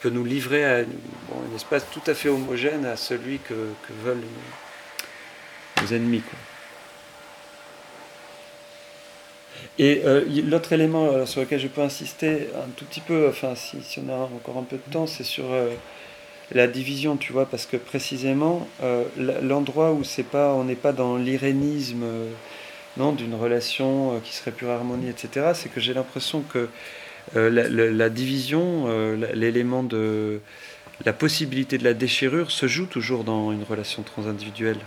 [0.00, 4.24] peut nous livrer à un espace tout à fait homogène à celui que, que veulent
[5.76, 6.22] nos, nos ennemis.
[6.22, 6.38] quoi.
[9.78, 13.54] Et euh, l'autre élément euh, sur lequel je peux insister un tout petit peu, enfin
[13.54, 15.70] si, on a encore un peu de temps, c'est sur euh,
[16.52, 18.68] la division, tu vois, parce que précisément
[19.16, 22.04] l'endroit où c'est pas, on n'est pas dans l'irénisme
[22.98, 25.52] non, d'une relation qui serait pure harmonie, etc.
[25.54, 26.68] C'est que j'ai l'impression que
[27.34, 28.86] la, division,
[29.32, 30.40] l'élément de
[31.06, 34.80] la possibilité de la déchirure se joue toujours dans une relation transindividuelle.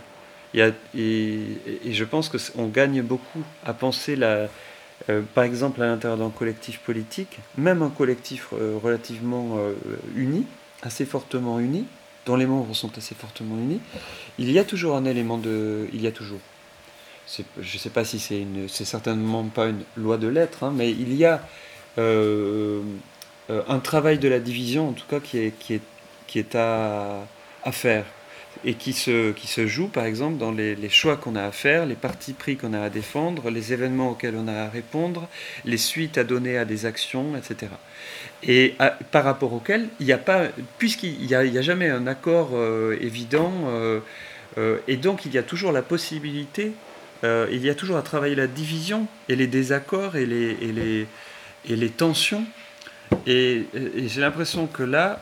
[0.54, 4.48] Et, et je pense qu'on gagne beaucoup à penser la,
[5.08, 9.74] euh, par exemple, à l'intérieur d'un collectif politique, même un collectif euh, relativement euh,
[10.14, 10.46] uni,
[10.82, 11.84] assez fortement uni,
[12.24, 13.80] dont les membres sont assez fortement unis,
[14.38, 15.86] il y a toujours un élément de.
[15.92, 16.40] Il y a toujours.
[17.28, 18.68] Je ne sais pas si c'est une.
[18.68, 21.42] C'est certainement pas une loi de l'être, hein, mais il y a
[23.48, 27.24] un travail de la division, en tout cas, qui est, à,
[27.62, 28.04] à faire
[28.64, 31.86] et qui se, qui se joue par exemple dans les, choix qu'on a à faire,
[31.86, 35.28] les partis pris qu'on a à défendre, les événements auxquels on a à répondre,
[35.64, 37.72] les suites à donner à des actions, etc.
[38.42, 38.74] Et
[39.10, 43.52] par rapport auxquels il n'y a pas, puisqu'il n'y a, jamais un accord euh, évident,
[43.66, 44.00] euh,
[44.58, 46.72] euh, et donc il y a toujours la possibilité,
[47.24, 51.08] il y a toujours à travailler la division et les désaccords et les, et les,
[51.68, 52.44] et les tensions.
[53.26, 53.64] Et
[54.06, 55.20] j'ai l'impression que là,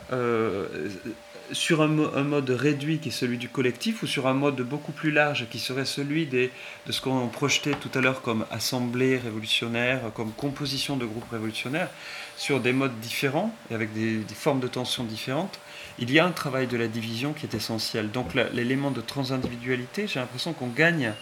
[1.51, 5.11] sur un, mode réduit qui est celui du collectif ou sur un mode beaucoup plus
[5.11, 6.49] large qui serait celui de
[6.89, 11.89] ce qu'on projetait tout à l'heure comme assemblée révolutionnaire, comme composition de groupes révolutionnaires,
[12.37, 15.59] sur des modes différents et avec des, formes de tension différentes,
[15.99, 18.11] il y a un travail de la division qui est essentiel.
[18.11, 21.13] Donc l'élément de transindividualité, j'ai l'impression qu'on gagne,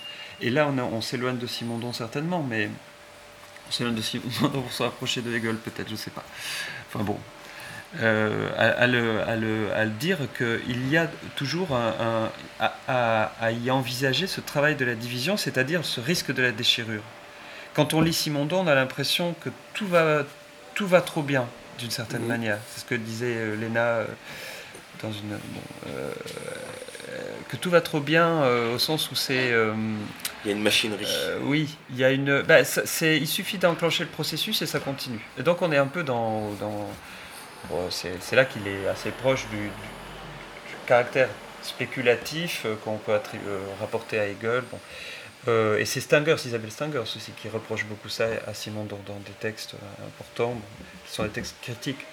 [0.41, 2.69] et là on, on s'éloigne de Simondon certainement, mais
[3.67, 6.23] on s'éloigne de Simondon pour se rapprocher de Hegel peut-être, je ne sais pas.
[6.87, 7.17] Enfin bon,
[8.01, 12.31] euh, à, le, à, le, à, le, dire qu'il y a toujours un,
[12.87, 17.03] à, y envisager ce travail de la division, c'est-à-dire ce risque de la déchirure.
[17.75, 20.23] Quand on lit Simondon, on a l'impression que tout va,
[20.73, 21.47] tout va trop bien,
[21.77, 22.57] d'une certaine manière.
[22.71, 24.05] C'est ce que disait euh, Léna euh,
[25.03, 25.37] dans une.
[27.49, 28.43] que tout va trop bien
[28.73, 29.49] au sens où c'est.
[29.49, 31.05] il y a une machinerie.
[31.43, 32.41] oui, il y a une.
[32.41, 32.61] Bah,
[33.01, 35.23] il suffit d'enclencher le processus et ça continue.
[35.37, 36.89] Et donc on est un peu dans, dans
[37.89, 39.69] c'est là qu'il est assez proche du,
[40.85, 41.29] caractère
[41.61, 44.63] spéculatif euh, qu'on peut euh, rapporter à Hegel.
[45.47, 49.31] Euh, et c'est Stengers, Isabelle Stengers aussi, qui reproche beaucoup ça à Simon dans, des
[49.39, 49.75] textes
[50.07, 50.59] importants,
[51.05, 52.05] qui sont des textes critiques.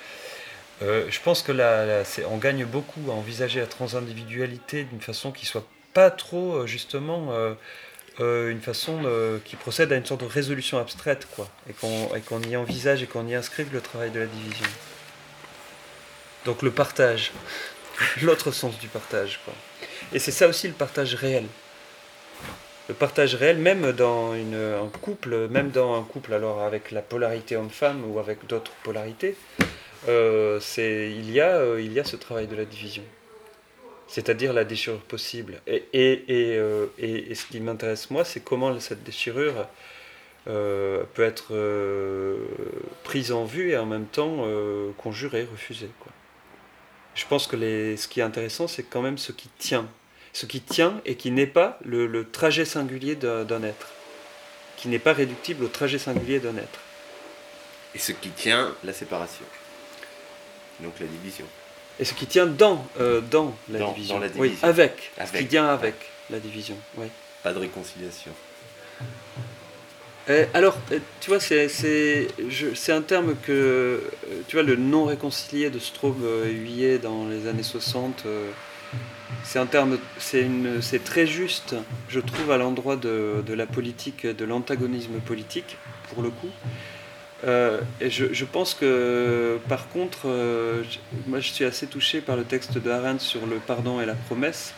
[0.81, 5.67] je pense que là, on gagne beaucoup à envisager la transindividualité d'une façon qui soit
[5.95, 7.33] pas trop, justement,
[8.19, 8.99] une façon
[9.45, 13.29] qui procède à une sorte de résolution abstraite, quoi, et qu'on y envisage et qu'on
[13.29, 14.67] y inscrive le travail de la division.
[16.45, 17.33] Donc le partage,
[18.23, 19.41] l'autre sens du partage.
[19.45, 19.55] Quoi.
[20.13, 21.45] Et c'est ça aussi le partage réel.
[22.89, 27.57] Le partage réel, même dans un couple, même dans un couple alors avec la polarité
[27.57, 29.37] homme-femme ou avec d'autres polarités,
[30.09, 33.05] euh, il, y a, euh, il y a ce travail de la division.
[34.09, 35.61] C'est-à-dire la déchirure possible.
[35.69, 39.69] Et, et, et, euh, et ce qui m'intéresse moi, c'est comment cette déchirure
[40.47, 41.55] peut être
[43.05, 44.45] prise en vue et en même temps
[44.97, 45.91] conjurée, refusée.
[46.01, 46.11] Quoi
[47.15, 49.89] je pense que les, ce qui est intéressant, c'est quand même ce qui tient.
[50.33, 53.89] Ce qui tient et qui n'est pas le, trajet singulier d'un être.
[54.77, 56.81] Qui n'est pas réductible au trajet singulier d'un être.
[57.95, 59.45] Et ce qui tient la séparation.
[60.81, 61.45] Donc la division.
[61.99, 64.15] Et ce qui tient dans, euh, dans, la, division.
[64.15, 64.53] Dans la division.
[64.53, 65.11] Oui, avec.
[65.19, 65.33] avec.
[65.35, 65.95] Ce qui tient avec
[66.31, 66.77] la division.
[66.97, 67.09] Oui.
[67.43, 68.33] Pas de réconciliation.
[70.29, 72.29] Euh, alors, euh, tu vois, c'est
[72.93, 73.99] un terme que, euh,
[74.49, 78.25] tu vois, le non réconcilié de Straub Huyet dans les années 60,
[79.45, 81.75] c'est un terme, c'est très juste,
[82.09, 85.77] je trouve, à l'endroit de, la politique, de l'antagonisme politique,
[86.13, 86.51] pour le coup.
[88.01, 90.27] et je, pense que, par contre,
[91.27, 94.15] moi je suis assez touché par le texte de Arendt sur le pardon et la
[94.15, 94.75] promesse.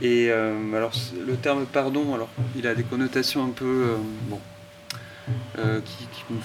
[0.00, 0.92] Et euh, alors
[1.26, 3.96] le terme pardon, alors il a des connotations un peu euh,
[4.28, 4.40] bon,
[5.58, 6.38] euh, qui, qui, me,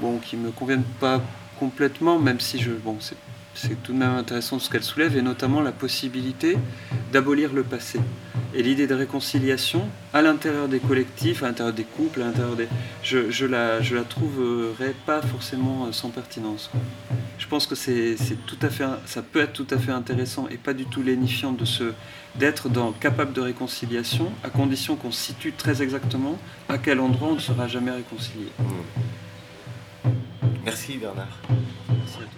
[0.00, 1.22] bon, qui me conviennent pas
[1.58, 3.16] complètement, même si je bon c'est
[3.58, 6.56] c'est tout de même intéressant ce qu'elle soulève, et notamment la possibilité
[7.12, 7.98] d'abolir le passé.
[8.54, 12.68] Et l'idée de réconciliation à l'intérieur des collectifs, à l'intérieur des couples, à l'intérieur des...
[13.02, 16.70] Je, je, la, je la trouverais pas forcément sans pertinence.
[17.38, 18.16] Je pense que c'est
[18.46, 21.52] tout à fait, ça peut être tout à fait intéressant et pas du tout lénifiant
[21.52, 21.92] de se
[22.36, 22.68] d'être
[23.00, 27.66] capable de réconciliation, à condition qu'on situe très exactement à quel endroit on ne sera
[27.66, 28.52] jamais réconcilié.
[30.64, 31.38] Merci Bernard.
[31.88, 32.37] Merci à toi.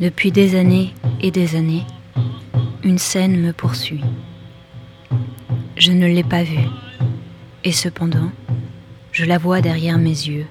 [0.00, 1.84] Depuis des années et des années,
[2.82, 4.02] une scène me poursuit.
[5.76, 6.68] Je ne l'ai pas vue,
[7.64, 8.30] et cependant,
[9.10, 10.46] je la vois derrière mes yeux,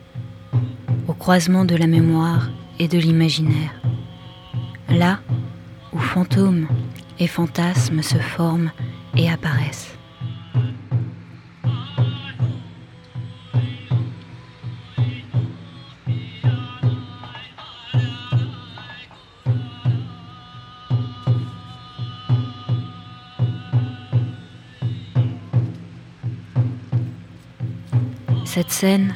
[1.08, 3.74] au croisement de la mémoire et de l'imaginaire.
[4.90, 5.20] Là
[5.94, 6.68] où fantômes
[7.20, 8.72] et fantasmes se forment
[9.18, 9.98] et apparaissent.
[28.62, 29.16] Cette scène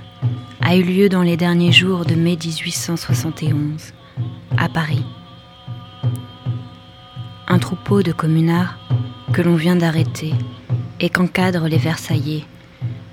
[0.59, 3.93] a eu lieu dans les derniers jours de mai 1871,
[4.57, 5.05] à Paris.
[7.47, 8.79] Un troupeau de communards
[9.33, 10.33] que l'on vient d'arrêter
[10.99, 12.43] et qu'encadrent les Versaillais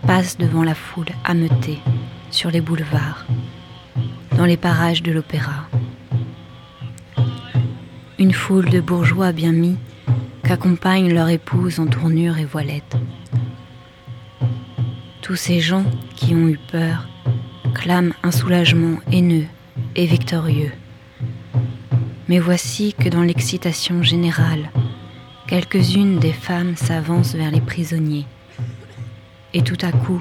[0.07, 1.81] passe devant la foule ameutée
[2.31, 3.27] sur les boulevards,
[4.35, 5.69] dans les parages de l'opéra.
[8.19, 9.77] Une foule de bourgeois bien mis
[10.45, 12.97] qu'accompagnent leur épouse en tournure et voilette.
[15.23, 15.85] Tous ces gens
[16.17, 17.09] qui ont eu peur
[17.75, 19.47] clament un soulagement haineux
[19.95, 20.73] et victorieux.
[22.29, 24.71] Mais voici que dans l'excitation générale,
[25.47, 28.27] quelques-unes des femmes s'avancent vers les prisonniers
[29.55, 30.21] et tout à coup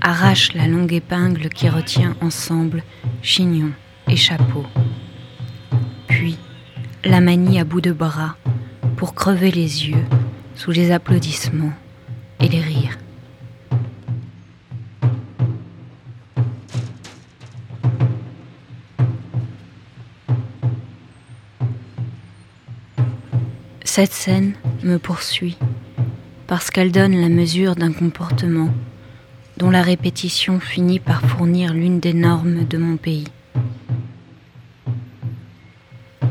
[0.00, 2.84] arrachent la longue épingle qui retient ensemble
[3.20, 3.72] chignon
[4.08, 4.64] et chapeau.
[6.06, 6.38] Puis
[7.04, 8.36] la manie à bout de bras
[8.96, 10.04] pour crever les yeux
[10.54, 11.72] sous les applaudissements
[12.38, 12.73] et les rires.
[23.96, 25.56] Cette scène me poursuit
[26.48, 28.70] parce qu'elle donne la mesure d'un comportement
[29.56, 33.28] dont la répétition finit par fournir l'une des normes de mon pays.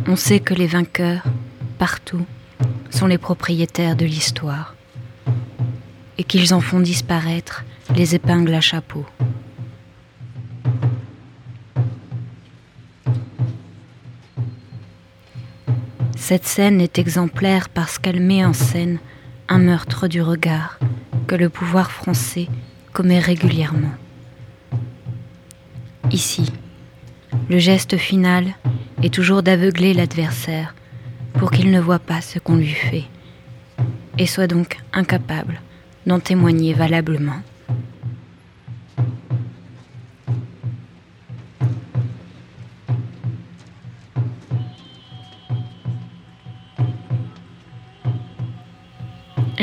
[0.08, 1.24] On sait que les vainqueurs,
[1.78, 2.26] partout,
[2.90, 4.76] sont les propriétaires de l'histoire
[6.18, 7.64] et qu'ils en font disparaître
[7.96, 9.06] les épingles à chapeau.
[16.26, 19.00] Cette scène est exemplaire parce qu'elle met en scène
[19.50, 20.80] un meurtre du regard
[21.28, 22.48] que le pouvoir français
[22.94, 23.92] commet régulièrement.
[26.12, 26.50] Ici,
[27.50, 28.54] le geste final
[29.04, 30.74] est toujours d'aveugler l'adversaire
[31.34, 33.04] pour qu'il ne voit pas ce qu'on lui fait
[34.18, 35.60] et soit donc incapable
[36.08, 37.42] d'en témoigner valablement.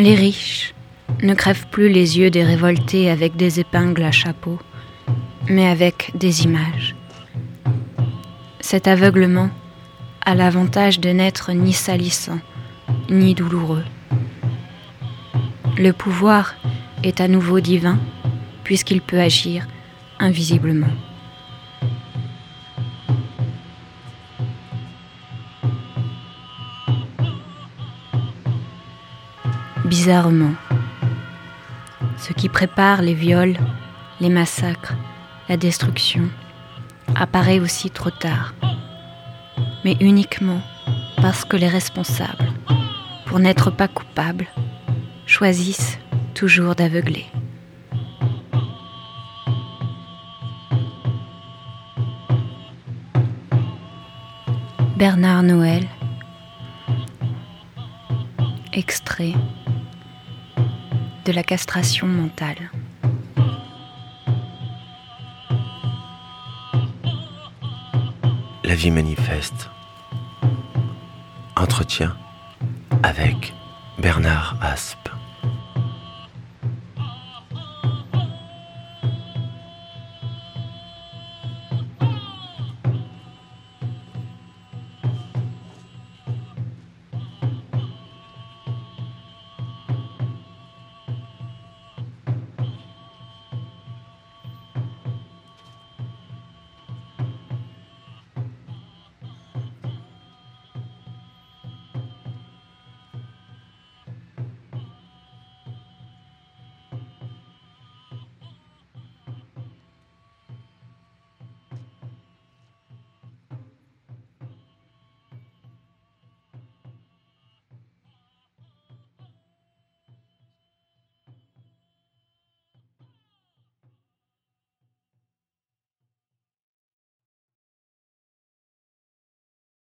[0.01, 0.72] Les riches
[1.22, 4.59] ne crèvent plus les yeux des révoltés avec des épingles à chapeau,
[5.47, 6.97] mais avec des images.
[8.60, 9.51] Cet aveuglement
[10.24, 12.39] a l'avantage de n'être ni salissant,
[13.10, 13.85] ni douloureux.
[15.77, 16.55] Le pouvoir
[17.05, 17.98] est à nouveau divin,
[18.64, 19.66] puisqu'il peut agir
[20.18, 20.94] invisiblement.
[30.01, 30.55] Bizarrement.
[32.16, 33.59] Ce qui prépare les viols,
[34.18, 34.94] les massacres,
[35.47, 36.27] la destruction,
[37.14, 38.55] apparaît aussi trop tard,
[39.85, 40.62] mais uniquement
[41.20, 42.51] parce que les responsables,
[43.27, 44.47] pour n'être pas coupables,
[45.27, 45.98] choisissent
[46.32, 47.27] toujours d'aveugler.
[54.97, 55.86] Bernard Noël,
[58.72, 59.35] extrait
[61.24, 62.70] de la castration mentale.
[68.64, 69.70] La vie manifeste.
[71.56, 72.16] Entretien
[73.02, 73.52] avec
[73.98, 75.10] Bernard Aspe.